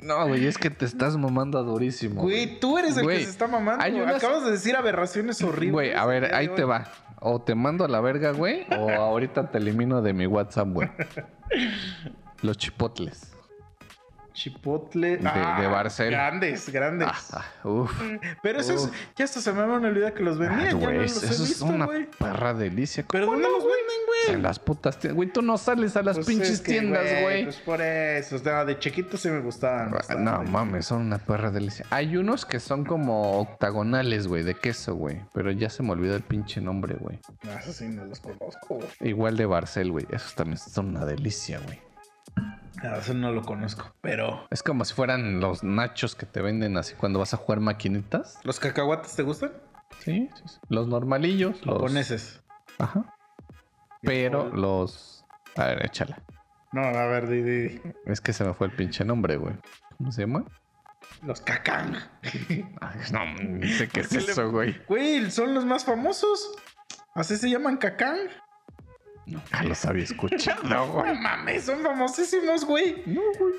[0.00, 2.20] No, güey, es que te estás mamando durísimo.
[2.20, 3.84] Güey, tú eres el Güey, que se está mamando.
[4.02, 5.72] unas- Acabas de decir aberraciones horribles.
[5.72, 6.88] Güey, a ver, ahí te va.
[7.20, 10.90] o te mando a la verga, güey, o ahorita te elimino de mi WhatsApp, güey.
[12.42, 13.33] Los chipotles.
[14.34, 15.16] Chipotle.
[15.16, 16.10] De- de Barcel.
[16.10, 17.08] Grandes, grandes.
[17.32, 17.90] Ah, uf.
[18.42, 20.64] Pero eso es, ya hasta se me había olvidado que los Ah, vendían.
[20.66, 22.06] ya no güey, los eso he es visto, una güey.
[22.18, 23.04] perra delicia.
[23.10, 23.74] Pero ¿Cómo ¿dónde no, los güey?
[23.76, 24.36] venden, güey?
[24.36, 25.16] En las putas tiendas.
[25.16, 27.44] Güey, tú no sales a las Pues pinches es que, tiendas, güey.
[27.44, 28.38] Pues por eso.
[28.38, 29.88] de chiquito sí me gustaban.
[29.88, 30.22] Ah, bastante.
[30.24, 31.86] No mames, son una perra delicia.
[31.90, 35.20] Hay unos que son como octagonales, güey, de queso, güey.
[35.32, 37.20] Pero ya se me olvidó el pinche nombre, güey.
[37.44, 38.88] No, esos sí no los conozco, güey.
[39.00, 40.06] Igual de Barcel, güey.
[40.10, 41.80] Esos también son una delicia, güey.
[42.84, 43.94] No, eso no lo conozco.
[44.02, 44.46] Pero.
[44.50, 48.38] Es como si fueran los nachos que te venden así cuando vas a jugar maquinitas.
[48.44, 49.52] ¿Los cacahuates te gustan?
[50.00, 50.58] Sí, sí, sí.
[50.68, 51.64] Los normalillos.
[51.64, 51.76] Los...
[51.76, 52.42] Japoneses.
[52.78, 53.14] Ajá.
[54.02, 55.24] Pero los...
[55.56, 56.22] A ver, échala.
[56.72, 57.80] No, a ver, di, di, di.
[58.04, 59.54] Es que se me fue el pinche nombre, güey.
[59.96, 60.44] ¿Cómo se llama?
[61.22, 61.96] Los cacán.
[62.80, 64.76] Ay, no, ni sé qué es ¿Por qué le- eso, güey.
[64.88, 66.54] Güey, son los más famosos.
[67.14, 68.18] Así se llaman cacán.
[69.26, 71.14] Nunca los había escuchado, No güey.
[71.18, 73.02] mames, son famosísimos, güey.
[73.06, 73.54] No, güey.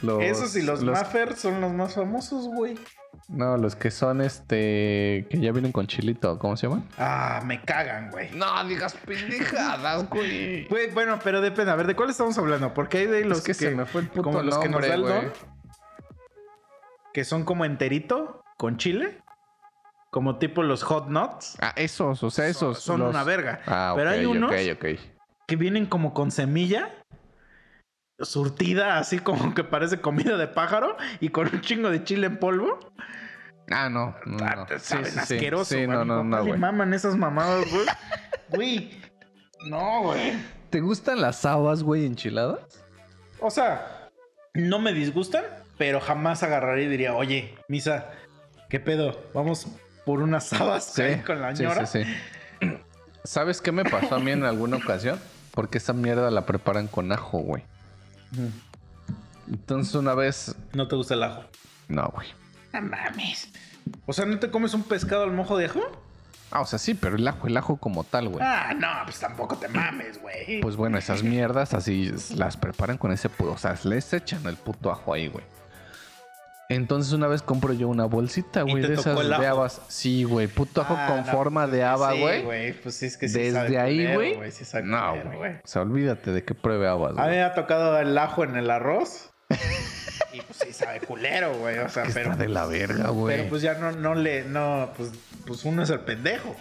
[0.00, 2.76] Los, Esos y los, Maffer son los más famosos, güey.
[3.28, 5.26] No, los que son este.
[5.30, 6.38] que ya vienen con chilito.
[6.40, 6.88] ¿Cómo se llaman?
[6.98, 8.30] Ah, me cagan, güey.
[8.32, 10.66] No digas pendejadas, güey.
[10.66, 11.70] Güey, bueno, pero depende.
[11.70, 12.74] A ver, ¿de cuál estamos hablando?
[12.74, 14.72] Porque hay de los es que, se me fue el puto como los que nos
[14.80, 15.14] nombre, da el güey.
[15.14, 15.32] don,
[17.14, 19.21] que son como enterito con chile.
[20.12, 21.56] Como tipo los hot nuts.
[21.60, 22.78] Ah, esos, o sea, esos.
[22.80, 23.60] son los- una verga.
[23.66, 24.52] Ah, Pero ok, hay unos
[25.48, 26.90] que vienen como con semilla
[28.20, 32.38] surtida, así como que parece comida de pájaro y con un chingo de chile en
[32.38, 32.78] polvo.
[33.70, 34.14] Ah, no.
[34.26, 34.66] no, Ah, no.
[34.66, 35.18] te Sí, saben sí, sí.
[35.34, 36.58] asqueroso, Sí, no, no, no, güey.
[36.58, 37.86] maman esas mamadas, güey.
[38.50, 39.00] Güey.
[39.68, 40.34] No, güey.
[40.70, 42.60] ¿Te gustan las habas, güey, enchiladas?
[43.40, 44.10] O sea,
[44.54, 45.44] no me disgustan,
[45.78, 48.10] pero jamás agarraría y diría, oye, Misa,
[48.68, 49.20] ¿qué pedo?
[49.34, 49.66] Vamos
[50.04, 51.86] por unas habas ahí con la sí, ñora.
[51.86, 52.78] sí, sí.
[53.24, 55.18] ¿Sabes qué me pasó a mí en alguna ocasión?
[55.52, 57.62] Porque esa mierda la preparan con ajo, güey.
[59.48, 60.56] Entonces una vez...
[60.72, 61.44] ¿No te gusta el ajo?
[61.88, 62.28] No, güey.
[62.72, 63.50] No mames.
[64.06, 65.80] O sea, ¿no te comes un pescado al mojo de ajo?
[66.50, 68.44] Ah, o sea, sí, pero el ajo, el ajo como tal, güey.
[68.44, 70.60] Ah, no, pues tampoco te mames, güey.
[70.60, 73.52] Pues bueno, esas mierdas así las preparan con ese puto.
[73.52, 75.44] O sea, les echan el puto ajo ahí, güey.
[76.74, 79.80] Entonces una vez compro yo una bolsita, ¿Y güey, de esas de habas.
[79.88, 82.72] Sí, güey, puto ajo Ah, con no, forma pues de haba, sí, güey.
[82.74, 84.50] Pues sí, es que sí Desde sabe ahí, güey.
[84.52, 85.52] sí no, güey.
[85.54, 87.30] O sea, olvídate de que pruebe habas, A mí güey.
[87.36, 89.30] me ha tocado el ajo en el arroz.
[90.32, 91.78] y pues sí sabe culero, güey.
[91.78, 92.32] O sea, Que pero.
[92.32, 93.36] está de la verga, güey.
[93.36, 94.44] Pero pues ya no, no le.
[94.44, 95.10] No, pues,
[95.46, 96.56] pues uno es el pendejo.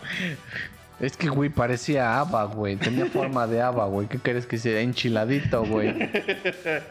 [1.01, 2.75] Es que, güey, parecía haba, güey.
[2.75, 4.07] Tenía forma de haba, güey.
[4.07, 4.81] ¿Qué quieres que sea?
[4.81, 5.95] Enchiladito, güey.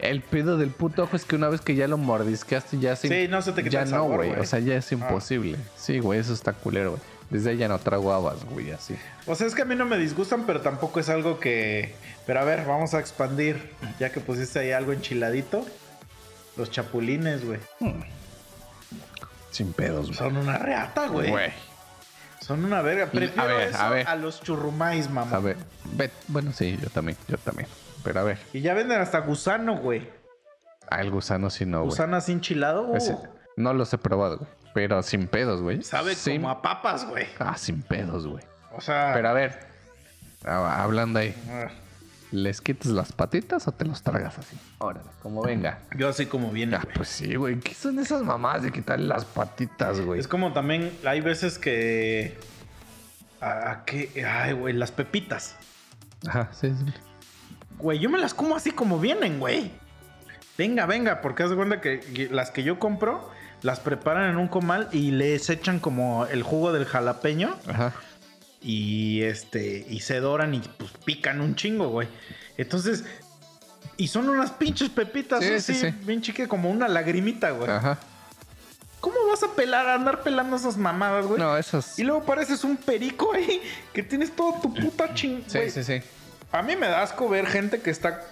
[0.00, 3.06] El pedo del puto ojo es que una vez que ya lo mordisqueaste, ya se...
[3.06, 4.28] Sí, no se te quita Ya el no, sabor, güey.
[4.30, 4.40] güey.
[4.40, 4.42] Ah.
[4.42, 5.56] O sea, ya es imposible.
[5.76, 7.02] Sí, güey, eso está culero, güey.
[7.30, 8.96] Desde ahí ya no trago habas, güey, así.
[9.26, 11.94] O sea, es que a mí no me disgustan, pero tampoco es algo que.
[12.26, 13.70] Pero a ver, vamos a expandir.
[14.00, 15.64] Ya que pusiste ahí algo enchiladito.
[16.56, 17.60] Los chapulines, güey.
[19.52, 20.18] Sin pedos, güey.
[20.18, 21.30] Son una reata, güey.
[21.30, 21.50] Güey.
[22.50, 23.06] Son una verga.
[23.06, 24.18] Prefiero A ver, eso a ver.
[24.18, 25.36] los churrumais, mamá.
[25.36, 25.56] A ver,
[25.92, 27.68] ve- bueno, sí, yo también, yo también.
[28.02, 30.08] Pero a ver, Y ya venden hasta gusano, güey.
[30.90, 31.90] ah, el gusano sí no, güey.
[31.90, 32.92] Gusano así enchilado.
[33.56, 34.50] no los he probado, güey.
[34.74, 35.82] Pero sin pedos, güey.
[35.84, 37.28] sabe Sin- como a papas, güey.
[37.38, 38.42] Ah, sin pedos, güey.
[38.76, 39.12] O sea.
[39.14, 39.60] Pero a ver,
[40.44, 41.68] ah, hablando ahí, ah,
[42.30, 44.56] ¿les quitas las patitas o te los tragas así?
[44.78, 45.80] Órale, como venga.
[45.96, 47.58] Yo así como viene, Ah, pues sí, güey.
[47.60, 50.20] ¿Qué son esas mamás de quitarle las patitas, güey?
[50.20, 52.38] Es como también hay veces que.
[53.40, 54.24] ¿A, a qué?
[54.26, 55.56] Ay, güey, las pepitas.
[56.28, 56.92] Ajá, sí, sí.
[57.78, 59.70] Güey, yo me las como así como vienen, güey.
[60.58, 63.30] Venga, venga, porque haz de cuenta que las que yo compro
[63.62, 67.92] las preparan en un comal y les echan como el jugo del jalapeño Ajá.
[68.62, 72.08] Y este y se doran y pues pican un chingo, güey.
[72.56, 73.04] Entonces
[73.96, 75.94] y son unas pinches pepitas Sí, así, sí, sí.
[76.06, 77.70] bien chiquitas, como una lagrimita, güey.
[77.70, 77.98] Ajá.
[79.00, 81.38] ¿Cómo vas a pelar, a andar pelando esas mamadas, güey?
[81.40, 81.98] No, esas.
[81.98, 83.62] Y luego pareces un perico ahí
[83.94, 85.42] que tienes todo tu puta ching.
[85.46, 85.70] Sí, güey.
[85.70, 86.02] sí, sí.
[86.52, 88.22] A mí me da asco ver gente que está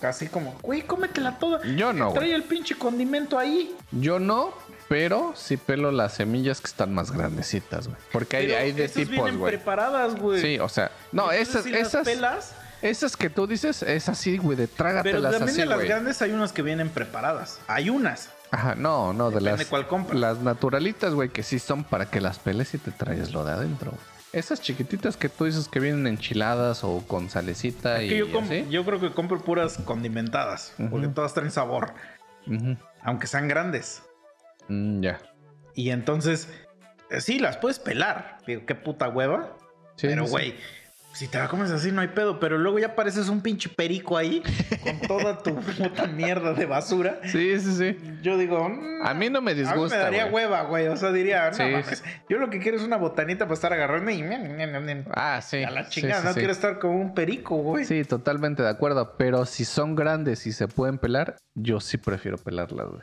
[0.00, 1.64] casi como, güey, cómetela toda.
[1.74, 2.32] Yo no, Trae güey.
[2.32, 3.74] el pinche condimento ahí.
[3.90, 4.52] Yo no,
[4.88, 7.98] pero sí pelo las semillas que están más grandecitas, güey.
[8.12, 9.52] Porque hay, Pero hay de esas tipos, vienen güey.
[9.56, 10.40] preparadas, güey.
[10.40, 14.56] Sí, o sea, no, esas, si esas, pelas, esas que tú dices, es así, güey,
[14.56, 15.88] de pero trágatelas también así, de las güey.
[15.88, 17.60] grandes hay unas que vienen preparadas.
[17.68, 18.30] Hay unas.
[18.50, 20.18] Ajá, no, no, de las, cuál compras.
[20.18, 23.52] las naturalitas, güey, que sí son para que las peles y te traigas lo de
[23.52, 23.90] adentro.
[23.90, 24.02] güey.
[24.32, 28.44] Esas chiquititas que tú dices que vienen enchiladas o con salecita y Que yo, com-
[28.44, 28.66] así.
[28.70, 30.72] yo creo que compro puras condimentadas.
[30.90, 31.92] Porque todas traen sabor.
[33.02, 34.02] Aunque sean grandes.
[34.68, 35.18] Mm, ya.
[35.74, 36.48] Y entonces,
[37.10, 38.38] eh, sí, las puedes pelar.
[38.46, 39.56] Digo, qué puta hueva.
[39.96, 40.30] Sí, pero, sí.
[40.30, 40.54] güey,
[41.12, 42.38] si te la comes así no hay pedo.
[42.38, 44.42] Pero luego ya pareces un pinche perico ahí
[44.82, 47.18] con toda tu puta mierda de basura.
[47.24, 47.98] Sí, sí, sí.
[48.22, 49.96] Yo digo, mm, A mí no me a mí disgusta.
[49.96, 50.86] me daría hueva, güey.
[50.86, 52.04] O sea, diría, no Sí, mames.
[52.28, 54.22] Yo lo que quiero es una botanita para estar agarrando y.
[55.12, 55.62] Ah, sí.
[55.64, 57.84] a la chingada, no quiero estar como un perico, güey.
[57.84, 59.16] Sí, totalmente de acuerdo.
[59.16, 63.02] Pero si son grandes y se pueden pelar, yo sí prefiero pelarlas, güey.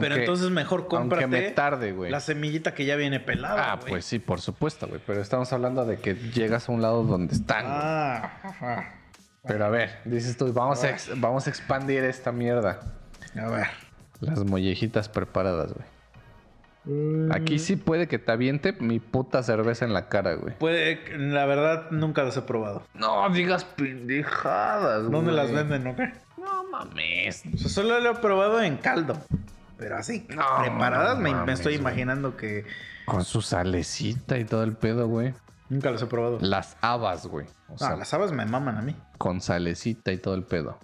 [0.00, 2.10] Pero entonces mejor me cómprate tarde, güey.
[2.10, 3.72] la semillita que ya viene pelada.
[3.72, 5.00] Ah, pues sí, por supuesto, güey.
[5.06, 7.64] Pero estamos hablando de que llegas a un lado donde están.
[7.66, 8.94] Ah, ajá.
[9.44, 12.80] Pero a ver, dices tú, vamos a, vamos a expandir esta mierda.
[13.36, 13.66] A ver.
[14.20, 15.92] Las mollejitas preparadas, güey.
[17.30, 20.56] Aquí sí puede que te aviente mi puta cerveza en la cara, güey.
[20.58, 22.82] Puede, la verdad, nunca los he probado.
[22.94, 25.12] No digas pendejadas, güey.
[25.12, 25.94] ¿Dónde las venden, no?
[26.38, 27.44] No mames.
[27.54, 29.16] O sea, solo lo he probado en caldo.
[29.82, 31.80] Pero así, No, preparadas, no me, estoy güey.
[31.80, 32.64] imaginando que
[33.04, 35.34] Con su salecita y todo el pedo, güey.
[35.68, 36.38] nunca los he probado.
[36.40, 37.46] Las habas, güey.
[37.68, 38.94] O sea, Ah, las habas me maman a mí.
[39.18, 40.78] con salecita y todo el pedo.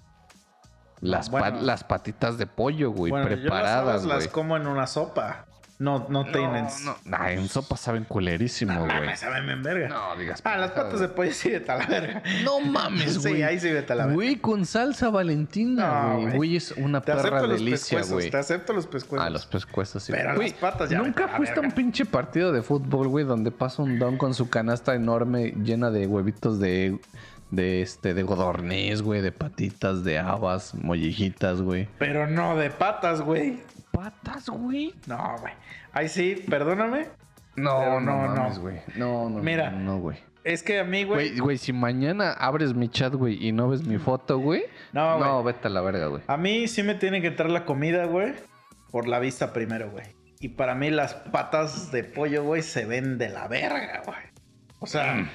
[1.01, 1.47] Las, bueno.
[1.47, 4.17] pa- las patitas de pollo, güey, bueno, preparadas, yo las habas güey.
[4.19, 5.45] las como en una sopa.
[5.81, 6.67] No, no tienen.
[6.85, 7.17] No, no.
[7.21, 8.93] Ay, en sopa saben culerísimo, No, güey.
[8.93, 9.89] mames, saben bien verga.
[9.89, 10.41] No, digas.
[10.45, 12.23] ah, las patas de pollo sí a la verga.
[12.43, 13.43] No mames, Sí, güey.
[13.45, 14.15] ahí sí vete a la verga.
[14.17, 16.37] Güey, con salsa valentina, No, güey.
[16.37, 16.57] güey.
[16.57, 18.29] Es una Te perra delicia, güey.
[18.29, 19.25] te acepto los pescuezos.
[19.27, 20.11] Ah, los pescuezos, sí.
[20.13, 23.51] Pero Güey, las patas ya ¿Nunca fuiste a un pinche partido de fútbol, güey, donde
[23.53, 26.99] pasa un don con su canasta enorme llena de huevitos de...
[27.51, 31.89] De este, de godornés, güey, de patitas, de habas, mollejitas, güey.
[31.99, 33.61] Pero no de patas, güey.
[33.93, 34.95] ¿Patas, güey?
[35.07, 35.53] No, güey.
[35.93, 37.09] Ahí sí, perdóname.
[37.57, 38.61] No, no, no, no, no.
[38.61, 38.81] güey.
[38.97, 39.71] No, no, Mira.
[39.71, 40.19] no, no, güey.
[40.45, 41.29] Es que a mí, güey.
[41.31, 44.63] Güey, güey, si mañana abres mi chat, güey, y no ves mi foto, güey.
[44.93, 45.55] No, No, güey.
[45.55, 46.23] vete a la verga, güey.
[46.27, 48.35] A mí sí me tiene que entrar la comida, güey.
[48.91, 50.07] Por la vista primero, güey.
[50.41, 54.19] Y para mí las patas de pollo, güey, se ven de la verga, güey.
[54.79, 55.29] O sea, Mm.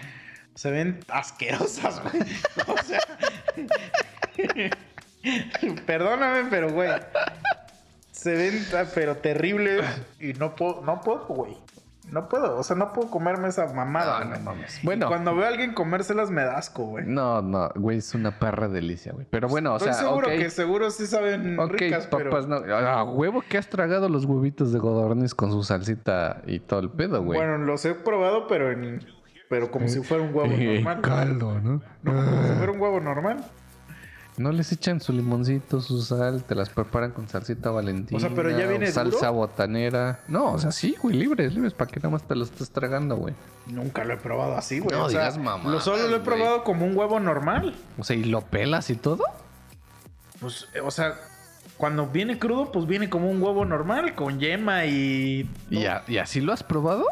[0.55, 2.23] se ven asquerosas, güey.
[2.67, 2.99] O sea.
[5.85, 6.89] Perdóname, pero, güey.
[8.23, 9.83] Se ven, ah, pero terribles.
[10.19, 11.57] Y no puedo, no puedo, güey.
[12.09, 12.57] No puedo.
[12.57, 14.23] O sea, no puedo comerme esa mamada.
[14.23, 14.81] No, no mames.
[14.81, 15.07] Y Bueno.
[15.07, 17.05] Cuando veo a alguien comérselas, me da asco, güey.
[17.05, 19.25] No, no, güey, es una perra delicia, güey.
[19.29, 22.47] Pero bueno, o Estoy sea, seguro que seguro sí saben Ok, ricas, papas, pero...
[22.47, 22.75] no.
[22.75, 26.89] A huevo que has tragado los huevitos de godornes con su salsita y todo el
[26.91, 27.37] pedo, güey.
[27.39, 29.05] Bueno, los he probado, pero en...
[29.49, 31.01] Pero como si fuera un huevo Eh, normal.
[31.01, 31.81] caldo, ¿no?
[32.03, 33.43] No, como si fuera un huevo normal.
[34.37, 38.17] No les echan su limoncito, su sal, te las preparan con salsita valentina.
[38.17, 39.33] O sea, pero ya viene salsa duro.
[39.33, 40.21] botanera.
[40.27, 43.15] No, o sea, sí, güey, libres, libres, para que nada más te lo estés tragando,
[43.15, 43.35] güey.
[43.67, 44.97] Nunca lo he probado así, güey.
[44.97, 46.23] No o sea, digas mamadas, Lo solo lo he güey.
[46.23, 47.75] probado como un huevo normal.
[47.99, 49.23] O sea, ¿y lo pelas y todo?
[50.39, 51.13] Pues, eh, o sea,
[51.77, 55.47] cuando viene crudo, pues viene como un huevo normal, con yema y...
[55.69, 57.05] ¿Y, a- ¿Y así lo has probado?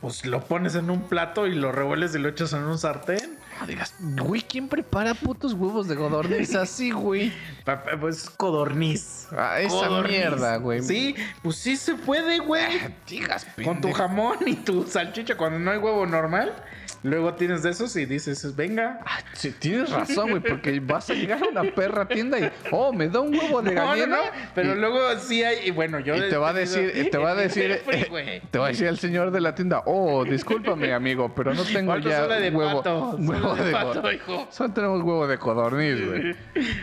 [0.00, 3.37] Pues lo pones en un plato y lo revuelves y lo echas en un sartén.
[3.60, 7.32] No digas, güey, ¿quién prepara putos huevos de godorniz así, güey?
[8.00, 9.28] Pues codorniz.
[9.36, 10.10] Ah, esa Codorniz.
[10.12, 10.82] mierda, güey.
[10.82, 12.64] Sí, pues sí se puede, güey.
[13.06, 16.54] Digas, Con tu jamón y tu salchicha cuando no hay huevo normal.
[17.02, 19.00] Luego tienes de esos y dices, venga.
[19.06, 22.92] Ah, sí, tienes razón, güey, porque vas a llegar a una perra tienda y, oh,
[22.92, 24.06] me da un huevo de No, no, gallina.
[24.16, 24.22] no,
[24.54, 26.16] pero y, luego sí hay, y bueno, yo...
[26.16, 28.98] y te va a decir, te va a decir, eh, te va a decir el
[28.98, 33.16] señor de la tienda, oh, discúlpame, amigo, pero no tengo ¿Cuánto ya de huevo, pato?
[33.18, 34.48] huevo Solo de de pato, hijo.
[34.50, 36.36] Solo tenemos huevo de codorniz, güey.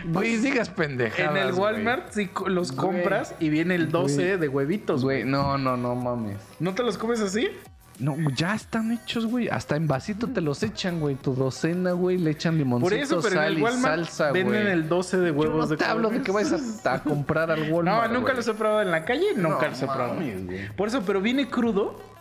[0.06, 1.52] Güey, digas pendejadas, En el.
[1.52, 5.24] Walmart sí co- los compras y viene el 12 de huevitos, güey.
[5.24, 6.38] no, no, no mames.
[6.58, 7.50] ¿No te los comes así?
[7.98, 9.48] No, ya están hechos, güey.
[9.48, 11.14] Hasta en vasito te los echan, güey.
[11.14, 12.18] Tu docena, güey.
[12.18, 14.42] Le echan limoncito, Por eso, pero en sal y salsa, güey.
[14.42, 17.02] venden el 12 de Yo huevos no de te hablo de que vayas a, a
[17.02, 18.08] comprar al No, Walmart.
[18.12, 18.36] nunca güey.
[18.36, 20.14] los he probado en la calle, nunca No los he probado.
[20.14, 20.70] mames.
[20.72, 22.14] Por eso, pero viene crudo.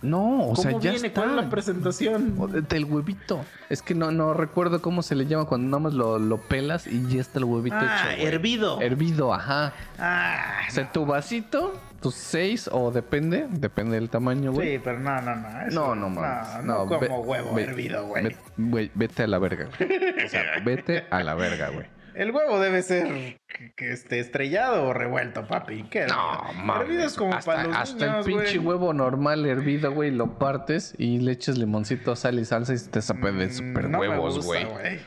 [0.00, 1.08] No, o ¿Cómo sea, ya viene?
[1.08, 1.22] está.
[1.22, 2.64] ¿Cuál es la presentación?
[2.68, 3.44] Del huevito.
[3.68, 6.86] Es que no, no recuerdo cómo se le llama cuando nada más lo, lo pelas
[6.86, 8.16] y ya está el huevito Ah, hecho.
[8.16, 8.26] güey.
[8.28, 8.80] hervido.
[8.80, 9.72] Hervido, ajá.
[9.98, 14.74] Ah, O sea, tu vasito, tus seis, o depende, depende del tamaño, güey.
[14.76, 15.60] sí, pero no, no, no.
[15.62, 16.64] eso- No, no mames.
[16.64, 18.24] No, no, como ve- huevo ve- hervido, güey.
[18.24, 19.90] ve- güey, vete a la verga, güey.
[20.24, 21.86] O sea, vete a la verga, güey.
[22.14, 25.84] El huevo debe ser que, que esté estrellado o revuelto, papi.
[25.84, 26.88] ¿Qué No, mames.
[26.88, 28.66] Hervido es como hasta, para los hasta niños, el pinche güey.
[28.66, 33.02] huevo normal hervido, güey, lo partes y le echas limoncito, sal y salsa y te
[33.02, 34.98] sabe de Mm, super no me huevos, gusta, güey.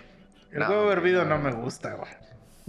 [0.53, 1.38] El No, huevo hervido no.
[1.38, 2.11] no me gusta, güey.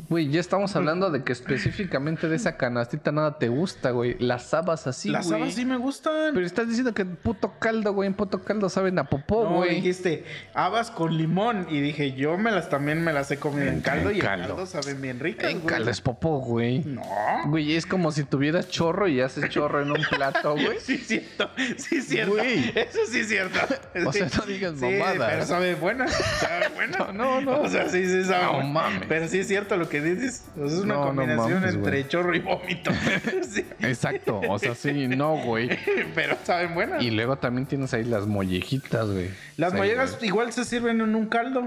[0.09, 4.17] Güey, ya estamos hablando de que específicamente de esa canastita nada te gusta, güey.
[4.19, 5.43] Las habas así, Las güey.
[5.43, 6.33] habas sí me gustan.
[6.35, 9.77] Pero estás diciendo que puto caldo, güey, en puto caldo saben a popó, no, güey.
[9.77, 10.25] dijiste
[10.55, 11.67] habas con limón.
[11.71, 14.21] Y dije, yo me las también me las he comido en, En- caldo en y
[14.21, 14.43] caldo.
[14.45, 15.51] en caldo saben bien ricas.
[15.51, 15.67] en güey.
[15.75, 16.81] caldo es popó, güey.
[16.81, 17.03] No.
[17.47, 20.79] Güey, es como si tuvieras chorro y haces chorro en un plato, güey.
[20.81, 21.51] Sí, cierto.
[21.77, 22.35] Sí, es cierto.
[22.35, 22.73] Güey.
[22.75, 23.59] Eso sí es cierto.
[24.07, 25.31] O sea, no digas Sí, mamadas.
[25.31, 26.09] pero sabe buena.
[26.09, 26.97] Sabe buena.
[27.13, 27.61] No, no, no.
[27.63, 29.05] O sea, sí, sí sabe No mames.
[29.09, 30.45] Pero sí es cierto lo que dices.
[30.57, 32.91] O sea, es una No, no combinación mames, entre chorro y vómito.
[33.49, 33.67] Sí.
[33.81, 35.69] Exacto, o sea, sí, no, güey.
[36.15, 37.03] Pero saben buenas.
[37.03, 39.31] Y luego también tienes ahí las mollejitas, güey.
[39.57, 41.67] Las mollejas igual se sirven en un caldo.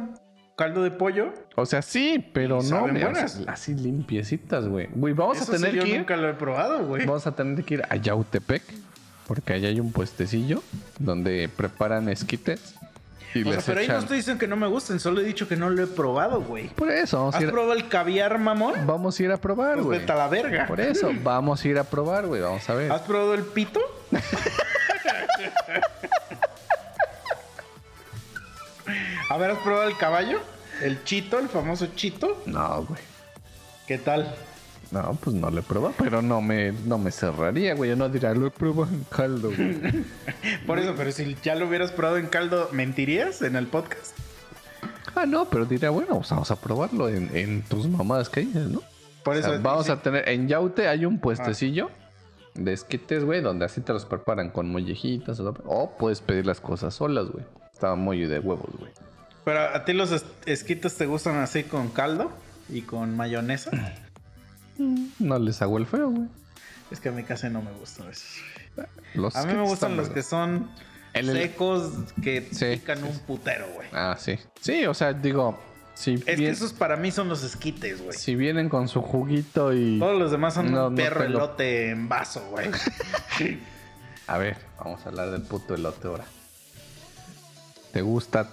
[0.57, 1.33] Caldo de pollo.
[1.57, 3.41] O sea, sí, pero no, Saben buenas.
[3.45, 4.87] así limpiecitas, güey.
[4.93, 5.97] Güey, vamos Eso a tener sí, yo que ir.
[5.97, 7.05] nunca lo he probado, güey.
[7.05, 8.63] Vamos a tener que ir a Yautepec.
[9.27, 10.61] Porque allá hay un puestecillo
[10.99, 12.75] donde preparan esquites.
[13.33, 15.23] Y O sea, les pero ahí no estoy diciendo que no me gusten, solo he
[15.25, 16.69] dicho que no lo he probado, güey.
[16.69, 18.87] Por eso, vamos a, ¿Has ir, probado el caviar, mamón?
[18.87, 20.09] vamos a ir a probar, Pues güey.
[20.09, 20.67] a la verga.
[20.67, 22.41] Por eso, vamos a ir a probar, güey.
[22.41, 22.91] Vamos a ver.
[22.91, 23.81] ¿Has probado el pito?
[29.29, 30.39] a ver, ¿has probado el caballo?
[30.81, 32.41] El chito, el famoso chito.
[32.45, 32.99] No, güey.
[33.87, 34.33] ¿Qué tal?
[35.03, 37.89] No, pues no lo he probado, pero no me, no me cerraría, güey.
[37.89, 39.77] Yo no diría, lo he probado en caldo, güey.
[40.67, 44.15] Por eso, pero si ya lo hubieras probado en caldo, ¿mentirías en el podcast?
[45.15, 48.67] ah, no, pero diría, bueno, pues vamos a probarlo en, en tus mamadas que dices,
[48.69, 48.81] ¿no?
[49.23, 49.91] Por O eso sea, vamos sí.
[49.91, 51.89] a tener, en Yaute hay un puestecillo
[52.53, 56.61] de esquites, güey, donde así te los preparan con mollejitas o, o puedes pedir las
[56.61, 57.43] cosas solas, güey.
[57.73, 58.91] Estaba muy de huevos, güey.
[59.43, 62.31] Pero a ti los es- esquites te gustan así con caldo
[62.69, 63.71] y con mayonesa.
[64.77, 66.27] No les hago el feo, güey.
[66.91, 68.27] Es que a mí casi no me gustan esos.
[69.13, 70.69] Los A mí me gustan los que son
[71.13, 71.91] El- el- secos,
[72.21, 73.87] que Sí, pican sí, un putero, güey.
[73.93, 74.37] Ah, sí.
[74.59, 75.57] Sí, o sea, digo,
[75.93, 78.17] si, Es que esos para mí son los esquites, güey.
[78.17, 79.97] si vienen con su juguito y...
[79.97, 82.69] Todos los demás son No, un no perro te lo- elote en vaso, güey.
[84.27, 86.25] A ver, vamos a hablar del puto elote ahora.
[87.93, 88.49] ¿Te gusta,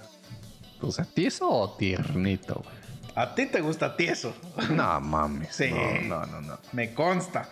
[0.80, 2.81] o sea, tieso o tiernito, güey?
[3.14, 4.34] A ti te gusta tieso.
[4.70, 5.54] No mames.
[5.54, 5.70] Sí.
[5.70, 6.58] No, no, no, no.
[6.72, 7.48] Me consta.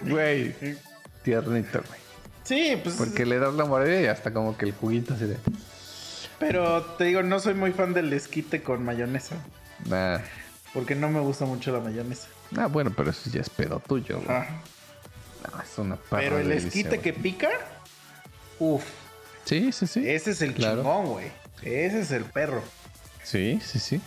[0.00, 0.54] Güey,
[1.22, 2.00] tiernito, güey.
[2.42, 2.96] Sí, pues.
[2.96, 5.38] Porque le das la mordida y hasta como que el juguito así de...
[6.38, 9.36] Pero te digo, no soy muy fan del esquite con mayonesa.
[9.86, 10.18] Nah.
[10.74, 12.28] Porque no me gusta mucho la mayonesa.
[12.56, 14.28] Ah, bueno, pero eso ya es pedo tuyo, güey.
[14.36, 17.48] Ah, es una Pero el esquite que pica,
[18.58, 18.84] uff,
[19.44, 20.08] Sí, sí, sí.
[20.08, 20.76] ese es el Claro.
[20.82, 21.26] chingón, güey.
[21.62, 22.62] Ese es el perro.
[23.22, 24.00] Sí, sí, sí.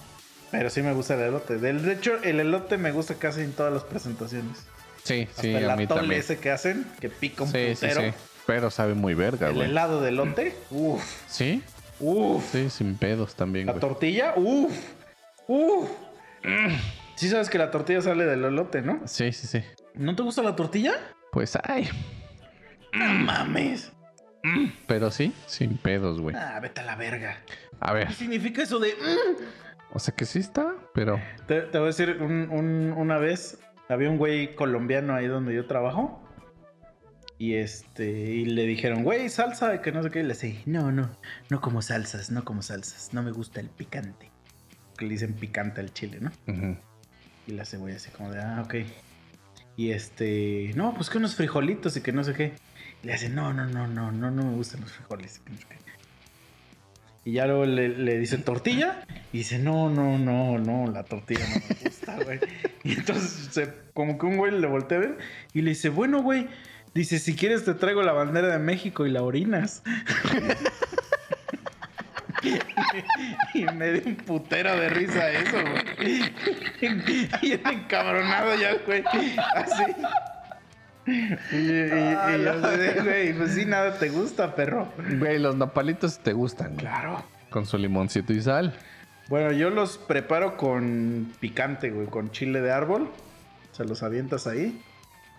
[0.52, 1.58] Pero sí me gusta el elote.
[1.58, 4.58] Del- De hecho, el elote me gusta casi en todas las presentaciones.
[5.04, 6.20] Sí, Hasta sí, el a mí atole también.
[6.22, 8.14] ese que hacen, que pica un Sí, sí, sí.
[8.46, 9.70] Pero sabe muy verga, El güey.
[9.70, 11.62] helado de elote, uff, Sí,
[12.00, 12.44] uff.
[12.52, 14.72] sí, sin pedos también, La tortilla, uff,
[15.48, 15.90] uff.
[17.16, 19.02] Sí sabes que la tortilla sale del elote, ¿no?
[19.06, 19.64] Sí, sí, sí.
[19.96, 20.94] ¿No te gusta la tortilla?
[21.32, 21.90] Pues, ay.
[22.94, 23.92] No mames.
[24.88, 26.36] Pero sí, sin pedos, güey.
[26.36, 27.38] Ah, vete a la verga.
[27.80, 28.90] A ver, ¿Qué significa eso de...
[28.94, 29.44] mm?
[29.94, 31.19] o sea que sí está, pero...
[31.48, 33.60] Te, te voy a decir, un- un- una vez
[33.90, 36.24] había un güey colombiano ahí donde yo trabajo.
[37.40, 40.19] Y este, y le dijeron, güey, salsa, que no sé qué.
[40.22, 41.10] Y le decía, no, no,
[41.49, 43.14] no como salsas, no como salsas.
[43.14, 44.32] No me gusta el picante.
[44.98, 46.32] Que le dicen picante al chile, ¿no?
[47.45, 48.76] Y la cebolla así como de, ah, ok.
[49.76, 52.53] Y este, no, pues que unos frijolitos y que no sé qué.
[53.03, 55.41] Le hace, no, no, no, no, no, no me gustan los frijoles.
[57.24, 59.06] y ya luego le, dice tortilla.
[59.32, 62.40] Y dice, no, no, no, no, la tortilla no me gusta, güey.
[62.84, 65.18] y entonces, como que un güey le voltea a ver.
[65.53, 66.48] Y le dice, bueno, güey.
[66.94, 69.84] Dice, si quieres te traigo la bandera de México y la orinas.
[73.53, 76.34] y me dio un putero de risa eso, güey.
[77.44, 79.03] y el encabronado ya, güey.
[79.56, 79.84] Así.
[81.52, 84.88] Y, y- y yo así de, güey, pues sí, nada te gusta, perro.
[85.20, 86.80] Güey, los nopalitos te gustan, güey.
[86.80, 87.24] Claro.
[87.50, 88.74] Con su limoncito y sal.
[89.30, 93.10] Bueno, yo los preparo con picante, güey, con chile de árbol.
[93.72, 94.82] Se los avientas ahí.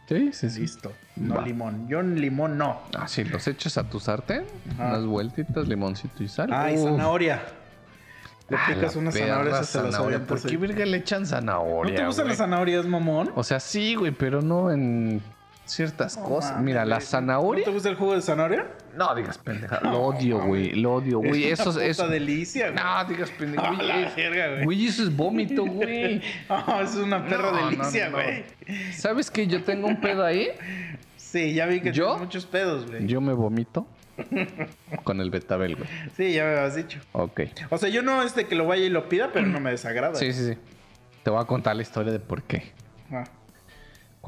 [0.08, 0.60] Sí, sí, sí.
[0.60, 0.92] Listo.
[1.16, 1.42] No Va.
[1.42, 1.86] limón.
[1.88, 2.80] Yo en limón no.
[2.98, 4.44] Ah, sí, los echas a tu sartén.
[4.74, 4.88] Ajá.
[4.88, 6.48] Unas vueltitas, limoncito y sal.
[6.52, 7.42] Ah, y zanahoria.
[8.48, 10.16] Le Ah, picas unas zanahorias y las zanahoria.
[10.16, 11.96] avientas ¿Por qué verga le echan ¿No zanahoria?
[11.96, 12.28] te gustan güey?
[12.30, 13.30] las zanahorias, mamón?
[13.34, 15.20] O sea, sí, güey, pero no en
[15.68, 16.60] ciertas cosas.
[16.60, 17.60] Mira, la zanahoria.
[17.64, 18.66] ¿No te gusta el jugo de zanahoria?
[18.96, 19.80] No digas pendeja.
[19.82, 20.72] Lo odio, güey.
[20.72, 21.44] Lo odio, güey.
[21.44, 21.96] Es Eso una es.
[21.96, 22.82] puta delicia, güey.
[22.84, 23.72] No, digas pendeja.
[23.74, 24.64] Güey, la es- verga, güey.
[24.64, 26.20] Güey, eso es vómito, güey.
[26.48, 28.16] Ah, es una perra No, no, delicia, no.
[28.16, 28.44] güey.
[28.92, 30.48] ¿Sabes que yo tengo un pedo ahí?
[31.16, 32.04] Sí, ya vi que ¿Yo?
[32.06, 33.06] tienes muchos pedos, güey.
[33.06, 33.86] Yo me vomito
[35.04, 35.88] Con el betabel, güey.
[36.16, 36.98] Sí, ya me habías dicho.
[37.12, 37.42] Ok.
[37.70, 39.70] O sea, yo no es de que lo vaya y lo pida, pero no me
[39.70, 40.14] desagrada.
[40.16, 40.58] Sí, sí, sí.
[41.22, 42.72] Te voy a contar la historia de por qué.
[43.12, 43.24] Ah.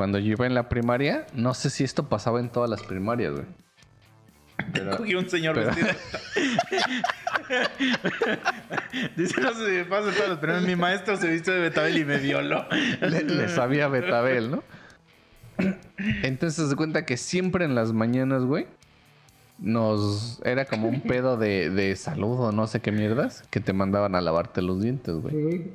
[0.01, 3.33] Cuando yo iba en la primaria, no sé si esto pasaba en todas las primarias,
[3.35, 3.45] güey.
[4.73, 5.89] Pero- Cogí un señor pero- vestido.
[9.15, 10.63] Dice, no sé si pasa en todas las primeras.
[10.65, 12.65] Mi maestro se vistió de Betabel y me violó.
[13.03, 14.65] le, le sabía betabel, ¿no?
[16.23, 18.69] Entonces se cuenta que siempre en las mañanas, güey,
[19.59, 23.75] nos era como un pedo de, de salud o no sé qué mierdas que te
[23.75, 25.73] mandaban a lavarte los dientes, güey.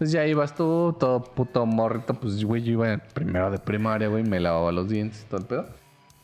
[0.00, 4.24] Entonces ya ibas tú, todo puto morrito, pues güey, yo iba primero de primaria, güey,
[4.24, 5.68] me lavaba los dientes y todo el pedo.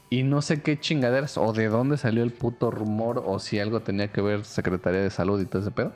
[0.09, 3.81] Y no sé qué chingaderas o de dónde salió el puto rumor o si algo
[3.81, 5.93] tenía que ver Secretaría de Salud y todo ese pedo.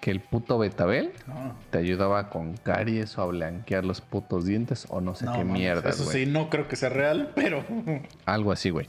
[0.00, 4.86] Que el puto betabel No, te ayudaba con caries o a blanquear los putos dientes
[4.90, 7.64] o no sé no, qué mames, mierda, Eso sí, no creo que sea real, pero.
[8.26, 8.86] Algo así, güey.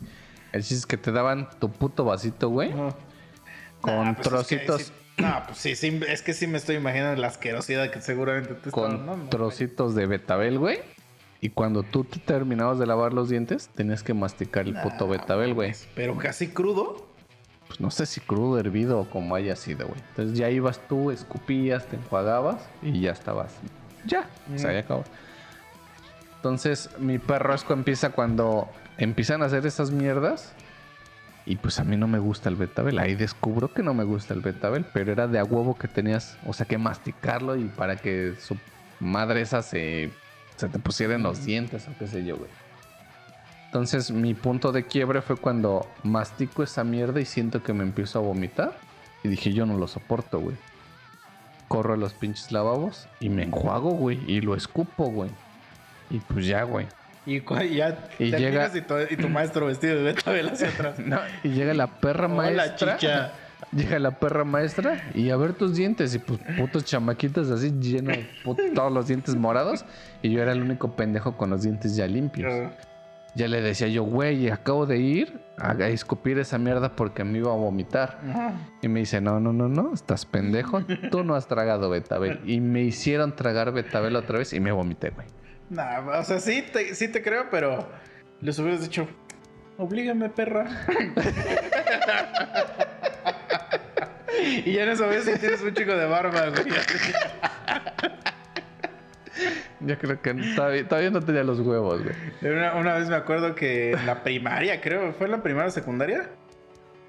[0.52, 2.70] El chiste es que te daban tu puto vasito, güey,
[3.82, 6.76] con Nah, pues es que trocitos, No, pues sí, sí, es que sí me estoy
[6.76, 9.30] imaginando la asquerosidad que seguramente te con estaban dando, güey.
[9.30, 10.80] trocitos de betabel, güey.
[11.42, 15.12] Y cuando tú te terminabas de lavar los dientes, tenías que masticar el puto Nah,
[15.12, 15.74] betabel, güey.
[15.94, 17.06] Pero casi crudo.
[17.68, 20.00] Pues no sé si crudo, hervido o como haya sido, güey.
[20.10, 23.54] Entonces ya ibas tú, escupías, te enjuagabas y ya estabas.
[24.06, 25.04] Ya, o sea, ya acabó.
[26.38, 30.54] Entonces, mi perro asco empieza cuando empiezan a hacer esas mierdas.
[31.46, 32.98] Y pues a mí no me gusta el betabel.
[32.98, 36.38] Ahí descubro que no me gusta el betabel, pero era de a huevo que tenías,
[36.46, 38.58] o sea, que masticarlo y para que su
[39.00, 40.12] madre esa se,
[40.56, 42.50] se te pusiera en los dientes o qué sé yo, güey.
[43.66, 48.20] Entonces, mi punto de quiebre fue cuando mastico esa mierda y siento que me empiezo
[48.20, 48.78] a vomitar.
[49.22, 50.56] Y dije, yo no lo soporto, güey.
[51.68, 54.20] Corro a los pinches lavabos y me enjuago, güey.
[54.28, 55.30] Y lo escupo, güey.
[56.10, 56.88] Y pues ya, güey.
[57.26, 57.42] Y
[57.76, 61.00] ya Y te llega- y tu, y tu maestro vestido de Betabel hacia atrás.
[61.06, 62.98] No, y llega la perra Hola, maestra.
[62.98, 63.32] chicha.
[63.72, 66.14] Llega la perra maestra y a ver tus dientes.
[66.14, 69.86] Y pues putos chamaquitos así llenos, put- todos los dientes morados.
[70.22, 72.54] Y yo era el único pendejo con los dientes ya limpios.
[73.34, 77.40] Ya le decía yo, güey, acabo de ir a, a escupir esa mierda porque me
[77.40, 78.20] iba a vomitar.
[78.82, 82.40] Y me dice, no, no, no, no, estás pendejo, tú no has tragado betabel.
[82.46, 85.28] Y me hicieron tragar betabel otra vez y me vomité, güey.
[85.70, 87.88] Nah, o sea, sí te, sí te creo, pero
[88.42, 89.08] les hubieras dicho,
[89.78, 90.86] oblígame, perra.
[94.66, 96.66] y ya no sabes si tienes un chico de barba, güey.
[99.82, 102.54] Yo creo que todavía, todavía no tenía los huevos, güey.
[102.54, 105.72] Una, una vez me acuerdo que en la primaria, creo, fue en la primaria o
[105.72, 106.30] secundaria,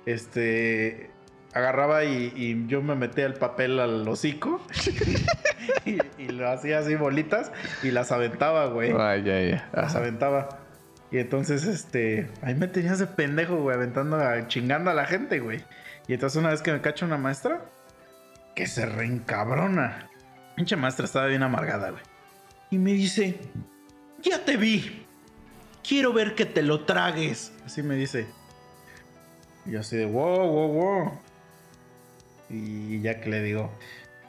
[0.04, 1.10] este,
[1.54, 4.60] agarraba y, y yo me metía el papel al hocico
[5.84, 7.50] y, y lo hacía así bolitas
[7.82, 8.92] y las aventaba, güey.
[8.98, 9.68] Ay, ya, ya.
[9.72, 10.60] Las aventaba.
[11.10, 15.38] Y entonces, este, ahí me tenías de pendejo, güey, aventando, a- chingando a la gente,
[15.40, 15.64] güey.
[16.08, 17.64] Y entonces una vez que me cacha una maestra,
[18.54, 20.08] que se reencabrona.
[20.56, 22.02] Pinche maestra estaba bien amargada, güey.
[22.70, 23.38] Y me dice,
[24.22, 25.06] ya te vi.
[25.86, 27.52] Quiero ver que te lo tragues.
[27.64, 28.26] Así me dice.
[29.64, 31.12] Y yo así de, wow, wow, wow.
[32.48, 33.70] Y ya que le digo,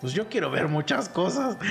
[0.02, 1.57] pues yo quiero ver muchas cosas.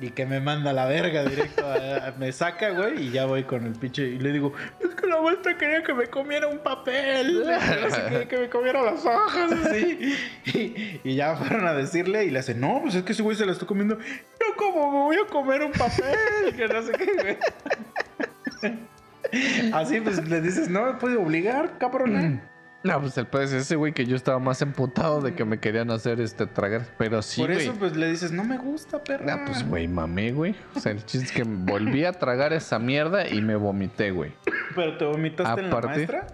[0.00, 1.66] Y que me manda a la verga directo.
[1.66, 4.02] a- a- me saca, güey, y ya voy con el pinche.
[4.06, 7.42] Y le digo, es que la maestra quería que me comiera un papel.
[7.46, 10.14] No sé, quería que me comiera las hojas, así.
[10.46, 13.36] Y, y ya fueron a decirle y le hace, no, pues es que ese güey
[13.36, 13.98] se la está comiendo.
[13.98, 16.54] Yo, como me voy a comer un papel?
[16.56, 17.38] Que no sé qué,
[18.62, 18.82] güey.
[19.72, 22.42] Así, pues le dices, no me puede obligar, cabrón.
[22.84, 25.58] No, pues el pedo es ese, güey, que yo estaba más emputado de que me
[25.58, 26.86] querían hacer este tragar.
[26.98, 27.64] Pero sí, Por güey.
[27.66, 29.34] eso, pues le dices, no me gusta, perra.
[29.34, 30.54] Ah, pues, güey, mamé, güey.
[30.76, 34.32] O sea, el chiste es que volví a tragar esa mierda y me vomité, güey.
[34.76, 36.26] Pero te vomitaste en la maestra.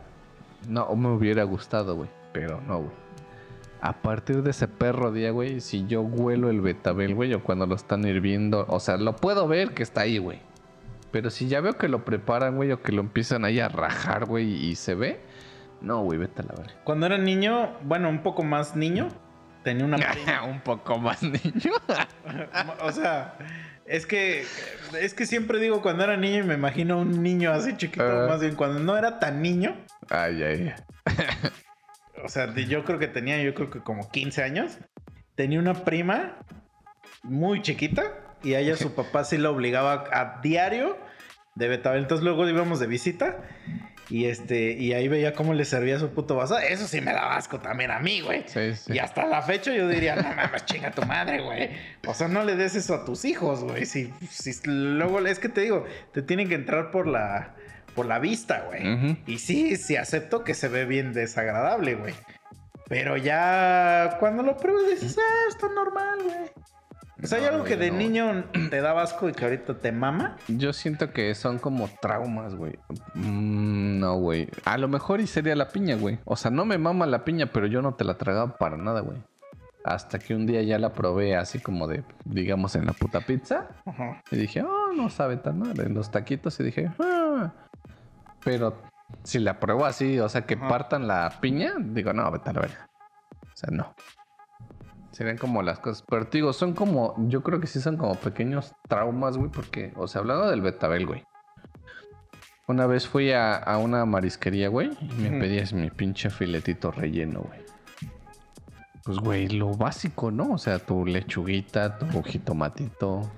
[0.69, 2.11] No, me hubiera gustado, güey.
[2.33, 2.91] Pero no, güey.
[3.81, 7.65] A partir de ese perro día, güey, si yo huelo el betabel, güey, o cuando
[7.67, 10.41] lo están hirviendo, o sea, lo puedo ver que está ahí, güey.
[11.13, 14.27] Pero si ya veo que lo preparan, güey, o que lo empiezan ahí a rajar,
[14.27, 15.21] güey, y se ve,
[15.81, 16.75] no, güey, vete a la verga.
[16.85, 19.09] Cuando era niño, bueno, un poco más niño,
[19.65, 20.45] tenía una prima.
[20.45, 21.73] Un poco más niño.
[22.83, 23.37] o sea,
[23.87, 24.45] es que
[25.01, 28.27] es que siempre digo cuando era niño y me imagino un niño así chiquito, Ah.
[28.29, 29.77] más bien cuando no era tan niño,
[30.11, 30.73] ay, ay,
[31.07, 31.13] ay.
[32.25, 34.79] o sea, yo creo que tenía yo creo que como 15 años,
[35.35, 36.37] tenía una prima
[37.23, 38.03] muy chiquita
[38.43, 40.97] y a ella su papá sí la obligaba a diario
[41.55, 42.03] de betabel.
[42.03, 43.39] Entonces luego íbamos de visita
[44.11, 46.59] y este y ahí veía cómo le servía su puto vaso.
[46.59, 48.43] Eso sí me daba asco también a mí, güey.
[48.47, 48.95] Sí, sí.
[48.95, 51.71] Y hasta la fecha yo diría, no mames, chinga tu madre, güey.
[52.07, 53.87] O sea, no le des eso a tus hijos, güey.
[53.87, 57.55] Si, si luego, es que te digo, te tienen que entrar por la,
[57.95, 59.17] por la vista, güey.
[59.27, 62.15] Y sí, sí acepto que se ve bien desagradable, güey.
[62.89, 66.51] Pero ya cuando lo pruebas dices, ah, está normal, güey.
[67.23, 67.99] O sea, hay No, algo que de no.
[67.99, 70.37] niño te da asco y que ahorita te mama.
[70.49, 72.79] Yo siento que son como traumas, güey.
[73.15, 74.49] Mm, no, güey.
[74.65, 76.19] A lo mejor y sería la piña, güey.
[76.25, 79.01] O sea, no me mama la piña, pero yo no te la tragaba para nada,
[79.01, 79.19] güey.
[79.85, 83.69] Hasta que un día ya la probé así como de, digamos, en la puta pizza.
[83.87, 84.23] Ajá.
[84.31, 85.79] Y dije, oh, no sabe tan mal.
[85.81, 87.51] En los taquitos y dije, ah.
[88.45, 88.77] Pero
[89.25, 90.69] si la pruebo así, o sea, que Ajá.
[90.69, 92.89] partan la piña, digo, no, vete a la verga.
[93.43, 93.95] O sea, no.
[95.21, 96.03] Serían como las cosas.
[96.09, 99.93] Pero te digo, son como, yo creo que sí son como pequeños traumas, güey, porque,
[99.97, 101.25] o sea, hablando del betabel, güey.
[102.67, 107.43] Una vez fui a, a una marisquería, güey, y me pedías mi pinche filetito relleno,
[107.43, 107.61] güey.
[109.05, 110.53] Pues, güey, lo básico, ¿no?
[110.55, 113.31] O sea, tu lechuguita, tu jitomatito,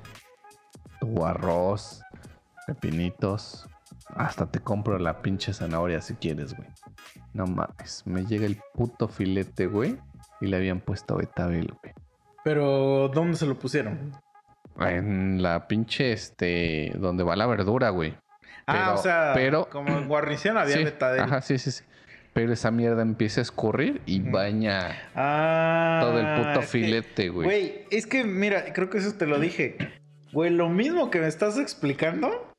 [1.01, 2.05] tu arroz,
[2.69, 3.69] pepinitos.
[4.07, 6.69] Hasta te compro la pinche zanahoria si quieres, güey.
[7.33, 9.99] No mames, me llega el puto filete, güey.
[10.43, 11.95] Y le habían puesto betabel, güey.
[12.45, 14.13] Pero, ¿dónde se lo pusieron?
[14.81, 18.15] En la pinche, este, donde va la verdura, güey.
[18.67, 21.21] ah, Pero- o sea, pero- como en guarnición había Sí, betadel.
[21.21, 21.85] Ajá, sí, sí, sí.
[22.35, 27.45] Pero esa mierda empieza a escurrir y baña Ah, todo el puto filete, güey.
[27.47, 29.77] Güey, es que mira, creo que eso te lo dije.
[30.33, 32.51] Güey, lo mismo que me estás explicando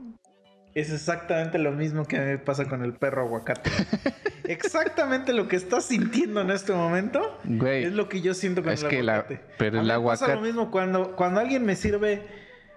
[0.75, 3.71] es exactamente lo mismo que me pasa con el perro aguacate.
[4.45, 8.73] exactamente lo que estás sintiendo en este momento Güey, es lo que yo siento con
[8.73, 9.39] Es el que la- aguacate.
[9.57, 12.21] pero A el mí me pasa aguacate- lo mismo cuando, cuando alguien me sirve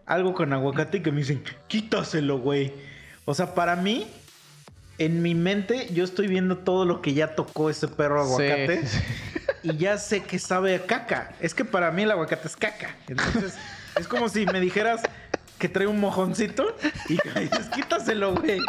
[0.07, 2.73] algo con aguacate y que me dicen, quítaselo, güey.
[3.25, 4.07] O sea, para mí,
[4.99, 8.87] en mi mente, yo estoy viendo todo lo que ya tocó ese perro sí, aguacate
[8.87, 8.99] sí.
[9.65, 11.33] y ya sé que sabe a caca.
[11.41, 12.95] Es que para mí el aguacate es caca.
[13.09, 13.55] Entonces,
[13.99, 15.03] es como si me dijeras
[15.59, 16.66] que trae un mojoncito
[17.09, 18.61] y dices, quítaselo, güey.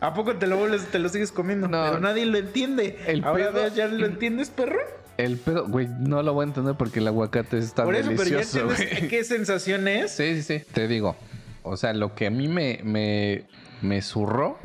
[0.00, 1.68] ¿A poco te lo vuelves, te lo sigues comiendo?
[1.68, 1.82] No.
[1.84, 2.98] Pero nadie lo entiende.
[3.06, 4.78] El Ahora pedo- ¿ya lo entiendes, perro?
[5.16, 8.24] El pedo, güey, no lo voy a entender porque el aguacate está Por eso, pero
[8.24, 10.10] ya delicioso, entiendes qué sensación es.
[10.12, 10.64] Sí, sí, sí.
[10.72, 11.16] Te digo,
[11.62, 13.44] o sea, lo que a mí me, me,
[13.80, 14.58] me zurró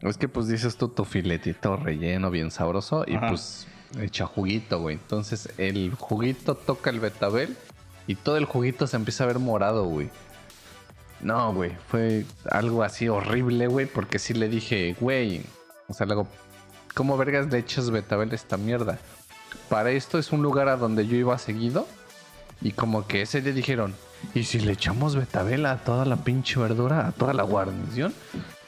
[0.00, 3.30] es que pues dices tú tu filetito relleno bien sabroso y Ajá.
[3.30, 3.66] pues
[4.00, 4.94] echa juguito, güey.
[4.94, 7.56] Entonces el juguito toca el betabel
[8.08, 10.10] y todo el juguito se empieza a ver morado, güey.
[11.20, 15.42] No, güey, fue algo así horrible, güey, porque sí le dije, güey,
[15.88, 16.26] o sea, luego,
[16.94, 18.98] ¿cómo vergas le echas betabel esta mierda?
[19.68, 21.86] Para esto es un lugar a donde yo iba seguido
[22.62, 23.94] y como que ese día dijeron,
[24.34, 28.14] ¿y si le echamos betabel a toda la pinche verdura, a toda la guarnición?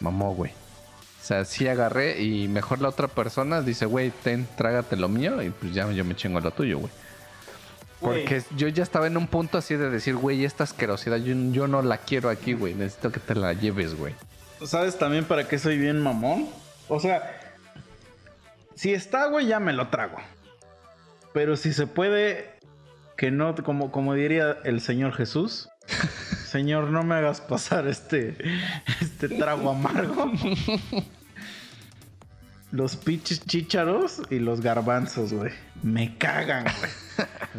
[0.01, 0.51] Mamó, güey.
[0.51, 5.43] O sea, sí agarré y mejor la otra persona dice, güey, ten, trágate lo mío
[5.43, 6.93] y pues ya yo me chingo lo tuyo, güey.
[8.01, 11.69] Porque yo ya estaba en un punto así de decir, güey, esta asquerosidad yo, yo
[11.69, 12.75] no la quiero aquí, güey.
[12.75, 14.15] Necesito que te la lleves, güey.
[14.65, 16.49] ¿Sabes también para qué soy bien mamón?
[16.89, 17.41] O sea,
[18.75, 20.17] si está, güey, ya me lo trago.
[21.33, 22.51] Pero si se puede,
[23.17, 25.69] que no, como, como diría el Señor Jesús,
[26.47, 28.37] Señor, no me hagas pasar este,
[29.01, 30.33] este trago amargo.
[32.73, 35.53] Los pinches chícharos y los garbanzos, güey.
[35.83, 36.91] Me cagan, güey.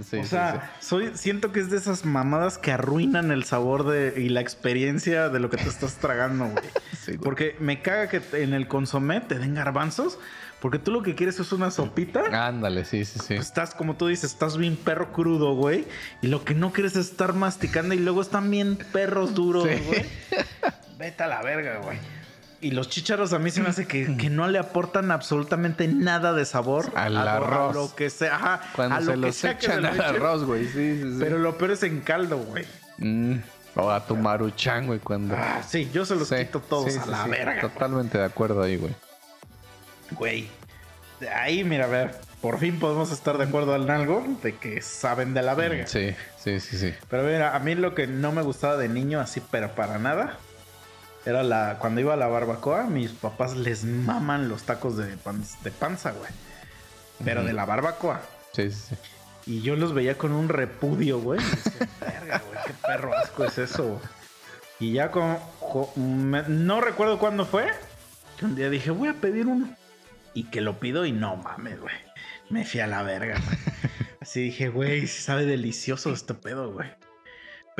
[0.09, 3.85] Sí, o sí, sea, soy, siento que es de esas mamadas que arruinan el sabor
[3.85, 6.63] de, y la experiencia de lo que te estás tragando, güey.
[6.97, 7.17] Sí, güey.
[7.19, 10.17] Porque me caga que en el consomé te den garbanzos,
[10.61, 12.47] porque tú lo que quieres es una sopita.
[12.47, 13.35] Ándale, sí, sí, sí.
[13.35, 15.85] Pues estás, como tú dices, estás bien perro crudo, güey.
[16.21, 19.83] Y lo que no quieres es estar masticando y luego están bien perros duros, Sí.
[19.85, 20.05] güey.
[20.97, 21.97] Vete a la verga, güey.
[22.61, 26.31] Y los chícharos a mí se me hace que, que no le aportan absolutamente nada
[26.33, 27.75] de sabor Al a lo- a arroz.
[27.75, 28.35] lo que sea.
[28.35, 30.65] Ajá, Cuando a lo se que los echan al arroz, güey.
[30.67, 31.17] Sí, sí, sí.
[31.19, 32.65] Pero lo peor es en caldo, güey.
[32.99, 33.38] Mm,
[33.75, 35.35] O a tu maruchan, güey, cuando...
[35.35, 37.29] Ah, sí, yo se los Sí, quito todos sí, a la sí.
[37.31, 37.61] verga.
[37.61, 37.73] güey.
[37.73, 38.93] Totalmente de acuerdo ahí, güey.
[40.11, 40.47] Güey.
[41.35, 45.33] Ahí, mira, a ver, por fin podemos estar de acuerdo en algo de que saben
[45.33, 45.88] de la verga.
[45.88, 46.93] Sí, sí, sí, sí.
[47.09, 50.38] Pero mira, a mí lo que no me gustaba de niño, así, pero para nada,
[51.26, 51.77] era la.
[51.80, 56.11] Cuando iba a la barbacoa, mis papás les maman los tacos de, pan- de panza,
[56.11, 56.31] güey.
[57.23, 58.22] Pero de la barbacoa.
[58.53, 58.95] Sí, sí, sí.
[59.45, 61.39] Y yo los veía con un repudio, güey.
[61.39, 63.84] Y decía, verga, güey, qué perro asco es eso.
[63.88, 63.99] güey".
[64.80, 65.39] Y ya como.
[65.95, 67.68] me- no recuerdo cuándo fue.
[68.38, 69.76] Que un día dije, voy a pedir uno.
[70.34, 71.93] Y que lo pido y no mames, güey.
[72.49, 73.57] Me fui a la verga, güey.
[74.22, 76.89] Así dije, güey, sabe delicioso este pedo, güey.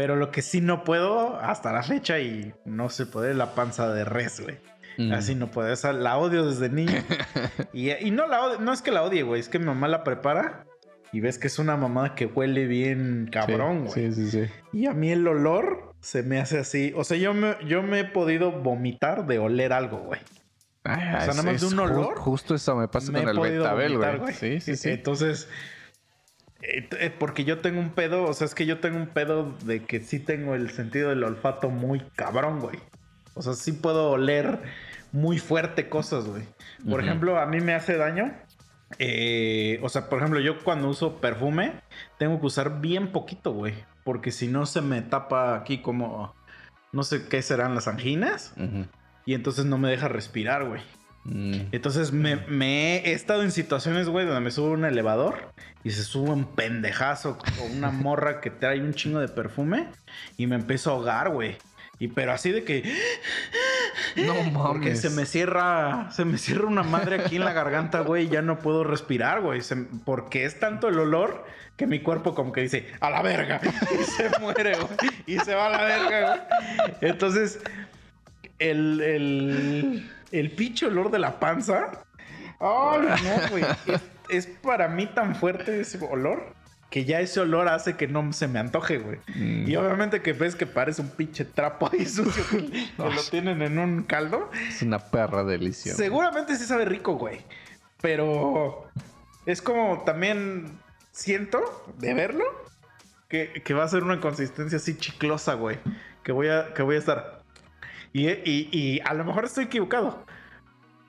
[0.02, 3.94] Pero lo que sí no puedo hasta la fecha y no se puede la panza
[3.94, 4.58] de res, güey.
[4.98, 5.14] Mm.
[5.14, 5.72] Así no puedo.
[5.72, 7.04] Esa la odio desde niño.
[7.72, 9.40] y, y no la odio, no es que la odie, güey.
[9.40, 10.66] Es que mi mamá la prepara
[11.12, 14.12] y ves que es una mamada que huele bien cabrón, güey.
[14.12, 14.52] Sí, sí, sí.
[14.74, 16.94] Y a mí el olor se me hace así.
[16.96, 20.22] O sea, yo me, yo me he podido vomitar de oler algo, güey.
[20.84, 23.30] Ay, O sea, es- nada más de un olor, Justo eso me pasa me con
[23.30, 24.34] el betabel, güey.
[24.34, 24.90] Sí, sí, sí.
[24.90, 25.48] Entonces,
[27.20, 30.00] porque yo tengo un pedo, o sea, es que yo tengo un pedo de que
[30.02, 32.78] sí tengo el sentido del olfato muy cabrón, güey.
[33.34, 34.60] O sea, sí puedo oler
[35.12, 36.44] muy fuerte cosas, güey.
[36.90, 37.08] Por Ujú.
[37.10, 38.34] ejemplo, a mí me hace daño.
[39.00, 41.74] eh, o sea, por ejemplo, yo cuando uso perfume,
[42.18, 43.74] tengo que usar bien poquito, güey.
[44.04, 46.36] Porque si no se me tapa aquí como,
[46.92, 48.54] no sé qué serán las anginas.
[48.58, 48.86] Ujú.
[49.26, 50.82] Y entonces no me deja respirar, güey.
[51.24, 51.68] Mm.
[51.72, 55.52] Entonces me, me he estado en situaciones, güey, donde me subo a un elevador
[55.84, 59.88] y se sube un pendejazo con una morra que trae un chingo de perfume
[60.38, 61.58] y me empiezo a ahogar, güey.
[62.00, 62.84] Y pero así de que
[64.16, 64.54] No mames.
[64.56, 68.30] porque se me cierra se me cierra una madre aquí en la garganta, güey, y
[68.30, 71.46] ya no puedo respirar, güey, Se- porque es tanto el olor
[71.78, 73.62] que mi cuerpo como que dice, "A la verga."
[74.00, 76.48] Y se muere, güey, y se va a la verga,
[76.80, 76.92] güey.
[77.02, 77.60] Entonces
[78.58, 82.06] el, el, el pinche olor de la panza.
[82.60, 83.64] Ay, no, güey.
[83.86, 86.54] Es, es para mí tan fuerte ese olor
[86.92, 89.18] que ya ese olor hace que no se me antoje, güey.
[89.34, 89.68] Mm.
[89.68, 92.58] Y obviamente que ves que parece un pinche trapo ahí sucio que,
[92.98, 94.52] que lo tienen en un caldo.
[94.68, 95.94] Es una perra delicia.
[95.94, 96.06] güey.
[96.06, 97.40] Seguramente sí sabe rico, güey.
[98.02, 98.90] Pero
[99.46, 100.78] es como también
[101.14, 101.62] siento
[101.98, 102.44] de verlo
[103.30, 105.80] que, que va a ser una consistencia así chiclosa, güey.
[106.24, 107.41] Que voy a, que voy a estar.
[108.14, 110.24] Y, y- y a lo mejor estoy equivocado.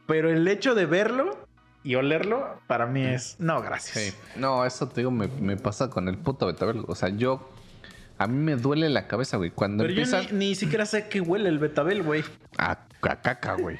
[0.06, 1.36] Pero el hecho de verlo
[1.84, 3.36] y olerlo, para mí es.
[3.38, 3.98] No, gracias.
[4.14, 4.14] Sí.
[4.36, 6.84] No, eso te digo, me, me pasa con el puto betabel.
[6.88, 7.48] O sea, yo.
[8.18, 9.50] A mí me duele la cabeza, güey.
[9.50, 12.22] Cuando Pero yo empieza ni, ni siquiera sé qué huele el betabel, güey.
[12.56, 12.70] a,
[13.02, 13.78] a caca, güey.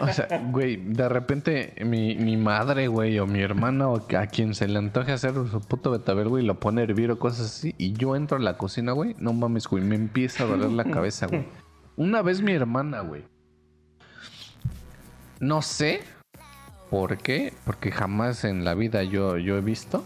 [0.00, 4.54] O sea, güey, de repente mi, mi madre, güey, o mi hermana, o a quien
[4.54, 7.74] se le antoje hacer su puto betabel, güey, lo pone a hervir o cosas así.
[7.76, 9.14] Y yo entro a la cocina, güey.
[9.18, 11.44] No mames, güey, me empieza a doler la cabeza, güey.
[12.00, 13.24] Una vez mi hermana, güey.
[15.38, 16.00] No sé
[16.88, 20.02] por qué, porque jamás en la vida yo, yo he visto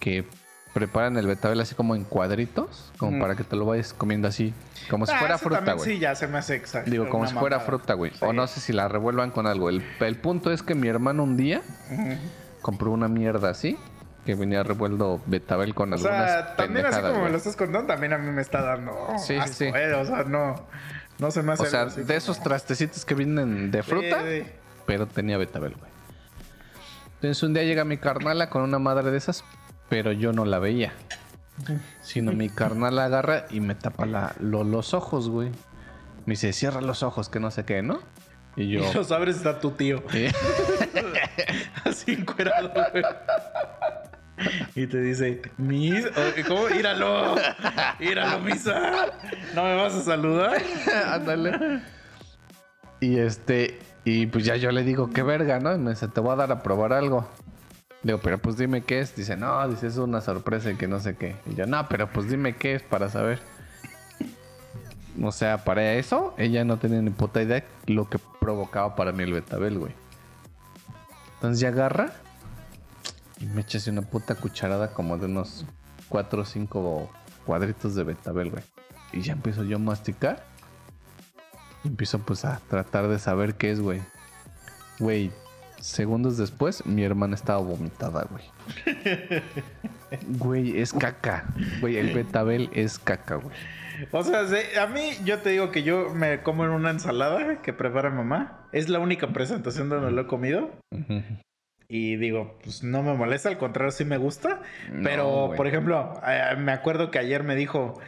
[0.00, 0.26] que
[0.74, 3.20] preparan el betabel así como en cuadritos, como Mm.
[3.22, 4.52] para que te lo vayas comiendo así,
[4.90, 5.92] como si Ah, fuera fruta, güey.
[5.94, 6.90] Sí, ya se me hace exacto.
[6.90, 7.66] Digo, como si fuera mamada.
[7.66, 8.10] fruta, güey.
[8.12, 8.18] Sí.
[8.20, 9.70] O no sé si la revuelvan con algo.
[9.70, 11.62] El, el punto es que mi hermano un día
[12.60, 13.78] compró una mierda así,
[14.26, 17.32] que venía revuelto betabel con O algunas sea, también así como me güey.
[17.32, 19.64] lo estás contando, también a mí me está dando sí, asco, sí.
[19.64, 20.66] eh, O sea, no,
[21.18, 24.42] no se me hace O sea, de como- esos trastecitos que vienen de fruta, Sí,
[24.42, 24.50] sí.
[24.86, 25.90] pero tenía betabel, güey.
[27.16, 29.44] Entonces un día llega mi carnala con una madre de esas,
[29.88, 30.92] pero yo no la veía.
[32.02, 35.48] Sino mi carnala agarra y me tapa la, lo- los ojos, güey.
[36.26, 38.00] Me dice, cierra los ojos, que no sé qué, ¿no?
[38.54, 38.80] Y yo...
[38.88, 40.02] Y los abres está tu tío.
[40.14, 40.30] ¿eh?
[41.84, 43.02] Así encuerado, güey.
[44.74, 46.06] Y te dice, Mis,
[46.46, 46.68] ¿cómo?
[46.68, 47.36] Íralo,
[48.00, 49.06] íralo, misa.
[49.54, 50.62] ¿No me vas a saludar?
[51.06, 51.82] Ándale.
[53.00, 55.74] Y este, y pues ya yo le digo, qué verga, ¿no?
[55.74, 57.28] Y me dice, te voy a dar a probar algo.
[58.02, 59.14] Digo, pero pues dime qué es.
[59.14, 61.36] Dice, no, dice, es una sorpresa y que no sé qué.
[61.46, 63.40] Y yo, no, pero pues dime qué es para saber.
[65.22, 69.24] O sea, para eso, ella no tenía ni puta idea lo que provocaba para mí
[69.24, 69.92] el betabel, güey.
[71.34, 72.12] Entonces ya agarra
[73.40, 75.64] y me así una puta cucharada como de unos
[76.08, 77.10] 4 o 5
[77.46, 78.62] cuadritos de betabel, güey.
[79.12, 80.44] Y ya empiezo yo a masticar.
[81.84, 84.00] Y empiezo pues a tratar de saber qué es, güey.
[84.98, 85.30] Güey,
[85.80, 88.44] segundos después, mi hermana estaba vomitada, güey.
[90.26, 91.44] Güey, es caca.
[91.80, 93.54] Güey, el betabel es caca, güey.
[94.12, 97.60] O sea, se- a mí yo te digo que yo me como en una ensalada
[97.60, 98.66] que prepara mamá.
[98.72, 100.70] Es la única presentación donde lo he comido.
[100.92, 101.22] Ujú.
[101.90, 104.60] Y digo, pues no me molesta, al contrario, sí me gusta.
[105.02, 107.98] Pero, por ejemplo, eh, me acuerdo que ayer me dijo,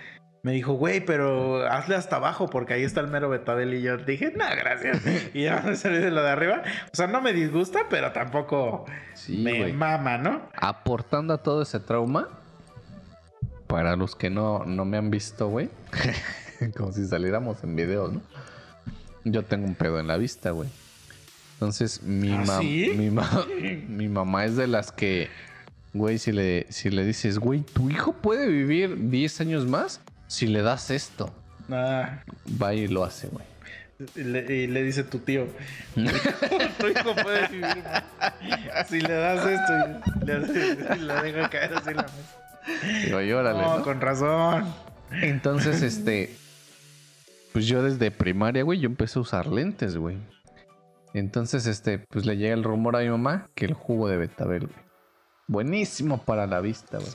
[0.43, 3.73] me dijo, güey, pero hazle hasta abajo porque ahí está el mero betabel.
[3.73, 5.01] Y yo dije, no, gracias.
[5.35, 6.63] y ya me salí de lo de arriba.
[6.93, 8.85] O sea, no me disgusta, pero tampoco
[9.15, 10.43] Sí, me mama, ¿no?
[10.55, 12.29] Aportando a todo ese trauma,
[13.67, 15.71] para los que no, no me han visto, güey,
[16.77, 18.21] como si saliéramos en video, ¿no?
[19.25, 20.69] Yo tengo un pedo en la vista, güey.
[21.61, 22.95] Entonces, mi, ¿Ah, sí?
[22.97, 23.45] mi, ma-
[23.89, 25.29] mi mamá es de las que,
[25.93, 30.47] güey, si le, si le dices, güey, tu hijo puede vivir 10 años más si
[30.47, 31.31] le das esto.
[31.71, 32.23] Ah,
[32.61, 33.45] Va y lo hace, güey.
[34.17, 35.47] y, le, y le dice tu tío,
[35.95, 36.01] tu
[36.89, 37.85] hijo puede vivir.
[38.89, 39.73] Si le das esto
[40.23, 43.05] y le, y deja caer así en la mesa.
[43.05, 43.85] Digo, y órale, No, ¿no?
[43.85, 44.65] con razón.
[45.13, 46.35] Entonces, este.
[47.53, 50.17] Pues yo desde primaria, güey, yo empecé a usar lentes, güey.
[51.15, 54.67] Entonces, este, pues le llega el rumor a mi mamá que el jugo de betabel,
[54.67, 54.79] güey.
[55.49, 57.13] Buenísimo para la vista, güey.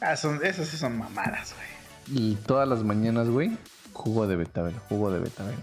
[0.00, 1.78] Ah, son, esas sí son mamadas, güey.
[2.10, 3.50] y todas las mañanas, güey,
[3.92, 5.56] jugo de betabel, jugo de betabel.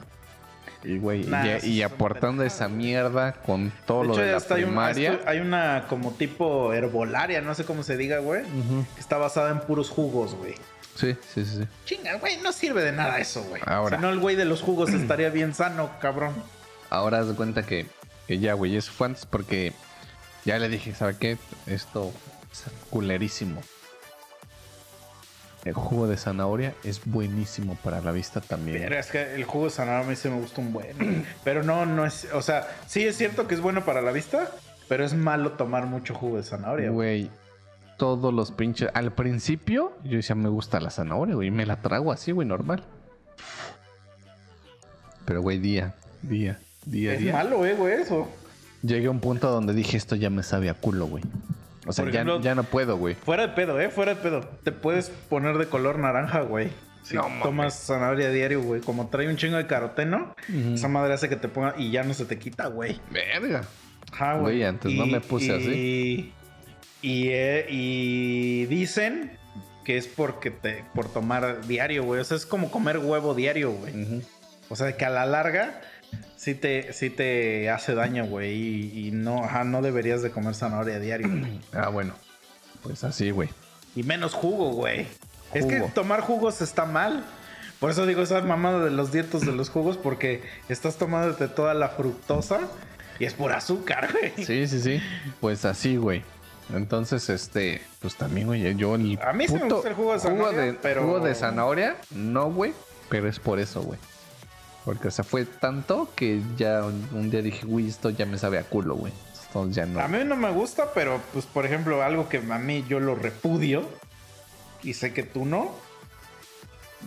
[0.84, 4.56] Y, güey, Nah, y- aportando esa mierda con todo De lo hecho, de la hasta
[4.56, 8.44] hay, un- una como tipo herbolaria, no sé cómo se diga, güey.
[8.94, 10.54] Que está basada en puros jugos, güey.
[10.96, 11.68] Sí, sí, sí, sí.
[11.86, 13.62] Chinga, güey, no sirve de nada eso, güey.
[13.66, 13.98] Ahora.
[13.98, 16.34] Si no, el güey de los jugos estaría bien sano, cabrón.
[16.90, 17.88] Ahora haz de cuenta que,
[18.28, 19.74] que ya, güey, eso fue antes porque
[20.46, 21.38] ya le dije, ¿sabe qué?
[21.66, 22.12] Esto
[22.52, 23.62] es culerísimo.
[25.66, 28.84] El jugo de zanahoria es buenísimo para la vista también.
[28.84, 31.26] Pero es que el jugo de zanahoria a mí sí me gusta un buen.
[31.44, 32.28] Pero no, no es.
[32.34, 34.52] O sea, sí es cierto que es bueno para la vista,
[34.88, 37.32] pero es malo tomar mucho jugo de zanahoria, güey.
[37.98, 38.90] Todos los pinches.
[38.94, 41.48] Al principio, yo decía, me gusta la zanahoria, güey.
[41.48, 42.84] y Me la trago así, güey, normal.
[45.26, 47.34] Pero, güey, día, día, día, Es día.
[47.34, 48.28] malo, eh, güey, eso.
[48.82, 51.24] Llegué a un punto donde dije, esto ya me sabe a culo, güey.
[51.88, 52.24] O sea, ya,
[52.56, 53.16] no puedo, güey.
[53.16, 54.42] Fuera de pedo, eh, fuera de pedo.
[54.64, 56.70] Te puedes poner de color naranja, güey.
[57.04, 58.82] Si No tomas zanahoria diario, güey.
[58.82, 60.36] Como trae un chingo de caroteno,
[60.74, 63.00] esa madre hace que te ponga y ya no se te quita, güey.
[63.12, 63.62] Verga.
[64.12, 66.34] Ajá, Güey, antes no me puse así.
[67.02, 69.38] Y, eh, y dicen
[69.84, 72.22] que es porque te, por tomar diario, güey.
[72.22, 74.24] O sea, es como comer huevo diario, güey.
[74.70, 75.82] O sea, que a la larga
[76.38, 78.52] sí te, sí te hace daño, güey.
[78.54, 81.30] Y, y no, ajá, no deberías de comer zanahoria diario.
[81.30, 81.60] güey.
[81.74, 82.14] Ah, bueno.
[82.84, 83.50] Pues así, güey.
[83.96, 85.08] y menos jugo, güey.
[85.54, 87.24] Es que tomar jugos está mal.
[87.80, 91.74] Por eso digo esa mamada de los dietos de los jugos, porque estás tomándote toda
[91.74, 92.60] la fructosa
[93.20, 94.46] y es por azúcar, güey.
[94.46, 95.02] Sí, sí, sí.
[95.42, 96.24] Pues así, güey.
[96.74, 100.20] Entonces, este, pues también, güey, yo el A mí sí me gusta el jugo de
[100.20, 102.74] zanahoria, de, pero- jugo de zanahoria, no, güey,
[103.10, 104.00] pero es por eso, güey.
[104.86, 108.60] Porque, o sea, fue tanto que ya un, día dije, güey, esto ya me sabe
[108.60, 109.12] a culo, güey.
[109.48, 110.00] Entonces ya no.
[110.00, 113.16] A mí no me gusta, pero pues por ejemplo, algo que a mí yo lo
[113.16, 113.84] repudio
[114.84, 115.72] y sé que tú no,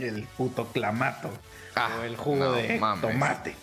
[0.01, 1.31] el puto clamato
[1.77, 3.03] Ah, o el jugo no de mames.
[3.03, 3.55] tomate.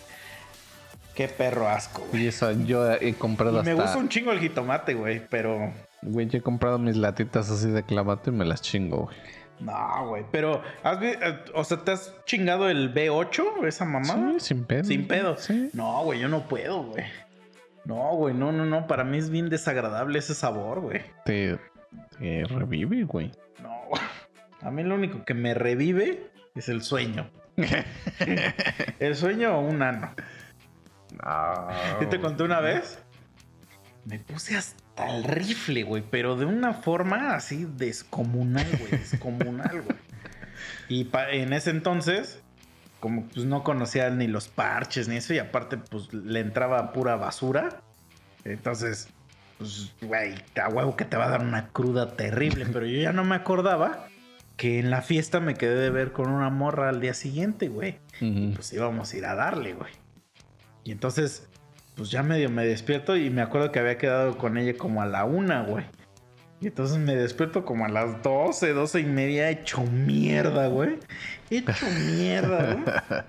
[1.14, 2.24] Qué perro asco, güey.
[2.24, 5.72] Y eso, yo he comprado Y me gusta un chingo el jitomate, güey, pero
[6.02, 9.16] Güey, yo he comprado mis latitas así de clamato y me las chingo, güey.
[9.60, 14.32] No, güey, pero ¿has vi- eh, o sea, ¿te has chingado el B8 esa mamada?
[14.34, 14.84] Sí, sin pedo.
[14.84, 15.36] Sin pedo.
[15.38, 15.70] Sí.
[15.72, 17.04] No, güey, yo no puedo, güey.
[17.84, 21.02] No, güey, no, no, no, para mí es bien desagradable ese sabor, güey.
[21.24, 21.58] Te,
[22.18, 23.30] te revive, güey.
[23.62, 23.82] No,
[24.62, 27.30] a mí lo único que me revive es el sueño.
[28.98, 30.14] el sueño o un ano.
[31.24, 31.68] No.
[32.00, 32.98] ¿Sí te conté una vez?
[34.04, 39.98] Me puse hasta el rifle, güey, pero de una forma así descomunal, güey, descomunal, güey.
[40.88, 42.40] Y en ese entonces,
[43.00, 47.16] como pues no conocía ni los parches ni eso, y aparte pues le entraba pura
[47.16, 47.80] basura.
[48.44, 49.08] Entonces,
[49.58, 53.12] pues, güey, a huevo que te va a dar una cruda terrible, pero yo ya
[53.12, 54.08] no me acordaba
[54.56, 57.98] que en la fiesta me quedé de ver con una morra al día siguiente, güey
[58.22, 58.54] Ujú.
[58.54, 59.92] pues íbamos a ir a darle, güey.
[60.84, 61.46] Y entonces,
[61.96, 65.06] pues ya medio me despierto y me acuerdo que había quedado con ella como a
[65.06, 65.84] la una, güey.
[66.60, 70.98] Y entonces me despierto como a las 12, 12 y media, hecho mierda, güey.
[71.50, 72.84] Hecho mierda, güey.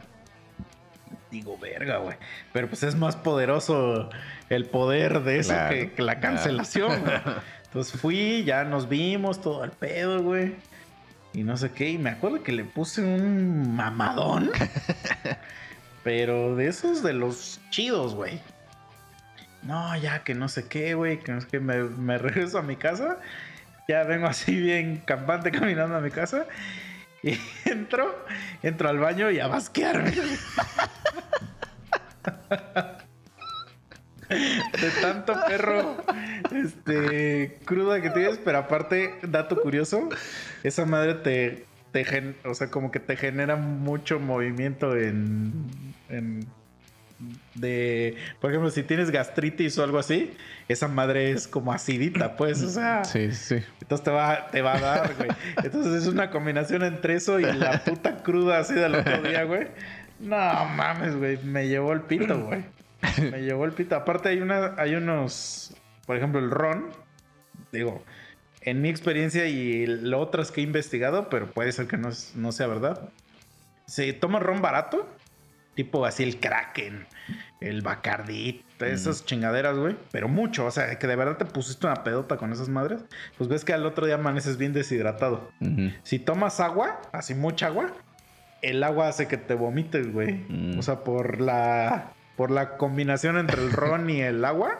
[1.31, 2.15] Digo, verga, güey.
[2.53, 4.09] Pero pues es más poderoso
[4.49, 6.35] el poder de eso Claro, que, que la claro.
[6.35, 7.17] cancelación, güey.
[7.65, 10.55] Entonces fui, ya nos vimos, todo al pedo, güey.
[11.33, 11.89] Y no sé qué.
[11.89, 14.51] Y me acuerdo que le puse un mamadón.
[16.03, 18.39] pero de esos de los chidos, güey.
[19.63, 21.19] No, ya que no sé qué, güey.
[21.19, 23.17] Que no sé me regreso a mi casa.
[23.87, 26.45] Ya vengo así bien campante caminando a mi casa.
[27.23, 28.25] Y entro,
[28.63, 30.13] entro al baño y a basquearme.
[34.29, 35.95] De tanto perro
[36.51, 40.09] este, cruda que tienes, pero aparte, dato curioso,
[40.63, 45.53] esa madre te, te gen- o sea, como que te genera mucho movimiento en,
[46.09, 46.45] en
[47.55, 50.31] de, por ejemplo, si tienes gastritis o algo así,
[50.67, 53.55] esa madre es como acidita, pues, o sea, Sí, sí.
[53.81, 55.29] entonces te va, te va a dar, güey.
[55.63, 59.67] Entonces es una combinación entre eso y la puta cruda así del otro día, güey.
[60.19, 61.37] No mames, güey.
[61.43, 62.63] Me llevó el pito, güey.
[63.31, 63.95] Me llevó el pito.
[63.95, 65.73] Aparte hay una, hay unos,
[66.05, 66.89] por ejemplo, el ron.
[67.71, 68.03] Digo,
[68.61, 72.51] en mi experiencia y lo otras que he investigado, pero puede ser que no, no
[72.51, 73.09] sea verdad.
[73.85, 75.07] Se toma ron barato,
[75.77, 77.05] tipo así el Kraken,
[77.61, 79.95] el Bacardi, esas chingaderas, güey.
[80.11, 83.05] Pero mucho, o sea, que de verdad te pusiste una pedota con esas madres.
[83.37, 85.51] Pues ves que al otro día amaneces bien deshidratado.
[86.01, 87.93] Si tomas agua, así mucha agua,
[88.63, 90.45] el agua hace que te vomites, güey.
[90.49, 90.79] Mm.
[90.79, 94.79] O sea, por la, por la combinación entre el ron y el agua,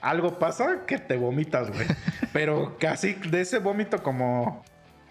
[0.00, 1.86] algo pasa que te vomitas, güey.
[2.32, 4.64] Pero casi de ese vómito como,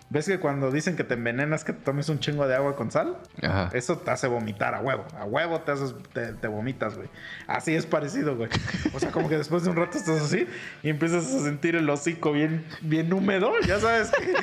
[0.10, 2.92] ¿Ves que cuando dicen que te envenenas que te tomes un chingo de agua con
[2.92, 3.18] sal?
[3.42, 3.70] Ajá.
[3.74, 5.06] Eso te hace vomitar a huevo.
[5.20, 7.10] A huevo te haces, te, te vomitas, güey.
[7.46, 8.50] Así es parecido, güey.
[8.94, 10.48] O sea, como que después de un rato estás así
[10.82, 13.52] y empiezas a sentir el hocico bien, bien húmedo.
[13.68, 14.34] Ya sabes que,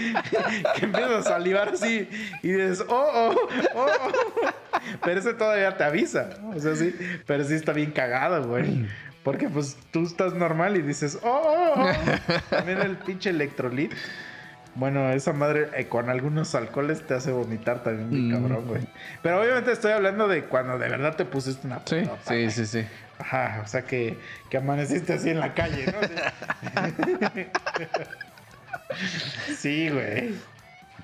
[0.78, 2.10] que empiezas a salivar así
[2.42, 3.34] y dices, oh, oh,
[3.74, 4.48] oh, oh.
[5.02, 6.28] Pero ese todavía te avisa.
[6.54, 6.94] O sea, sí.
[7.26, 8.86] Pero sí está bien cagado, güey.
[9.22, 12.40] Porque pues tú estás normal y dices, oh, oh, oh.
[12.50, 13.94] También el pinche electrolit.
[14.76, 18.32] Bueno, esa madre eh, con algunos alcoholes te hace vomitar también, mi Mm.
[18.42, 18.82] cabrón, güey.
[19.22, 22.86] Pero obviamente estoy hablando de cuando de verdad te pusiste una Sí, sí, sí, sí.
[23.18, 24.18] Ajá, o sea que,
[24.50, 25.98] que amaneciste así en la calle, ¿no?
[29.56, 29.88] Sí.
[29.92, 30.34] Güey.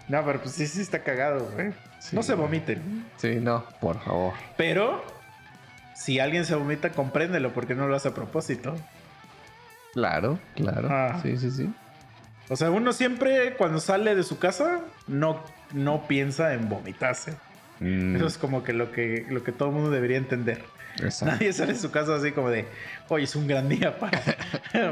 [0.09, 1.73] No, pero pues sí, sí está cagado, güey.
[2.01, 3.05] Sí, no se vomiten.
[3.17, 4.33] Sí, no, por favor.
[4.57, 5.05] Pero
[5.95, 8.75] si alguien se vomita, compréndelo porque no lo hace a propósito.
[9.93, 10.89] Claro, claro.
[10.91, 11.21] Ah.
[11.23, 11.73] Sí, sí, sí.
[12.51, 15.41] O sea, uno siempre cuando sale de su casa no,
[15.73, 17.35] no piensa en vomitarse.
[17.79, 20.65] Mm, Eso es como que lo que, lo que todo el mundo debería entender.
[20.97, 21.27] exacto.
[21.37, 22.67] Nadie sale de su casa así como de,
[23.09, 24.21] hoy es un gran día para,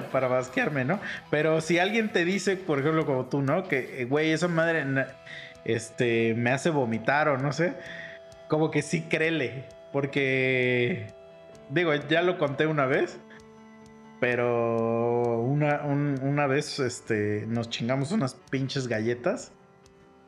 [0.12, 1.00] para basquearme, ¿no?
[1.32, 3.66] Pero si alguien te dice, por ejemplo, como tú, ¿no?
[3.66, 4.86] Que, eh, güey, esa madre
[5.64, 7.74] este, me hace vomitar o no sé,
[8.46, 9.64] como que sí créele.
[9.92, 11.08] Porque,
[11.70, 13.18] digo, ya lo conté una vez,
[14.20, 19.52] pero una, un- una vez este, nos chingamos unas pinches galletas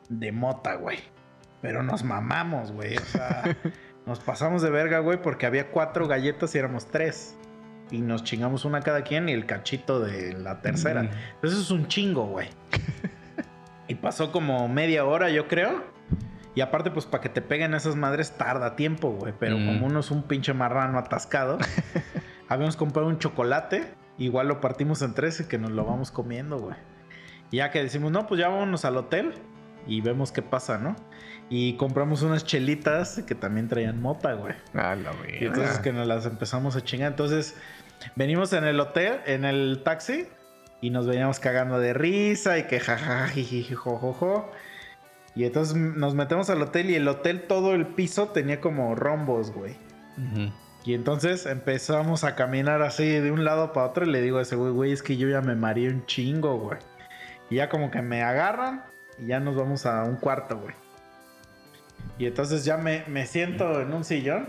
[0.09, 0.99] de mota, güey.
[1.61, 2.97] Pero nos mamamos, güey.
[2.97, 3.43] O sea,
[4.05, 7.35] nos pasamos de verga, güey, porque había cuatro galletas y éramos tres.
[7.91, 11.03] Y nos chingamos una cada quien y el cachito de la tercera.
[11.03, 11.09] Mm.
[11.43, 12.47] Eso es un chingo, güey.
[13.87, 15.83] y pasó como media hora, yo creo.
[16.55, 19.33] Y aparte, pues para que te peguen esas madres tarda tiempo, güey.
[19.37, 19.65] Pero Mm.
[19.67, 21.57] como uno es un pinche marrano atascado,
[22.51, 23.93] habíamos comprado un chocolate.
[24.17, 26.75] Igual lo partimos en tres y que nos lo vamos comiendo, güey.
[27.49, 29.33] Y ya que decimos, no, pues ya vámonos al hotel
[29.87, 30.95] y vemos qué pasa, ¿no?
[31.49, 34.53] Y compramos unas chelitas que también traían mota, güey.
[34.73, 37.11] A la Y entonces que nos las empezamos a chingar.
[37.11, 37.55] Entonces
[38.15, 40.27] venimos en el hotel, en el taxi,
[40.81, 43.33] y nos veníamos cagando de risa y que jajaja,
[43.75, 44.51] jojojo.
[45.35, 49.51] Y entonces nos metemos al hotel y el hotel todo el piso tenía como rombos,
[49.51, 49.77] güey.
[50.17, 50.51] Ujú.
[50.83, 54.41] Y entonces empezamos a caminar así de un lado para otro y le digo a
[54.41, 56.79] ese güey, güey, es que yo ya me mareé un chingo, güey.
[57.49, 58.83] Y ya como que me agarran
[59.19, 60.73] y ya nos vamos a un cuarto, güey.
[62.17, 64.47] Y entonces ya me, me siento en un sillón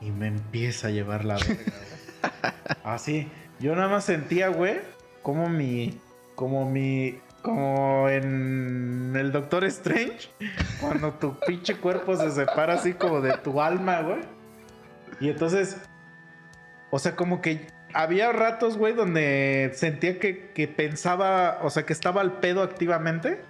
[0.00, 2.74] y me empieza a llevar la verga, güey.
[2.84, 3.30] Así.
[3.58, 4.80] Yo nada más sentía, güey,
[5.22, 6.00] como mi...
[6.34, 7.18] Como mi...
[7.42, 10.28] Como en el Doctor Strange,
[10.78, 14.18] cuando tu pinche cuerpo se separa así como de tu alma, güey.
[15.20, 15.76] Y entonces,
[16.90, 21.92] o sea, como que había ratos, güey, donde sentía que, que pensaba, o sea, que
[21.92, 23.40] estaba al pedo activamente,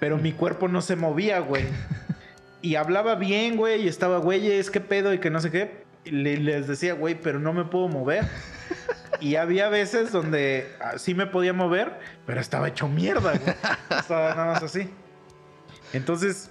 [0.00, 1.64] pero mi cuerpo no se movía, güey.
[2.62, 5.82] Y hablaba bien, güey, y estaba, güey, es que pedo y que no sé qué.
[6.04, 8.24] Y le- les decía, güey, pero no me puedo mover.
[9.20, 13.54] Y había veces donde ah, sí me podía mover, pero estaba hecho mierda, güey.
[13.98, 14.88] Estaba nada más así.
[15.92, 16.50] Entonces,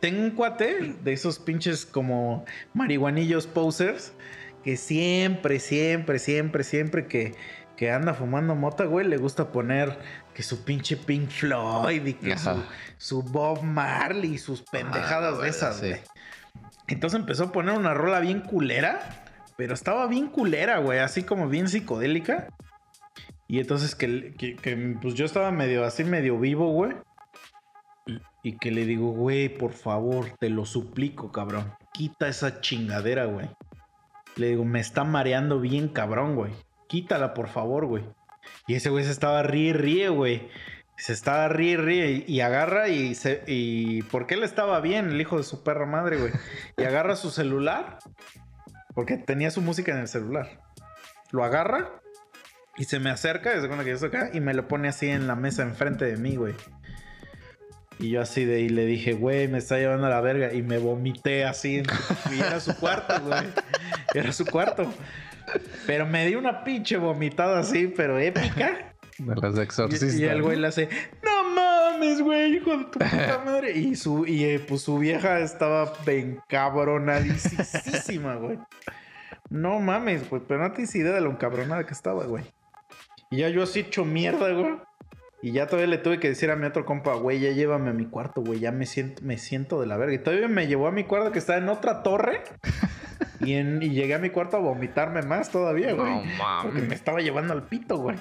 [0.00, 2.44] tengo un cuate de esos pinches como
[2.74, 4.12] marihuanillos posers
[4.64, 7.34] que siempre, siempre, siempre, siempre que,
[7.76, 9.96] que anda fumando mota, güey, le gusta poner
[10.34, 12.34] que su pinche Pink Floyd y que
[12.98, 15.88] su, Bob Marley y sus pendejadas Ah, de esas, sí.
[15.90, 16.00] güey.
[16.88, 19.24] Entonces empezó a poner una rola bien culera,
[19.56, 22.48] pero estaba bien culera, güey, así como bien psicodélica.
[23.48, 26.92] Y entonces que, que- que, pues yo estaba medio así, medio vivo, güey.
[28.46, 31.74] Y que le digo, güey, por favor, te lo suplico, cabrón.
[31.92, 33.50] Quita esa chingadera, güey.
[34.36, 36.52] Le digo, me está mareando bien, cabrón, güey.
[36.86, 38.04] Quítala, por favor, güey.
[38.68, 40.48] Y ese güey se estaba ríe, ríe, güey.
[40.96, 42.24] Se estaba ríe, ríe.
[42.24, 43.42] Y, agarra y se.
[43.48, 44.02] Y.
[44.02, 46.30] Porque él estaba bien, el hijo de su perra madre, güey.
[46.76, 47.98] Y agarra su celular.
[48.94, 50.60] Porque tenía su música en el celular.
[51.32, 52.00] Lo agarra.
[52.76, 53.50] Y se me acerca,
[53.82, 54.30] que acá.
[54.32, 56.54] Y me lo pone así en la mesa enfrente de mí, güey.
[57.98, 60.52] Y yo así de, y le dije, güey, me está llevando a la verga.
[60.52, 61.78] Y me vomité así.
[61.78, 63.40] en su- y era su cuarto, güey.
[64.14, 64.92] Era su cuarto.
[65.86, 68.92] Pero me di una pinche vomitada así, pero épica.
[69.18, 70.14] De las Y, exorcistas.
[70.14, 70.90] y el güey le hace,
[71.24, 73.72] no mames, güey, hijo de tu puta madre.
[73.78, 78.58] Y su, y eh, pues su vieja estaba encabronadísima, güey.
[79.48, 82.44] No mames, güey, pero no tienes idea de lo encabronada que estaba, güey.
[83.30, 84.76] Y ya yo así hecho mierda, güey.
[85.42, 87.92] Y ya todavía le tuve que decir a mi otro compa, güey, ya llévame a
[87.92, 90.14] mi cuarto, güey, ya me siento, me siento de la verga.
[90.14, 92.42] Y todavía me llevó a mi cuarto que estaba en otra torre.
[93.40, 96.10] Y, en- y llegué a mi cuarto a vomitarme más todavía, güey.
[96.10, 96.22] No
[96.62, 96.98] Porque me mames.
[96.98, 98.16] estaba llevando al pito, güey.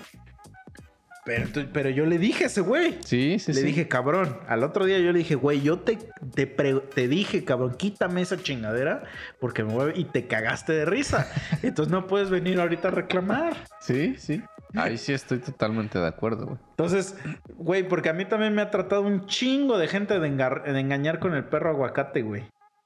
[1.25, 2.97] Pero, pero yo le dije a ese güey.
[3.03, 3.65] Sí, sí, le sí.
[3.65, 4.37] dije, cabrón.
[4.47, 5.97] Al otro día yo le dije, güey, yo te,
[6.35, 9.03] te, pre- te dije, cabrón, quítame esa chingadera
[9.39, 11.27] porque me voy a- Y te cagaste de risa.
[11.63, 13.55] Entonces no puedes venir ahorita a reclamar.
[13.79, 14.43] Sí, sí.
[14.77, 16.57] Ahí sí estoy totalmente de acuerdo, güey.
[16.71, 17.15] Entonces,
[17.55, 20.79] güey, porque a mí también me ha tratado un chingo de gente de, engar- de
[20.79, 22.43] engañar con el perro aguacate, güey.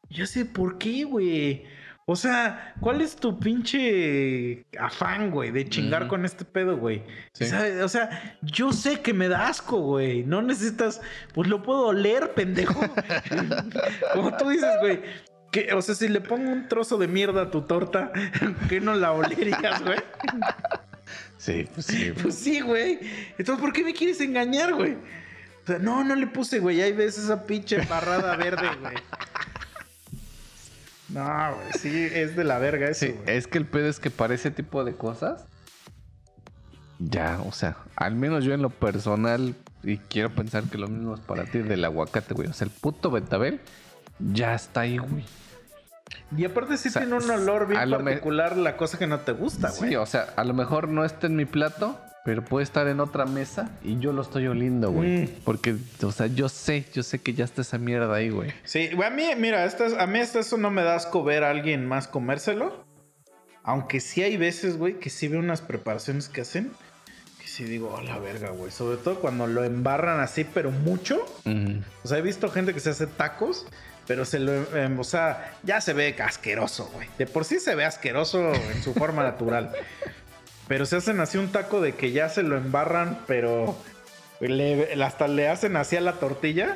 [0.10, 1.66] Yo sé por qué, güey.
[2.12, 7.04] O sea, ¿cuál es tu pinche afán, güey, de chingar con este pedo, güey?
[7.84, 10.24] O sea, yo sé que me da asco, güey.
[10.24, 11.02] No necesitas,
[11.36, 12.82] pues lo puedo oler, pendejo.
[14.16, 15.02] Como tú dices, güey.
[15.52, 18.12] Que, o sea, si le pongo un trozo de mierda a tu torta,
[18.70, 19.98] ¿qué no la olerías, güey?
[21.40, 22.22] Sí, pues sí, güey.
[22.22, 23.00] Pues sí, güey.
[23.38, 24.94] Entonces, ¿por qué me quieres engañar, güey?
[24.94, 26.82] O sea, no, no le puse, güey.
[26.82, 28.96] Ahí ves esa pinche barrada verde, güey.
[31.10, 31.74] No, güey.
[31.80, 33.38] Sí, es de la verga eso, Sí, güey.
[33.38, 35.46] es que el pedo es que para ese tipo de cosas,
[37.00, 41.16] ya, o sea, al menos yo en lo personal, y quiero pensar que lo mismo
[41.16, 42.50] es para ti del aguacate, güey.
[42.50, 43.62] O sea, el puto betabel
[44.20, 45.24] ya está ahí, güey.
[46.36, 49.20] Y aparte sí O sea, tiene un olor a bien particular la cosa que no
[49.20, 49.90] te gusta, güey.
[49.92, 53.00] Sí, o sea, a lo mejor no está en mi plato, pero puede estar en
[53.00, 55.24] otra mesa y yo lo estoy oliendo, güey.
[55.24, 55.30] Mm.
[55.44, 58.52] Porque, o sea, yo sé, yo sé que ya está esa mierda ahí, güey.
[58.64, 61.24] Sí, güey, a mí, mira, esta es- a mí hasta eso no me da asco
[61.24, 62.86] ver a alguien más comérselo.
[63.64, 66.72] Aunque sí hay veces, güey, que sí veo unas preparaciones que hacen.
[67.40, 68.72] Que sí digo, a la verga, güey.
[68.72, 71.24] Sobre todo cuando lo embarran así, pero mucho.
[71.46, 71.80] Mm.
[72.04, 73.68] O sea, he visto gente que se hace tacos,
[74.10, 77.08] pero se lo, em, o sea, ya se ve asqueroso, güey.
[77.20, 79.72] De por sí se ve asqueroso en su forma natural.
[80.68, 83.78] Pero se hacen así un taco de que ya se lo embarran, pero
[84.40, 86.76] le- hasta le hacen así a la tortilla.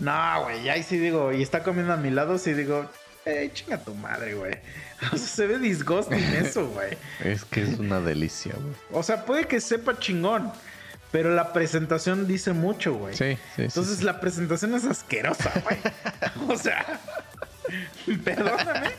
[0.00, 2.90] No, güey, ya ahí sí digo, y está comiendo a mi lado, sí digo,
[3.26, 4.54] eh, chinga tu madre, güey.
[5.12, 6.96] O sea, se ve disgusting eso, güey.
[7.22, 8.74] Es que es una delicia, güey.
[8.92, 10.50] O sea, puede que sepa chingón,
[11.16, 13.16] pero la presentación dice mucho, güey.
[13.16, 14.04] Sí, sí, Entonces sí.
[14.04, 15.78] la presentación es asquerosa, güey.
[16.54, 16.84] o sea,
[18.24, 18.90] perdóname,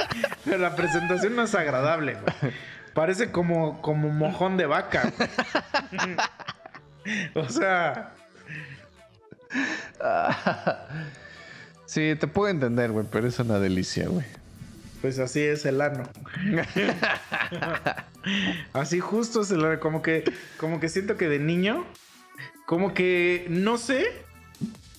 [0.43, 2.53] pero la presentación no es agradable, güey.
[2.95, 5.13] Parece como, como mojón de vaca.
[5.15, 5.29] güey.
[7.35, 8.15] o sea,
[11.85, 14.25] Sí, te puedo entender, güey, pero es una delicia, güey.
[15.01, 16.09] pues así es el ano.
[18.73, 19.79] así justo es el ano.
[19.79, 20.23] Como que,
[20.57, 21.85] como que siento que de niño,
[22.67, 24.05] como que no sé.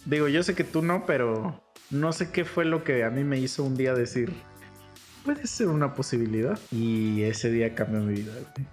[0.06, 3.22] Digo, yo sé que tú no, pero no sé qué fue lo que a mí
[3.24, 4.32] me hizo un día decir.
[5.24, 6.58] Puede ser una posibilidad.
[6.72, 8.66] Y ese día cambió mi vida, güey.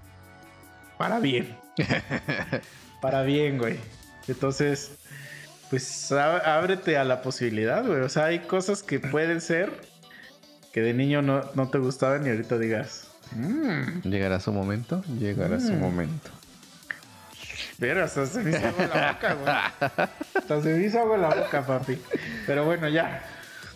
[0.98, 1.56] Para bien.
[3.02, 3.78] Para bien, güey.
[4.30, 4.92] Entonces,
[5.70, 8.00] pues ábrete a la posibilidad, güey.
[8.00, 9.74] O sea, hay cosas que pueden ser
[10.72, 15.60] que de niño no, no te gustaban y ahorita digas, mmm, Llegará su momento, llegará
[15.60, 15.80] su Mm.
[15.80, 16.32] momento.
[17.80, 19.56] Pero hasta se me hizo agua la boca, güey.
[20.36, 22.02] Hasta se me hizo agua la boca, papi.
[22.48, 23.24] Pero bueno, ya.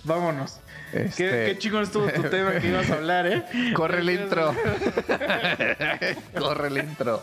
[0.04, 0.60] Vámonos.
[0.92, 3.44] Qué, Este- qué chingón estuvo tu tema que ibas a hablar, ¿eh?
[3.76, 4.56] Corre el intro.
[6.38, 7.22] Corre el intro.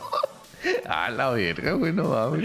[0.88, 2.44] A la verga, güey, no mames.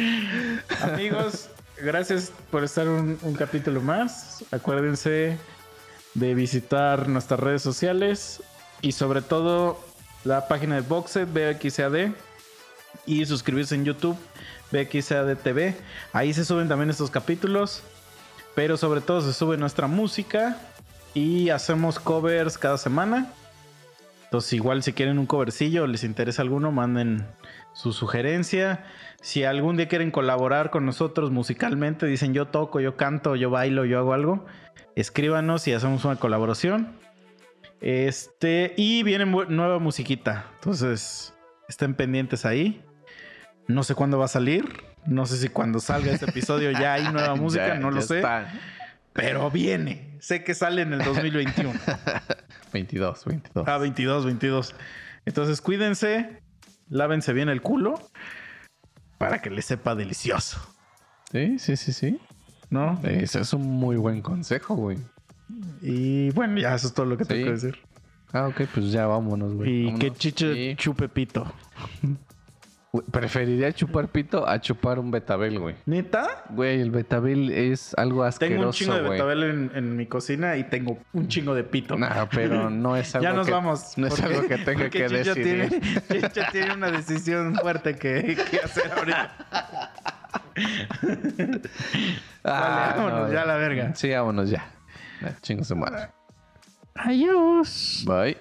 [0.81, 1.49] Amigos,
[1.81, 4.43] gracias por estar un, un capítulo más.
[4.51, 5.37] Acuérdense
[6.13, 8.41] de visitar nuestras redes sociales
[8.81, 9.79] y sobre todo
[10.23, 12.11] la página de Boxet, BXAD
[13.05, 14.18] y suscribirse en YouTube,
[14.72, 15.76] BXAD TV.
[16.13, 17.84] Ahí se suben también estos capítulos,
[18.55, 20.57] pero sobre todo se sube nuestra música
[21.13, 23.34] y hacemos covers cada semana.
[24.26, 27.26] Entonces, igual si quieren un covercillo o les interesa alguno, manden
[27.73, 28.85] su sugerencia.
[29.22, 33.84] Si algún día quieren colaborar con nosotros musicalmente, dicen yo toco, yo canto, yo bailo,
[33.85, 34.45] yo hago algo,
[34.95, 36.93] escríbanos y hacemos una colaboración.
[37.81, 40.45] Este, y viene nueva musiquita.
[40.55, 41.34] Entonces,
[41.72, 42.84] estén pendientes ahí.
[43.68, 44.65] No sé cuándo va a salir.
[45.06, 48.18] No sé si cuando salga este episodio ya hay nueva música, Ya- no lo sé.
[48.18, 48.52] está.
[49.14, 50.18] Pero viene.
[50.19, 51.73] Sé que sale en el 2021.
[52.73, 53.68] 22, 22.
[53.68, 54.76] Ah, 22, 22.
[55.26, 56.41] Entonces cuídense,
[56.89, 57.95] lávense bien el culo
[59.18, 60.60] para que les sepa delicioso,
[61.31, 62.19] Sí, sí, sí, sí.
[62.69, 62.99] ¿no?
[63.03, 64.98] Ese es un muy buen consejo, güey.
[65.81, 67.30] Y bueno, ya eso es todo lo que Sí.
[67.30, 67.80] tengo que decir.
[68.33, 69.69] Ah, ok, pues ya vámonos, güey.
[69.69, 69.99] Y Vámonos.
[69.99, 70.75] que chiche Sí.
[70.77, 71.51] chupe pito.
[72.93, 75.75] Güey, Preferiría chupar pito a chupar un betabel, güey.
[75.85, 76.43] ¿Neta?
[76.49, 79.11] Güey, el betabel es algo asqueroso, Tengo un chingo de güey.
[79.13, 81.95] betabel en, en mi cocina y tengo un chingo de pito.
[81.97, 83.97] No, pero no es algo ya nos que, vamos.
[83.97, 85.69] No es porque- algo que tenga porque que Chicho decidir.
[85.81, 89.35] Tiene, Chicho tiene una decisión fuerte que, que hacer ahorita.
[92.43, 93.95] Ah, Vale, vámonos, no, ya a la verga.
[93.95, 94.65] Sí, vámonos ya.
[95.21, 96.09] Ya, Chingo su madre.
[97.03, 98.03] Adiós.
[98.06, 98.36] Bye.